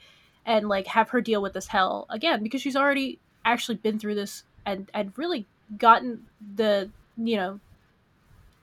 and 0.47 0.67
like 0.67 0.87
have 0.87 1.09
her 1.09 1.21
deal 1.21 1.41
with 1.41 1.53
this 1.53 1.67
hell 1.67 2.07
again 2.09 2.41
because 2.41 2.61
she's 2.61 2.75
already 2.75 3.19
actually 3.45 3.75
been 3.75 3.99
through 3.99 4.15
this 4.15 4.43
and 4.65 4.89
and 4.93 5.13
really 5.15 5.45
gotten 5.77 6.25
the 6.55 6.89
you 7.17 7.35
know 7.35 7.59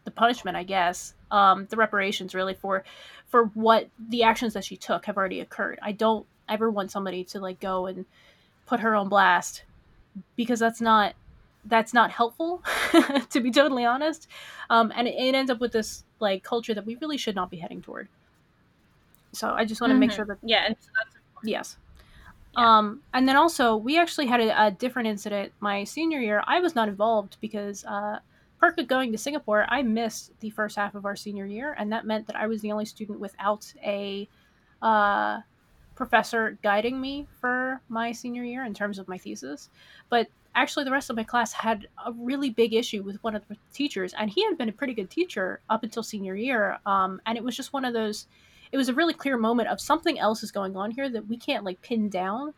the 0.04 0.10
punishment, 0.10 0.56
I 0.56 0.62
guess, 0.62 1.14
um, 1.30 1.66
the 1.70 1.76
reparations 1.76 2.34
really 2.34 2.54
for 2.54 2.84
for 3.28 3.46
what 3.46 3.88
the 3.98 4.22
actions 4.22 4.54
that 4.54 4.64
she 4.64 4.76
took 4.76 5.06
have 5.06 5.16
already 5.16 5.40
occurred. 5.40 5.78
I 5.82 5.92
don't 5.92 6.26
ever 6.48 6.70
want 6.70 6.90
somebody 6.90 7.24
to 7.24 7.40
like 7.40 7.58
go 7.58 7.86
and 7.86 8.04
put 8.66 8.80
her 8.80 8.94
on 8.94 9.08
blast 9.08 9.64
because 10.36 10.60
that's 10.60 10.80
not 10.80 11.14
that's 11.64 11.94
not 11.94 12.10
helpful 12.10 12.62
to 13.30 13.40
be 13.40 13.50
totally 13.50 13.86
honest 13.86 14.28
um, 14.68 14.92
and 14.94 15.08
it, 15.08 15.14
it, 15.14 15.34
ends 15.34 15.50
up 15.50 15.60
with 15.60 15.72
this 15.72 16.04
like 16.20 16.42
culture 16.42 16.74
that 16.74 16.84
we 16.84 16.96
really 16.96 17.16
should 17.16 17.34
not 17.34 17.50
be 17.50 17.56
heading 17.56 17.80
toward 17.80 18.06
so 19.32 19.48
i 19.48 19.64
just 19.64 19.80
want 19.80 19.90
to 19.90 19.94
mm-hmm. 19.94 20.00
make 20.00 20.10
sure 20.12 20.26
that 20.26 20.36
yeah 20.42 20.66
and 20.66 20.76
so 20.78 20.90
yes. 21.44 21.76
Yeah. 22.56 22.78
um, 22.78 23.00
and 23.12 23.28
then 23.28 23.36
also 23.36 23.76
we 23.76 23.98
actually 23.98 24.26
had 24.26 24.40
a, 24.40 24.66
a, 24.66 24.70
different 24.70 25.08
incident 25.08 25.52
my 25.60 25.84
senior 25.84 26.20
year. 26.20 26.42
I 26.46 26.60
was 26.60 26.74
not 26.74 26.88
involved 26.88 27.36
because 27.40 27.84
uh, 27.84 28.18
perk 28.60 28.78
of 28.78 28.86
going 28.86 29.12
to 29.12 29.18
singapore 29.18 29.66
i 29.68 29.82
missed 29.82 30.30
the 30.40 30.48
first 30.48 30.76
half 30.76 30.94
of 30.94 31.04
our 31.04 31.16
senior 31.16 31.44
year 31.44 31.74
and 31.76 31.92
that 31.92 32.06
meant 32.06 32.26
that 32.26 32.36
i 32.36 32.46
was 32.46 32.62
the 32.62 32.72
only 32.72 32.84
student 32.86 33.20
without 33.20 33.70
a 33.84 34.26
uh, 34.80 35.40
professor 35.94 36.58
guiding 36.62 37.00
me 37.00 37.26
for 37.40 37.80
my 37.88 38.12
senior 38.12 38.44
year 38.44 38.64
in 38.64 38.74
terms 38.74 38.98
of 38.98 39.08
my 39.08 39.18
thesis. 39.18 39.70
But 40.10 40.28
actually 40.54 40.84
the 40.84 40.90
rest 40.90 41.10
of 41.10 41.16
my 41.16 41.24
class 41.24 41.52
had 41.52 41.88
a 42.04 42.12
really 42.12 42.50
big 42.50 42.74
issue 42.74 43.02
with 43.02 43.22
one 43.24 43.34
of 43.34 43.46
the 43.48 43.56
teachers 43.72 44.14
and 44.16 44.30
he 44.30 44.44
had 44.44 44.56
been 44.56 44.68
a 44.68 44.72
pretty 44.72 44.94
good 44.94 45.10
teacher 45.10 45.60
up 45.68 45.82
until 45.82 46.02
senior 46.02 46.36
year 46.36 46.78
um, 46.86 47.20
and 47.26 47.36
it 47.36 47.42
was 47.42 47.56
just 47.56 47.72
one 47.72 47.84
of 47.84 47.92
those 47.92 48.28
it 48.72 48.76
was 48.76 48.88
a 48.88 48.94
really 48.94 49.14
clear 49.14 49.36
moment 49.36 49.68
of 49.68 49.80
something 49.80 50.18
else 50.18 50.42
is 50.42 50.50
going 50.50 50.76
on 50.76 50.90
here 50.90 51.08
that 51.08 51.28
we 51.28 51.36
can't 51.36 51.64
like 51.64 51.80
pin 51.82 52.08
down 52.08 52.52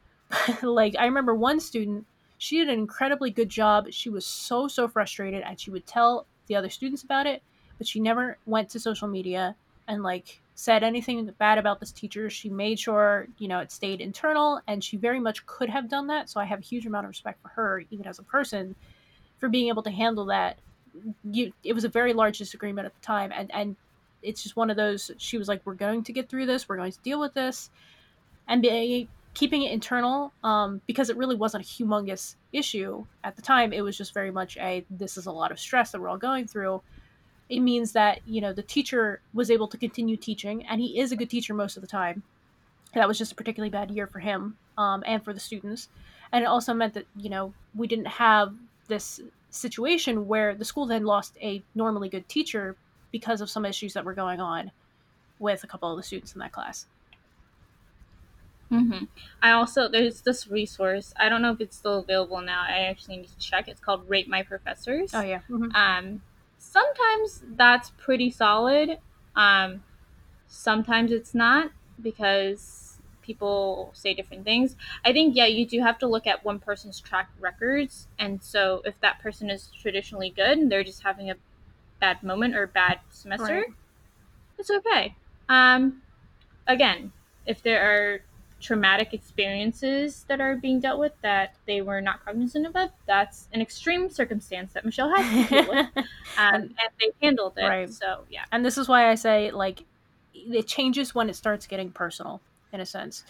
like 0.62 0.94
i 0.98 1.04
remember 1.04 1.34
one 1.34 1.60
student 1.60 2.06
she 2.38 2.58
did 2.58 2.68
an 2.68 2.78
incredibly 2.78 3.30
good 3.30 3.48
job 3.48 3.86
she 3.90 4.08
was 4.08 4.24
so 4.26 4.68
so 4.68 4.88
frustrated 4.88 5.42
and 5.42 5.58
she 5.60 5.70
would 5.70 5.86
tell 5.86 6.26
the 6.46 6.56
other 6.56 6.70
students 6.70 7.02
about 7.02 7.26
it 7.26 7.42
but 7.78 7.86
she 7.86 8.00
never 8.00 8.36
went 8.46 8.68
to 8.68 8.78
social 8.78 9.08
media 9.08 9.54
and 9.88 10.02
like 10.02 10.40
said 10.60 10.82
anything 10.82 11.24
bad 11.38 11.56
about 11.56 11.80
this 11.80 11.90
teacher. 11.90 12.28
She 12.28 12.50
made 12.50 12.78
sure, 12.78 13.26
you 13.38 13.48
know, 13.48 13.60
it 13.60 13.72
stayed 13.72 14.02
internal 14.02 14.60
and 14.68 14.84
she 14.84 14.98
very 14.98 15.18
much 15.18 15.46
could 15.46 15.70
have 15.70 15.88
done 15.88 16.06
that. 16.08 16.28
So 16.28 16.38
I 16.38 16.44
have 16.44 16.58
a 16.58 16.62
huge 16.62 16.84
amount 16.84 17.06
of 17.06 17.08
respect 17.08 17.40
for 17.40 17.48
her, 17.48 17.82
even 17.90 18.06
as 18.06 18.18
a 18.18 18.22
person, 18.22 18.74
for 19.38 19.48
being 19.48 19.68
able 19.68 19.82
to 19.84 19.90
handle 19.90 20.26
that. 20.26 20.58
You, 21.24 21.54
it 21.64 21.72
was 21.72 21.84
a 21.84 21.88
very 21.88 22.12
large 22.12 22.36
disagreement 22.36 22.84
at 22.84 22.94
the 22.94 23.00
time. 23.00 23.32
And, 23.34 23.50
and 23.54 23.76
it's 24.22 24.42
just 24.42 24.56
one 24.56 24.70
of 24.70 24.76
those, 24.76 25.10
she 25.18 25.38
was 25.38 25.48
like, 25.48 25.62
we're 25.64 25.74
going 25.74 26.04
to 26.04 26.12
get 26.12 26.28
through 26.28 26.46
this. 26.46 26.68
We're 26.68 26.76
going 26.76 26.92
to 26.92 26.98
deal 27.00 27.20
with 27.20 27.34
this. 27.34 27.70
And 28.48 28.62
be, 28.62 29.08
keeping 29.32 29.62
it 29.62 29.70
internal 29.70 30.32
um, 30.42 30.80
because 30.86 31.08
it 31.08 31.16
really 31.16 31.36
wasn't 31.36 31.64
a 31.64 31.66
humongous 31.66 32.34
issue 32.52 33.04
at 33.22 33.36
the 33.36 33.42
time. 33.42 33.72
It 33.72 33.82
was 33.82 33.96
just 33.96 34.12
very 34.12 34.32
much 34.32 34.56
a, 34.56 34.84
this 34.90 35.16
is 35.16 35.26
a 35.26 35.32
lot 35.32 35.52
of 35.52 35.60
stress 35.60 35.92
that 35.92 36.00
we're 36.00 36.08
all 36.08 36.18
going 36.18 36.48
through 36.48 36.82
it 37.50 37.60
means 37.60 37.92
that 37.92 38.20
you 38.26 38.40
know 38.40 38.52
the 38.52 38.62
teacher 38.62 39.20
was 39.34 39.50
able 39.50 39.68
to 39.68 39.76
continue 39.76 40.16
teaching 40.16 40.64
and 40.66 40.80
he 40.80 40.98
is 40.98 41.12
a 41.12 41.16
good 41.16 41.28
teacher 41.28 41.52
most 41.52 41.76
of 41.76 41.82
the 41.82 41.86
time 41.86 42.22
that 42.94 43.06
was 43.06 43.18
just 43.18 43.32
a 43.32 43.34
particularly 43.34 43.70
bad 43.70 43.90
year 43.90 44.06
for 44.06 44.20
him 44.20 44.56
um, 44.78 45.02
and 45.06 45.22
for 45.24 45.34
the 45.34 45.40
students 45.40 45.88
and 46.32 46.44
it 46.44 46.46
also 46.46 46.72
meant 46.72 46.94
that 46.94 47.06
you 47.16 47.28
know 47.28 47.52
we 47.74 47.86
didn't 47.86 48.06
have 48.06 48.54
this 48.88 49.20
situation 49.50 50.28
where 50.28 50.54
the 50.54 50.64
school 50.64 50.86
then 50.86 51.04
lost 51.04 51.36
a 51.42 51.62
normally 51.74 52.08
good 52.08 52.26
teacher 52.28 52.76
because 53.12 53.40
of 53.40 53.50
some 53.50 53.64
issues 53.64 53.94
that 53.94 54.04
were 54.04 54.14
going 54.14 54.40
on 54.40 54.70
with 55.38 55.64
a 55.64 55.66
couple 55.66 55.90
of 55.90 55.96
the 55.96 56.02
students 56.02 56.34
in 56.34 56.38
that 56.40 56.52
class 56.52 56.86
Mm-hmm. 58.70 59.04
I 59.42 59.50
also 59.52 59.88
there's 59.88 60.20
this 60.20 60.46
resource. 60.46 61.12
I 61.18 61.28
don't 61.28 61.42
know 61.42 61.52
if 61.52 61.60
it's 61.60 61.76
still 61.76 61.98
available 61.98 62.40
now. 62.40 62.64
I 62.66 62.82
actually 62.82 63.18
need 63.18 63.28
to 63.28 63.38
check. 63.38 63.68
It's 63.68 63.80
called 63.80 64.08
Rate 64.08 64.28
My 64.28 64.42
Professors. 64.42 65.10
Oh 65.12 65.22
yeah. 65.22 65.40
Mm-hmm. 65.50 65.74
Um, 65.74 66.22
sometimes 66.58 67.42
that's 67.56 67.90
pretty 67.98 68.30
solid. 68.30 68.98
Um, 69.34 69.82
sometimes 70.46 71.10
it's 71.10 71.34
not 71.34 71.72
because 72.00 72.98
people 73.22 73.90
say 73.92 74.14
different 74.14 74.44
things. 74.44 74.76
I 75.04 75.12
think, 75.12 75.36
yeah, 75.36 75.46
you 75.46 75.66
do 75.66 75.80
have 75.80 75.98
to 75.98 76.06
look 76.06 76.26
at 76.26 76.44
one 76.44 76.58
person's 76.58 77.00
track 77.00 77.30
records. 77.38 78.08
And 78.18 78.42
so 78.42 78.82
if 78.84 79.00
that 79.00 79.20
person 79.20 79.50
is 79.50 79.70
traditionally 79.80 80.30
good 80.30 80.58
and 80.58 80.70
they're 80.70 80.84
just 80.84 81.02
having 81.02 81.30
a 81.30 81.34
bad 82.00 82.22
moment 82.22 82.54
or 82.54 82.66
bad 82.66 83.00
semester, 83.10 83.44
right. 83.44 83.64
it's 84.58 84.70
okay. 84.70 85.14
Um, 85.48 86.02
again, 86.66 87.12
if 87.46 87.62
there 87.62 87.82
are 87.82 88.20
traumatic 88.60 89.14
experiences 89.14 90.24
that 90.28 90.40
are 90.40 90.54
being 90.54 90.80
dealt 90.80 91.00
with 91.00 91.12
that 91.22 91.54
they 91.66 91.80
were 91.80 92.00
not 92.00 92.24
cognizant 92.24 92.66
of 92.66 92.90
that's 93.06 93.48
an 93.52 93.60
extreme 93.60 94.10
circumstance 94.10 94.74
that 94.74 94.84
michelle 94.84 95.08
had 95.08 95.48
to 95.48 95.48
deal 95.48 95.74
with 95.74 95.86
um, 95.96 96.54
and 96.54 96.74
they 97.00 97.10
handled 97.22 97.54
it 97.56 97.64
right. 97.64 97.90
so 97.90 98.24
yeah 98.28 98.44
and 98.52 98.64
this 98.64 98.76
is 98.76 98.86
why 98.86 99.10
i 99.10 99.14
say 99.14 99.50
like 99.50 99.84
it 100.34 100.66
changes 100.66 101.14
when 101.14 101.30
it 101.30 101.34
starts 101.34 101.66
getting 101.66 101.90
personal 101.90 102.40
in 102.72 102.80
a 102.80 102.86
sense 102.86 103.24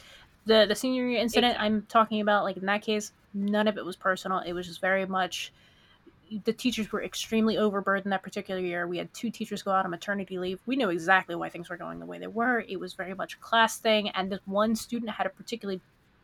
the 0.47 0.67
the 0.69 0.75
senior 0.75 1.09
year 1.09 1.21
incident 1.21 1.53
exactly. 1.53 1.67
i'm 1.67 1.87
talking 1.89 2.21
about 2.21 2.43
like 2.43 2.57
in 2.57 2.67
that 2.67 2.83
case 2.83 3.13
none 3.33 3.69
of 3.69 3.79
it 3.79 3.85
was 3.85 3.95
personal 3.95 4.41
it 4.41 4.53
was 4.53 4.67
just 4.67 4.81
very 4.81 5.07
much 5.07 5.53
the 6.45 6.53
teachers 6.53 6.93
were 6.93 7.03
extremely 7.03 7.59
overburdened 7.59 8.13
that 8.13 8.23
particular 8.23 8.61
year. 8.61 8.87
We 8.87 8.99
had 8.99 9.13
two 9.13 9.31
teachers 9.31 9.63
go 9.63 9.73
out 9.73 9.85
on 9.85 9.91
maternity 9.91 10.39
leave. 10.39 10.61
We 10.65 10.77
knew 10.77 10.91
exactly 10.91 11.35
why 11.35 11.49
things 11.49 11.69
were 11.69 11.77
going 11.77 11.99
the 11.99 12.07
way 12.07 12.19
they 12.19 12.29
were. 12.29 12.65
It 12.69 12.79
was 12.79 12.95
very 12.95 13.15
much 13.15 13.35
a 13.35 13.39
class 13.39 13.79
thing, 13.79 14.11
and 14.11 14.31
this 14.31 14.41
one 14.47 14.77
student 14.77 15.11
had 15.11 15.27
a 15.27 15.31
particularly 15.31 15.81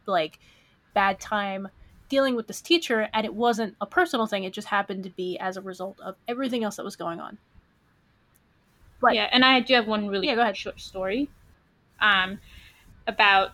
like 0.07 0.39
bad 0.95 1.19
time 1.19 1.69
dealing 2.09 2.37
with 2.37 2.47
this 2.47 2.61
teacher, 2.61 3.09
and 3.13 3.27
it 3.27 3.35
wasn't 3.35 3.75
a 3.81 3.87
personal 3.87 4.27
thing. 4.27 4.45
It 4.45 4.53
just 4.53 4.69
happened 4.69 5.03
to 5.05 5.11
be 5.11 5.39
as 5.39 5.57
a 5.57 5.61
result 5.61 5.99
of 6.01 6.15
everything 6.29 6.63
else 6.63 6.77
that 6.77 6.85
was 6.85 6.97
going 6.97 7.21
on. 7.21 7.39
But, 9.01 9.15
yeah, 9.15 9.29
and 9.33 9.45
I 9.45 9.61
do 9.61 9.75
have 9.75 9.89
one 9.89 10.09
really 10.09 10.29
yeah, 10.29 10.37
go 10.37 10.43
ahead. 10.43 10.57
short 10.57 10.81
story 10.81 11.29
um, 12.01 12.39
about 13.07 13.53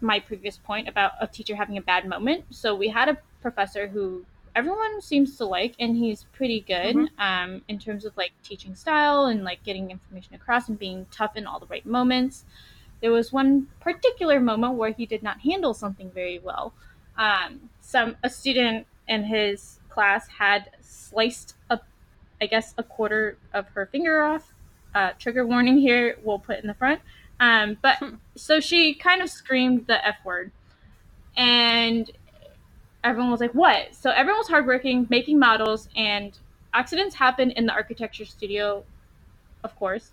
my 0.00 0.18
previous 0.18 0.56
point 0.56 0.88
about 0.88 1.12
a 1.20 1.26
teacher 1.26 1.54
having 1.54 1.76
a 1.76 1.82
bad 1.82 2.08
moment. 2.08 2.44
So 2.50 2.74
we 2.74 2.88
had 2.88 3.08
a 3.08 3.18
professor 3.40 3.86
who 3.86 4.24
everyone 4.54 5.00
seems 5.00 5.36
to 5.38 5.44
like, 5.44 5.74
and 5.78 5.96
he's 5.96 6.24
pretty 6.32 6.60
good 6.60 6.96
mm-hmm. 6.96 7.20
um, 7.20 7.62
in 7.68 7.78
terms 7.78 8.04
of 8.04 8.16
like 8.16 8.32
teaching 8.42 8.74
style 8.74 9.26
and 9.26 9.44
like 9.44 9.62
getting 9.64 9.90
information 9.90 10.34
across 10.34 10.68
and 10.68 10.78
being 10.78 11.06
tough 11.10 11.36
in 11.36 11.46
all 11.46 11.58
the 11.58 11.66
right 11.66 11.84
moments. 11.84 12.44
There 13.00 13.12
was 13.12 13.32
one 13.32 13.68
particular 13.80 14.40
moment 14.40 14.74
where 14.74 14.92
he 14.92 15.06
did 15.06 15.22
not 15.22 15.40
handle 15.40 15.74
something 15.74 16.10
very 16.10 16.38
well. 16.38 16.72
Um, 17.18 17.70
some 17.80 18.16
a 18.22 18.30
student 18.30 18.86
in 19.08 19.24
his 19.24 19.78
class 19.88 20.28
had 20.28 20.70
sliced 20.80 21.54
a, 21.70 21.80
I 22.40 22.46
guess, 22.46 22.74
a 22.78 22.82
quarter 22.82 23.36
of 23.52 23.68
her 23.68 23.86
finger 23.86 24.22
off. 24.22 24.52
Uh, 24.94 25.10
trigger 25.18 25.46
warning 25.46 25.78
here. 25.78 26.16
We'll 26.22 26.38
put 26.38 26.60
in 26.60 26.66
the 26.66 26.74
front. 26.74 27.00
Um, 27.40 27.76
but 27.82 27.98
hmm. 27.98 28.14
so 28.36 28.60
she 28.60 28.94
kind 28.94 29.20
of 29.20 29.28
screamed 29.28 29.86
the 29.86 30.06
f 30.06 30.16
word, 30.24 30.52
and 31.36 32.10
everyone 33.04 33.30
was 33.30 33.40
like, 33.40 33.52
"What?" 33.52 33.94
So 33.94 34.10
everyone 34.10 34.38
was 34.38 34.48
hardworking, 34.48 35.06
making 35.10 35.38
models, 35.38 35.88
and 35.94 36.36
accidents 36.72 37.14
happen 37.14 37.50
in 37.52 37.66
the 37.66 37.72
architecture 37.72 38.24
studio, 38.24 38.84
of 39.62 39.76
course. 39.76 40.10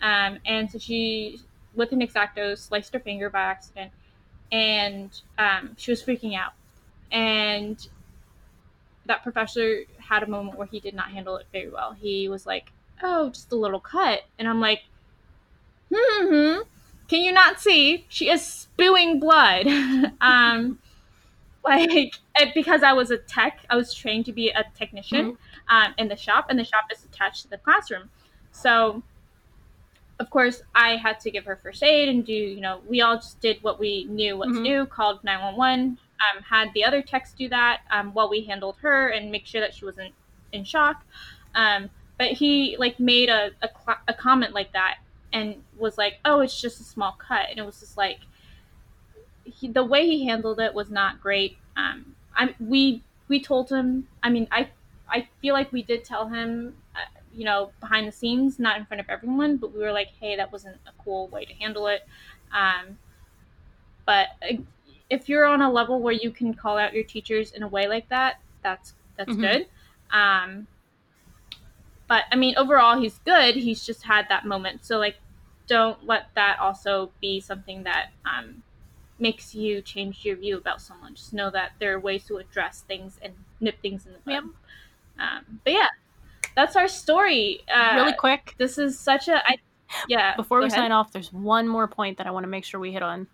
Um, 0.00 0.38
and 0.46 0.70
so 0.70 0.78
she, 0.78 1.40
with 1.74 1.92
an 1.92 2.00
X-Acto, 2.00 2.56
sliced 2.56 2.92
her 2.94 3.00
finger 3.00 3.28
by 3.28 3.40
accident, 3.40 3.92
and 4.52 5.10
um, 5.38 5.74
she 5.76 5.90
was 5.90 6.02
freaking 6.02 6.36
out. 6.36 6.52
And 7.10 7.86
that 9.06 9.22
professor 9.22 9.82
had 9.98 10.22
a 10.22 10.26
moment 10.26 10.56
where 10.56 10.68
he 10.68 10.80
did 10.80 10.94
not 10.94 11.08
handle 11.08 11.36
it 11.36 11.46
very 11.52 11.68
well. 11.68 11.92
He 11.92 12.28
was 12.28 12.46
like, 12.46 12.70
"Oh, 13.02 13.30
just 13.30 13.52
a 13.52 13.56
little 13.56 13.80
cut," 13.80 14.22
and 14.38 14.48
I'm 14.48 14.60
like, 14.60 14.84
"Hmm." 15.92 16.60
Can 17.08 17.22
you 17.22 17.32
not 17.32 17.58
see? 17.58 18.04
She 18.10 18.28
is 18.30 18.44
spewing 18.44 19.18
blood. 19.18 19.66
um, 20.20 20.78
like 21.68 22.14
because 22.54 22.82
I 22.82 22.92
was 22.92 23.10
a 23.10 23.18
tech, 23.18 23.60
I 23.70 23.76
was 23.76 23.92
trained 23.94 24.26
to 24.26 24.32
be 24.32 24.50
a 24.50 24.64
technician 24.76 25.32
mm-hmm. 25.32 25.76
um, 25.76 25.94
in 25.98 26.08
the 26.08 26.16
shop, 26.16 26.46
and 26.50 26.58
the 26.58 26.64
shop 26.64 26.84
is 26.92 27.04
attached 27.04 27.42
to 27.42 27.50
the 27.50 27.58
classroom. 27.58 28.10
So, 28.50 29.02
of 30.18 30.30
course, 30.30 30.62
I 30.74 30.96
had 30.96 31.20
to 31.20 31.30
give 31.30 31.44
her 31.44 31.56
first 31.62 31.82
aid 31.82 32.08
and 32.08 32.24
do, 32.24 32.32
you 32.32 32.60
know, 32.60 32.80
we 32.88 33.00
all 33.00 33.16
just 33.16 33.40
did 33.40 33.62
what 33.62 33.78
we 33.78 34.04
knew 34.04 34.36
what 34.36 34.48
mm-hmm. 34.48 34.64
to 34.64 34.70
do, 34.70 34.86
called 34.86 35.22
911, 35.22 35.98
um, 36.18 36.42
had 36.42 36.72
the 36.74 36.84
other 36.84 37.02
techs 37.02 37.32
do 37.32 37.48
that 37.48 37.82
um, 37.90 38.12
while 38.12 38.28
we 38.28 38.44
handled 38.44 38.76
her 38.80 39.08
and 39.08 39.30
make 39.30 39.46
sure 39.46 39.60
that 39.60 39.74
she 39.74 39.84
wasn't 39.84 40.12
in 40.52 40.64
shock. 40.64 41.04
Um, 41.54 41.90
but 42.18 42.32
he 42.32 42.76
like 42.78 42.98
made 42.98 43.28
a, 43.28 43.50
a, 43.62 43.68
a 44.08 44.14
comment 44.14 44.52
like 44.52 44.72
that 44.72 44.98
and 45.32 45.56
was 45.76 45.98
like, 45.98 46.14
oh, 46.24 46.40
it's 46.40 46.60
just 46.60 46.80
a 46.80 46.84
small 46.84 47.16
cut. 47.18 47.46
And 47.50 47.58
it 47.58 47.66
was 47.66 47.80
just 47.80 47.96
like, 47.96 48.18
he, 49.50 49.68
the 49.68 49.84
way 49.84 50.06
he 50.06 50.26
handled 50.26 50.60
it 50.60 50.74
was 50.74 50.90
not 50.90 51.20
great. 51.20 51.58
Um, 51.76 52.14
I 52.36 52.54
we 52.60 53.02
we 53.28 53.40
told 53.40 53.70
him. 53.70 54.08
I 54.22 54.30
mean, 54.30 54.48
I 54.50 54.68
I 55.08 55.28
feel 55.40 55.54
like 55.54 55.72
we 55.72 55.82
did 55.82 56.04
tell 56.04 56.28
him, 56.28 56.74
uh, 56.94 57.20
you 57.32 57.44
know, 57.44 57.70
behind 57.80 58.06
the 58.06 58.12
scenes, 58.12 58.58
not 58.58 58.78
in 58.78 58.86
front 58.86 59.00
of 59.00 59.08
everyone, 59.08 59.56
but 59.56 59.72
we 59.72 59.80
were 59.80 59.92
like, 59.92 60.08
hey, 60.20 60.36
that 60.36 60.52
wasn't 60.52 60.76
a 60.86 61.02
cool 61.02 61.28
way 61.28 61.44
to 61.44 61.54
handle 61.54 61.86
it. 61.86 62.06
Um, 62.52 62.98
but 64.06 64.28
uh, 64.42 64.56
if 65.10 65.28
you're 65.28 65.46
on 65.46 65.62
a 65.62 65.70
level 65.70 66.00
where 66.00 66.14
you 66.14 66.30
can 66.30 66.54
call 66.54 66.78
out 66.78 66.94
your 66.94 67.04
teachers 67.04 67.52
in 67.52 67.62
a 67.62 67.68
way 67.68 67.88
like 67.88 68.08
that, 68.08 68.40
that's 68.62 68.94
that's 69.16 69.30
mm-hmm. 69.30 69.40
good. 69.40 69.66
Um, 70.10 70.66
but 72.06 72.24
I 72.32 72.36
mean, 72.36 72.54
overall, 72.56 72.98
he's 72.98 73.18
good. 73.24 73.54
He's 73.54 73.84
just 73.84 74.02
had 74.02 74.26
that 74.30 74.46
moment. 74.46 74.84
So 74.84 74.98
like, 74.98 75.16
don't 75.66 76.04
let 76.06 76.28
that 76.34 76.58
also 76.58 77.10
be 77.20 77.40
something 77.40 77.82
that 77.84 78.10
um, 78.24 78.62
makes 79.18 79.54
you 79.54 79.82
change 79.82 80.24
your 80.24 80.36
view 80.36 80.56
about 80.56 80.80
someone. 80.80 81.14
Just 81.14 81.32
know 81.32 81.50
that 81.50 81.72
there 81.78 81.94
are 81.94 82.00
ways 82.00 82.24
to 82.26 82.36
address 82.36 82.84
things 82.86 83.18
and 83.22 83.34
nip 83.60 83.80
things 83.82 84.06
in 84.06 84.12
the 84.12 84.18
bud. 84.18 84.32
Yep. 84.32 84.44
Um, 85.18 85.60
but 85.64 85.72
yeah, 85.72 85.88
that's 86.54 86.76
our 86.76 86.88
story. 86.88 87.60
Uh, 87.72 87.94
really 87.96 88.12
quick. 88.12 88.54
This 88.58 88.78
is 88.78 88.98
such 88.98 89.28
a 89.28 89.36
I, 89.36 89.58
yeah. 90.08 90.36
Before 90.36 90.58
we 90.58 90.66
ahead. 90.66 90.76
sign 90.76 90.92
off, 90.92 91.12
there's 91.12 91.32
one 91.32 91.66
more 91.68 91.88
point 91.88 92.18
that 92.18 92.26
I 92.26 92.30
want 92.30 92.44
to 92.44 92.48
make 92.48 92.64
sure 92.64 92.78
we 92.78 92.92
hit 92.92 93.02
on, 93.02 93.26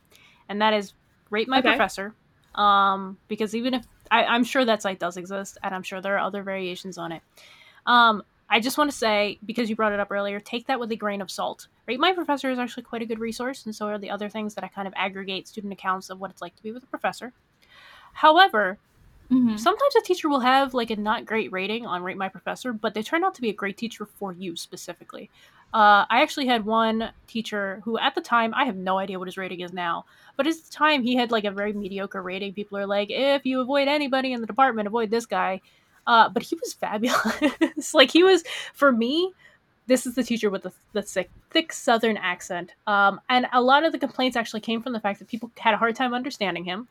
and 0.49 0.61
that 0.63 0.73
is 0.73 0.93
rate 1.31 1.49
my 1.49 1.59
okay. 1.59 1.69
professor. 1.69 2.15
Um, 2.55 3.19
because 3.29 3.55
even 3.55 3.75
if 3.75 3.85
I, 4.11 4.25
I'm 4.25 4.45
sure 4.45 4.65
that 4.65 4.83
site 4.83 5.01
does 5.01 5.17
exist, 5.17 5.59
and 5.63 5.75
I'm 5.75 5.83
sure 5.83 6.01
there 6.01 6.15
are 6.15 6.25
other 6.25 6.43
variations 6.43 6.99
on 6.99 7.13
it. 7.13 7.23
Um, 7.87 8.23
I 8.55 8.61
just 8.61 8.79
want 8.79 8.89
to 8.89 8.97
say, 8.97 9.41
because 9.45 9.69
you 9.69 9.75
brought 9.75 9.93
it 9.93 9.99
up 9.99 10.13
earlier, 10.13 10.39
take 10.39 10.69
that 10.69 10.79
with 10.79 10.93
a 10.93 10.97
grain 10.97 11.21
of 11.21 11.29
salt. 11.29 11.67
Rate 11.89 11.99
My 11.99 12.13
Professor 12.13 12.51
is 12.51 12.59
actually 12.61 12.85
quite 12.85 13.03
a 13.03 13.05
good 13.05 13.19
resource, 13.19 13.67
and 13.67 13.75
so 13.75 13.87
are 13.87 13.99
the 13.99 14.11
other 14.11 14.29
things 14.29 14.55
that 14.55 14.63
I 14.63 14.69
kind 14.69 14.87
of 14.87 14.95
aggregate 14.97 15.49
student 15.49 15.73
accounts 15.73 16.09
of 16.09 16.21
what 16.21 16.31
it's 16.31 16.41
like 16.41 16.55
to 16.55 16.63
be 16.63 16.71
with 16.71 16.85
a 16.85 16.87
professor. 16.87 17.33
However, 18.13 18.79
mm-hmm. 19.29 19.57
sometimes 19.57 19.97
a 19.97 20.03
teacher 20.03 20.29
will 20.29 20.39
have 20.39 20.73
like 20.73 20.91
a 20.91 20.97
not 20.97 21.25
great 21.25 21.51
rating 21.51 21.85
on 21.85 22.05
Rate 22.05 22.17
My 22.17 22.29
Professor, 22.29 22.73
but 22.73 22.95
they 22.95 23.03
turn 23.03 23.25
out 23.25 23.35
to 23.35 23.43
be 23.43 23.51
a 23.51 23.53
great 23.53 23.77
teacher 23.77 24.07
for 24.07 24.33
you 24.33 24.55
specifically. 24.55 25.31
Uh, 25.75 26.07
I 26.09 26.23
actually 26.23 26.47
had 26.47 26.65
one 26.65 27.11
teacher 27.27 27.81
who, 27.85 27.99
at 27.99 28.15
the 28.15 28.21
time, 28.21 28.55
I 28.55 28.67
have 28.67 28.77
no 28.77 28.99
idea 28.99 29.19
what 29.19 29.27
his 29.27 29.37
rating 29.37 29.63
is 29.63 29.73
now, 29.73 30.05
but 30.37 30.47
at 30.47 30.55
the 30.55 30.71
time, 30.71 31.03
he 31.03 31.17
had 31.17 31.33
like 31.33 31.45
a 31.45 31.51
very 31.51 31.73
mediocre 31.73 32.23
rating. 32.23 32.53
People 32.53 32.79
are 32.79 32.87
like, 32.87 33.09
if 33.11 33.45
you 33.45 33.61
avoid 33.61 33.89
anybody 33.89 34.33
in 34.33 34.41
the 34.41 34.47
department, 34.47 34.87
avoid 34.87 35.11
this 35.11 35.27
guy. 35.27 35.61
Uh, 36.07 36.29
but 36.29 36.43
he 36.43 36.57
was 36.57 36.73
fabulous. 36.75 37.95
like 37.95 38.11
he 38.11 38.23
was 38.23 38.45
for 38.75 38.93
me. 38.93 39.33
This 39.87 40.07
is 40.07 40.15
the 40.15 40.23
teacher 40.23 40.49
with 40.49 40.63
the, 40.63 40.73
the 40.95 41.03
thick, 41.03 41.31
thick 41.51 41.71
Southern 41.71 42.17
accent, 42.17 42.73
um, 42.87 43.21
and 43.29 43.47
a 43.53 43.61
lot 43.61 43.85
of 43.85 43.93
the 43.93 43.99
complaints 43.99 44.35
actually 44.35 44.61
came 44.61 44.81
from 44.81 44.95
the 44.95 45.01
fact 45.01 45.19
that 45.19 45.29
people 45.29 45.51
had 45.59 45.75
a 45.75 45.77
hard 45.77 45.95
time 45.95 46.15
understanding 46.15 46.65
him. 46.65 46.89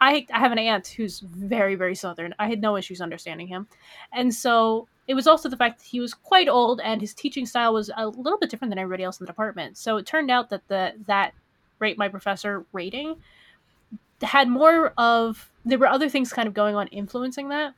I 0.00 0.26
I 0.32 0.38
have 0.40 0.50
an 0.50 0.58
aunt 0.58 0.88
who's 0.88 1.20
very 1.20 1.76
very 1.76 1.94
Southern. 1.94 2.34
I 2.38 2.48
had 2.48 2.60
no 2.60 2.76
issues 2.76 3.00
understanding 3.00 3.46
him, 3.46 3.68
and 4.12 4.34
so 4.34 4.88
it 5.08 5.14
was 5.14 5.26
also 5.26 5.48
the 5.48 5.56
fact 5.56 5.78
that 5.78 5.86
he 5.86 6.00
was 6.00 6.12
quite 6.12 6.48
old 6.48 6.80
and 6.82 7.00
his 7.00 7.14
teaching 7.14 7.46
style 7.46 7.72
was 7.72 7.90
a 7.96 8.06
little 8.06 8.38
bit 8.38 8.50
different 8.50 8.70
than 8.70 8.78
everybody 8.78 9.04
else 9.04 9.18
in 9.18 9.24
the 9.24 9.32
department. 9.32 9.78
So 9.78 9.96
it 9.96 10.06
turned 10.06 10.30
out 10.30 10.50
that 10.50 10.68
the 10.68 10.92
that 11.06 11.32
rate 11.78 11.96
my 11.96 12.08
professor 12.08 12.66
rating 12.72 13.16
had 14.22 14.48
more 14.48 14.92
of 14.98 15.50
there 15.64 15.78
were 15.78 15.86
other 15.86 16.08
things 16.08 16.32
kind 16.32 16.46
of 16.46 16.54
going 16.54 16.74
on 16.74 16.88
influencing 16.88 17.48
that 17.48 17.74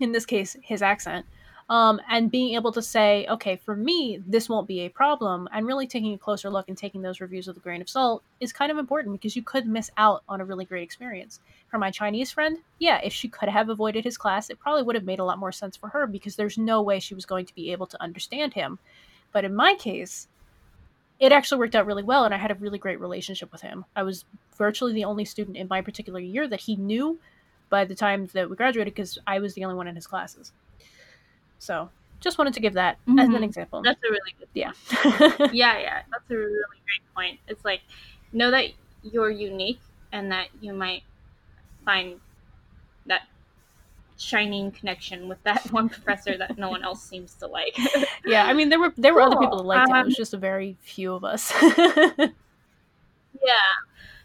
in 0.00 0.12
this 0.12 0.26
case, 0.26 0.56
his 0.62 0.82
accent, 0.82 1.26
um, 1.70 2.00
and 2.10 2.30
being 2.30 2.54
able 2.54 2.72
to 2.72 2.82
say, 2.82 3.26
okay, 3.28 3.56
for 3.56 3.74
me, 3.74 4.20
this 4.26 4.48
won't 4.48 4.68
be 4.68 4.80
a 4.80 4.90
problem, 4.90 5.48
and 5.52 5.66
really 5.66 5.86
taking 5.86 6.12
a 6.12 6.18
closer 6.18 6.50
look 6.50 6.68
and 6.68 6.76
taking 6.76 7.00
those 7.00 7.20
reviews 7.20 7.46
with 7.46 7.56
a 7.56 7.60
grain 7.60 7.80
of 7.80 7.88
salt 7.88 8.22
is 8.40 8.52
kind 8.52 8.70
of 8.70 8.76
important 8.76 9.14
because 9.14 9.34
you 9.34 9.42
could 9.42 9.66
miss 9.66 9.90
out 9.96 10.22
on 10.28 10.40
a 10.40 10.44
really 10.44 10.66
great 10.66 10.82
experience. 10.82 11.40
For 11.68 11.78
my 11.78 11.90
Chinese 11.90 12.30
friend, 12.30 12.58
yeah, 12.78 13.00
if 13.02 13.12
she 13.12 13.28
could 13.28 13.48
have 13.48 13.70
avoided 13.70 14.04
his 14.04 14.18
class, 14.18 14.50
it 14.50 14.60
probably 14.60 14.82
would 14.82 14.94
have 14.94 15.04
made 15.04 15.20
a 15.20 15.24
lot 15.24 15.38
more 15.38 15.52
sense 15.52 15.76
for 15.76 15.88
her 15.88 16.06
because 16.06 16.36
there's 16.36 16.58
no 16.58 16.82
way 16.82 17.00
she 17.00 17.14
was 17.14 17.24
going 17.24 17.46
to 17.46 17.54
be 17.54 17.72
able 17.72 17.86
to 17.86 18.02
understand 18.02 18.52
him. 18.52 18.78
But 19.32 19.44
in 19.44 19.54
my 19.54 19.74
case, 19.74 20.28
it 21.18 21.32
actually 21.32 21.58
worked 21.58 21.74
out 21.74 21.86
really 21.86 22.02
well, 22.02 22.24
and 22.24 22.34
I 22.34 22.38
had 22.38 22.50
a 22.50 22.56
really 22.56 22.78
great 22.78 23.00
relationship 23.00 23.50
with 23.50 23.62
him. 23.62 23.86
I 23.96 24.02
was 24.02 24.26
virtually 24.58 24.92
the 24.92 25.04
only 25.04 25.24
student 25.24 25.56
in 25.56 25.68
my 25.68 25.80
particular 25.80 26.20
year 26.20 26.46
that 26.46 26.60
he 26.60 26.76
knew 26.76 27.18
by 27.74 27.84
the 27.84 27.94
time 27.96 28.28
that 28.34 28.48
we 28.48 28.54
graduated 28.54 28.94
because 28.94 29.18
I 29.26 29.40
was 29.40 29.54
the 29.54 29.64
only 29.64 29.74
one 29.74 29.88
in 29.88 29.96
his 29.96 30.06
classes. 30.06 30.52
So 31.58 31.90
just 32.20 32.38
wanted 32.38 32.54
to 32.54 32.60
give 32.60 32.74
that 32.74 32.98
mm-hmm. 33.00 33.18
as 33.18 33.26
an 33.26 33.34
mm-hmm. 33.34 33.42
example. 33.42 33.82
That's 33.82 33.98
a 33.98 34.12
really 34.12 34.34
good 34.38 34.48
yeah. 34.54 34.70
yeah, 35.52 35.78
yeah. 35.80 36.02
That's 36.08 36.30
a 36.30 36.36
really 36.36 36.80
great 36.86 37.14
point. 37.16 37.40
It's 37.48 37.64
like 37.64 37.80
know 38.32 38.52
that 38.52 38.66
you're 39.02 39.28
unique 39.28 39.80
and 40.12 40.30
that 40.30 40.50
you 40.60 40.72
might 40.72 41.02
find 41.84 42.20
that 43.06 43.22
shining 44.18 44.70
connection 44.70 45.28
with 45.28 45.42
that 45.42 45.66
one 45.72 45.88
professor 45.88 46.38
that 46.38 46.56
no 46.56 46.70
one 46.70 46.84
else 46.84 47.02
seems 47.02 47.34
to 47.34 47.48
like. 47.48 47.76
yeah, 48.24 48.44
I 48.46 48.52
mean 48.52 48.68
there 48.68 48.78
were 48.78 48.94
there 48.96 49.14
were 49.14 49.22
cool. 49.22 49.32
other 49.32 49.40
people 49.40 49.58
that 49.58 49.64
liked 49.64 49.90
um, 49.90 49.96
him. 49.96 50.02
It 50.02 50.06
was 50.06 50.14
um, 50.14 50.18
just 50.18 50.34
a 50.34 50.38
very 50.38 50.76
few 50.80 51.12
of 51.12 51.24
us. 51.24 51.52
yeah. 51.60 52.28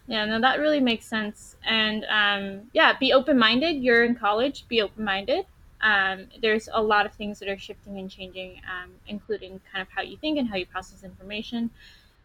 Yeah, 0.10 0.26
no, 0.26 0.42
that 0.42 0.60
really 0.60 0.80
makes 0.80 1.06
sense. 1.06 1.56
And 1.64 2.04
um, 2.06 2.62
yeah, 2.74 2.98
be 2.98 3.14
open 3.14 3.38
minded. 3.38 3.78
You're 3.78 4.04
in 4.04 4.16
college, 4.16 4.68
be 4.68 4.82
open 4.82 5.04
minded. 5.04 5.46
Um, 5.82 6.26
there's 6.42 6.68
a 6.74 6.82
lot 6.82 7.06
of 7.06 7.14
things 7.14 7.38
that 7.40 7.48
are 7.48 7.60
shifting 7.60 8.00
and 8.00 8.10
changing, 8.10 8.60
um, 8.66 8.90
including 9.08 9.62
kind 9.72 9.84
of 9.84 9.88
how 9.96 10.02
you 10.02 10.18
think 10.18 10.40
and 10.40 10.50
how 10.50 10.56
you 10.56 10.66
process 10.66 11.04
information. 11.04 11.70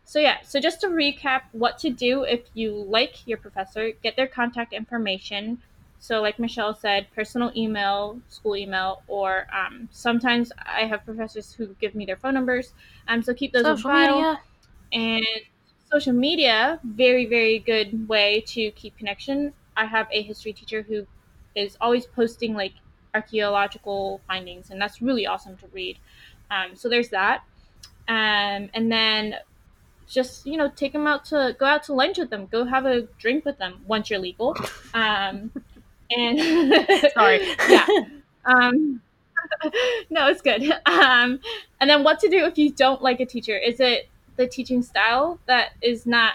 So, 0.07 0.19
yeah, 0.19 0.39
so 0.43 0.61
just 0.61 0.81
to 0.81 0.89
recap 0.89 1.43
what 1.53 1.79
to 1.81 1.91
do 1.91 2.23
if 2.23 2.41
you 2.55 2.73
like 2.73 3.27
your 3.27 3.37
professor, 3.37 3.93
get 4.03 4.17
their 4.17 4.29
contact 4.29 4.73
information. 4.73 5.59
So, 5.99 6.23
like 6.23 6.39
Michelle 6.39 6.75
said, 6.75 7.07
personal 7.15 7.53
email, 7.55 8.19
school 8.31 8.57
email, 8.57 9.03
or 9.09 9.47
um, 9.55 9.91
sometimes 9.93 10.53
I 10.65 10.87
have 10.87 11.05
professors 11.05 11.53
who 11.53 11.69
give 11.83 11.95
me 11.95 12.07
their 12.07 12.17
phone 12.17 12.33
numbers. 12.33 12.73
Um, 13.09 13.23
so 13.23 13.35
keep 13.35 13.53
those 13.53 13.65
Social 13.65 13.91
on 13.91 13.97
file. 13.97 14.17
Media. 14.17 14.41
And 14.93 15.27
social 15.95 16.13
media, 16.13 16.81
very, 16.83 17.25
very 17.25 17.61
good 17.61 18.09
way 18.09 18.43
to 18.49 18.73
keep 18.73 18.99
connection. 18.99 19.53
I 19.77 19.85
have 19.87 20.09
a 20.11 20.23
history 20.23 20.53
teacher 20.53 20.83
who 20.83 21.07
is 21.55 21.77
always 21.81 22.05
posting 22.05 22.55
like 22.55 22.73
archaeological 23.15 24.21
findings, 24.27 24.71
and 24.71 24.81
that's 24.83 25.01
really 25.01 25.25
awesome 25.25 25.57
to 25.59 25.67
read. 25.73 25.99
Um, 26.51 26.75
so 26.75 26.89
there's 26.89 27.11
that. 27.11 27.45
Um, 28.09 28.71
and 28.75 28.91
then 28.91 29.37
just 30.09 30.45
you 30.47 30.57
know 30.57 30.69
take 30.69 30.93
them 30.93 31.07
out 31.07 31.25
to 31.27 31.57
go 31.59 31.65
out 31.65 31.83
to 31.83 31.95
lunch 31.95 32.19
with 32.19 32.29
them 32.29 32.47
go 32.53 32.67
have 32.67 32.85
a 32.85 33.03
drink 33.19 33.43
with 33.47 33.57
them 33.57 33.81
once 33.87 34.11
you're 34.11 34.19
legal 34.19 34.55
um 34.93 35.51
and 36.11 36.39
sorry 37.15 37.41
yeah 37.71 37.87
um 38.45 39.01
no 40.11 40.29
it's 40.29 40.43
good 40.43 40.63
um 40.85 41.41
and 41.81 41.89
then 41.89 42.05
what 42.05 42.19
to 42.19 42.29
do 42.29 42.45
if 42.45 42.59
you 42.59 42.71
don't 42.71 43.01
like 43.01 43.19
a 43.19 43.25
teacher 43.25 43.57
is 43.57 43.81
it 43.81 44.11
the 44.37 44.47
teaching 44.47 44.83
style 44.83 45.39
that 45.47 45.73
is 45.81 46.07
not 46.07 46.35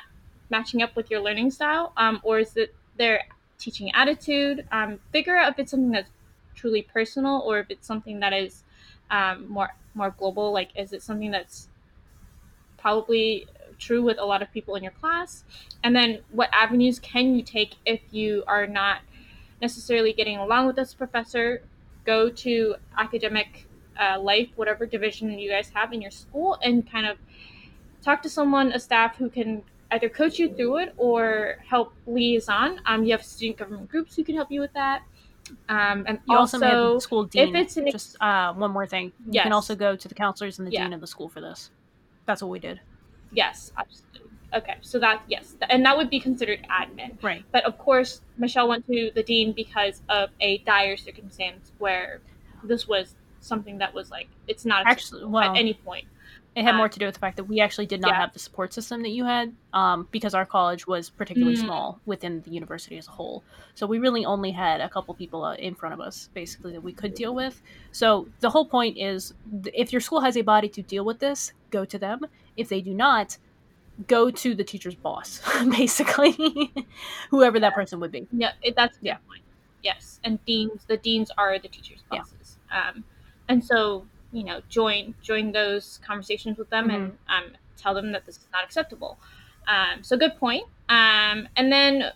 matching 0.49 0.81
up 0.81 0.95
with 0.95 1.11
your 1.11 1.21
learning 1.21 1.51
style, 1.51 1.93
um, 1.97 2.19
or 2.23 2.39
is 2.39 2.55
it 2.57 2.73
their 2.97 3.23
teaching 3.57 3.91
attitude? 3.93 4.65
Um, 4.71 4.99
figure 5.11 5.35
out 5.37 5.51
if 5.53 5.59
it's 5.59 5.71
something 5.71 5.91
that's 5.91 6.09
truly 6.55 6.81
personal 6.81 7.41
or 7.45 7.59
if 7.59 7.67
it's 7.69 7.87
something 7.87 8.19
that 8.19 8.33
is 8.33 8.63
um, 9.11 9.47
more 9.49 9.69
more 9.93 10.11
global. 10.17 10.51
Like, 10.51 10.69
is 10.75 10.93
it 10.93 11.01
something 11.01 11.31
that's 11.31 11.69
probably 12.77 13.47
true 13.77 14.01
with 14.01 14.17
a 14.19 14.25
lot 14.25 14.41
of 14.41 14.51
people 14.51 14.75
in 14.75 14.83
your 14.83 14.91
class? 14.93 15.43
And 15.83 15.95
then, 15.95 16.19
what 16.31 16.49
avenues 16.53 16.99
can 16.99 17.35
you 17.35 17.43
take 17.43 17.75
if 17.85 18.01
you 18.11 18.43
are 18.47 18.67
not 18.67 18.99
necessarily 19.61 20.13
getting 20.13 20.37
along 20.37 20.67
with 20.67 20.75
this 20.75 20.93
professor? 20.93 21.61
Go 22.05 22.29
to 22.29 22.75
academic 22.97 23.67
uh, 23.99 24.19
life, 24.19 24.49
whatever 24.55 24.85
division 24.85 25.37
you 25.37 25.49
guys 25.49 25.69
have 25.73 25.93
in 25.93 26.01
your 26.01 26.11
school, 26.11 26.57
and 26.63 26.89
kind 26.89 27.05
of 27.05 27.17
talk 28.01 28.21
to 28.23 28.29
someone, 28.29 28.71
a 28.71 28.79
staff 28.79 29.17
who 29.17 29.29
can 29.29 29.63
either 29.91 30.09
coach 30.09 30.39
you 30.39 30.53
through 30.53 30.77
it 30.77 30.93
or 30.97 31.57
help 31.67 31.93
liaison. 32.05 32.79
Um, 32.85 33.03
you 33.03 33.11
have 33.11 33.23
student 33.23 33.57
government 33.57 33.89
groups 33.89 34.15
who 34.15 34.23
can 34.23 34.35
help 34.35 34.51
you 34.51 34.61
with 34.61 34.73
that. 34.73 35.03
Um, 35.67 36.05
and 36.07 36.19
you 36.27 36.37
also, 36.37 36.63
also 36.63 36.99
school 36.99 37.23
dean. 37.25 37.55
If 37.55 37.61
it's 37.61 37.77
an 37.77 37.87
ex- 37.87 37.93
just 37.93 38.21
uh, 38.21 38.53
one 38.53 38.71
more 38.71 38.85
thing, 38.85 39.05
you 39.25 39.33
yes. 39.33 39.43
can 39.43 39.53
also 39.53 39.75
go 39.75 39.95
to 39.95 40.07
the 40.07 40.13
counselors 40.13 40.59
and 40.59 40.67
the 40.67 40.71
yeah. 40.71 40.83
dean 40.83 40.93
of 40.93 41.01
the 41.01 41.07
school 41.07 41.27
for 41.27 41.41
this. 41.41 41.71
That's 42.25 42.41
what 42.41 42.49
we 42.49 42.59
did. 42.59 42.79
Yes, 43.31 43.71
absolutely. 43.77 44.29
Okay, 44.53 44.75
so 44.81 44.97
that 44.99 45.21
yes, 45.27 45.55
and 45.69 45.85
that 45.85 45.95
would 45.95 46.09
be 46.09 46.19
considered 46.19 46.65
admin, 46.71 47.21
right? 47.21 47.43
But 47.51 47.65
of 47.65 47.77
course, 47.77 48.21
Michelle 48.37 48.67
went 48.67 48.85
to 48.87 49.11
the 49.13 49.21
dean 49.21 49.53
because 49.53 50.01
of 50.09 50.29
a 50.39 50.57
dire 50.59 50.97
circumstance 50.97 51.71
where 51.77 52.19
this 52.63 52.87
was 52.87 53.13
something 53.41 53.77
that 53.77 53.93
was 53.93 54.09
like 54.09 54.27
it's 54.47 54.65
not 54.65 54.87
actually 54.87 55.25
well, 55.25 55.51
at 55.51 55.57
any 55.57 55.75
point. 55.75 56.05
It 56.59 56.65
had 56.65 56.75
more 56.75 56.89
to 56.89 56.99
do 56.99 57.05
with 57.05 57.13
the 57.15 57.21
fact 57.21 57.37
that 57.37 57.45
we 57.45 57.61
actually 57.61 57.85
did 57.85 58.01
not 58.01 58.09
yeah. 58.09 58.19
have 58.19 58.33
the 58.33 58.39
support 58.39 58.73
system 58.73 59.01
that 59.03 59.11
you 59.11 59.23
had 59.23 59.55
um, 59.71 60.09
because 60.11 60.33
our 60.33 60.45
college 60.45 60.85
was 60.85 61.09
particularly 61.09 61.55
mm. 61.55 61.61
small 61.61 62.01
within 62.05 62.41
the 62.41 62.51
university 62.51 62.97
as 62.97 63.07
a 63.07 63.11
whole. 63.11 63.45
So 63.75 63.87
we 63.87 63.97
really 63.97 64.25
only 64.25 64.51
had 64.51 64.81
a 64.81 64.89
couple 64.89 65.13
people 65.13 65.45
uh, 65.45 65.55
in 65.55 65.73
front 65.73 65.93
of 65.93 66.01
us, 66.01 66.29
basically, 66.33 66.73
that 66.73 66.81
we 66.81 66.91
could 66.91 67.13
deal 67.13 67.33
with. 67.33 67.61
So 67.93 68.27
the 68.41 68.49
whole 68.49 68.65
point 68.65 68.97
is 68.97 69.33
if 69.73 69.93
your 69.93 70.01
school 70.01 70.19
has 70.19 70.35
a 70.35 70.41
body 70.41 70.67
to 70.67 70.81
deal 70.81 71.05
with 71.05 71.19
this, 71.19 71.53
go 71.71 71.85
to 71.85 71.97
them. 71.97 72.25
If 72.57 72.67
they 72.67 72.81
do 72.81 72.93
not, 72.93 73.37
go 74.07 74.29
to 74.29 74.53
the 74.53 74.65
teacher's 74.65 74.95
boss, 74.95 75.41
basically, 75.69 76.73
whoever 77.29 77.57
that 77.61 77.73
person 77.73 78.01
would 78.01 78.11
be. 78.11 78.27
Yeah, 78.33 78.51
it, 78.61 78.75
that's 78.75 78.97
Yeah. 79.01 79.17
point. 79.29 79.43
Yes, 79.81 80.19
and 80.25 80.43
deans, 80.43 80.83
the 80.87 80.97
deans 80.97 81.31
are 81.37 81.57
the 81.57 81.69
teachers' 81.69 82.03
Yeah. 82.11 82.19
bosses. 82.19 82.57
Um, 82.69 83.05
and 83.47 83.63
so 83.63 84.05
you 84.31 84.43
know, 84.43 84.61
join 84.69 85.15
join 85.21 85.51
those 85.51 85.99
conversations 86.05 86.57
with 86.57 86.69
them 86.69 86.89
and 86.89 87.11
Mm-hmm. 87.11 87.47
um, 87.47 87.51
tell 87.77 87.93
them 87.93 88.11
that 88.11 88.25
this 88.25 88.37
is 88.37 88.47
not 88.51 88.63
acceptable. 88.63 89.17
Um, 89.67 90.03
so 90.03 90.17
good 90.17 90.35
point. 90.37 90.63
Um, 90.89 91.47
and 91.55 91.71
then, 91.71 92.11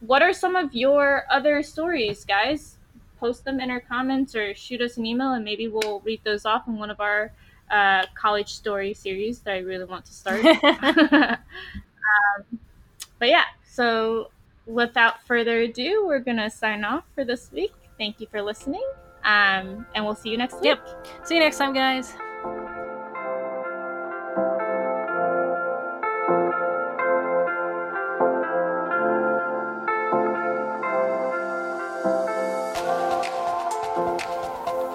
what 0.00 0.22
are 0.22 0.32
some 0.32 0.56
of 0.56 0.74
your 0.74 1.24
other 1.30 1.62
stories, 1.62 2.24
guys? 2.24 2.76
Post 3.20 3.44
them 3.44 3.60
in 3.60 3.70
our 3.70 3.80
comments 3.80 4.34
or 4.34 4.54
shoot 4.54 4.80
us 4.80 4.96
an 4.96 5.06
email, 5.06 5.32
and 5.32 5.44
maybe 5.44 5.68
we'll 5.68 6.00
read 6.00 6.20
those 6.24 6.44
off 6.44 6.66
in 6.66 6.78
one 6.78 6.90
of 6.90 7.00
our 7.00 7.32
uh, 7.70 8.04
college 8.14 8.52
story 8.52 8.92
series 8.92 9.38
that 9.40 9.52
I 9.54 9.58
really 9.58 9.84
want 9.84 10.04
to 10.06 10.12
start. 10.12 10.44
um, 10.64 11.38
but 13.18 13.28
yeah, 13.28 13.44
so 13.64 14.30
without 14.66 15.22
further 15.26 15.60
ado, 15.60 16.06
we're 16.06 16.18
gonna 16.20 16.50
sign 16.50 16.84
off 16.84 17.04
for 17.14 17.24
this 17.24 17.50
week. 17.52 17.72
Thank 17.98 18.20
you 18.20 18.26
for 18.30 18.42
listening, 18.42 18.84
um, 19.24 19.86
and 19.94 20.04
we'll 20.04 20.14
see 20.14 20.30
you 20.30 20.38
next 20.38 20.54
week. 20.54 20.64
Yep. 20.64 21.06
See 21.24 21.34
you 21.34 21.40
next 21.40 21.58
time, 21.58 21.72
guys. 21.72 22.14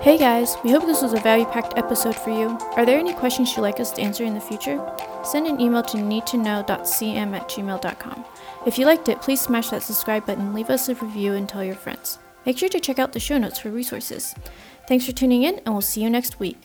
Hey 0.01 0.17
guys, 0.17 0.55
we 0.63 0.71
hope 0.71 0.85
this 0.85 1.01
was 1.01 1.13
a 1.13 1.19
value 1.19 1.45
packed 1.45 1.77
episode 1.77 2.15
for 2.15 2.29
you. 2.29 2.57
Are 2.77 2.85
there 2.85 2.97
any 2.97 3.13
questions 3.13 3.55
you'd 3.55 3.61
like 3.61 3.79
us 3.79 3.91
to 3.91 4.01
answer 4.01 4.23
in 4.23 4.33
the 4.33 4.39
future? 4.39 4.81
Send 5.23 5.45
an 5.45 5.59
email 5.59 5.83
to 5.83 5.97
needtoknow.cm 5.97 7.35
at 7.35 7.49
gmail.com. 7.49 8.25
If 8.65 8.79
you 8.79 8.85
liked 8.85 9.09
it, 9.09 9.21
please 9.21 9.41
smash 9.41 9.69
that 9.69 9.83
subscribe 9.83 10.25
button, 10.25 10.53
leave 10.53 10.69
us 10.69 10.89
a 10.89 10.95
review, 10.95 11.33
and 11.33 11.47
tell 11.47 11.63
your 11.63 11.75
friends. 11.75 12.17
Make 12.45 12.57
sure 12.57 12.69
to 12.69 12.79
check 12.79 12.99
out 12.99 13.13
the 13.13 13.19
show 13.19 13.37
notes 13.37 13.59
for 13.59 13.69
resources. 13.69 14.33
Thanks 14.87 15.05
for 15.05 15.11
tuning 15.11 15.43
in, 15.43 15.59
and 15.65 15.73
we'll 15.73 15.81
see 15.81 16.01
you 16.01 16.09
next 16.09 16.39
week. 16.39 16.57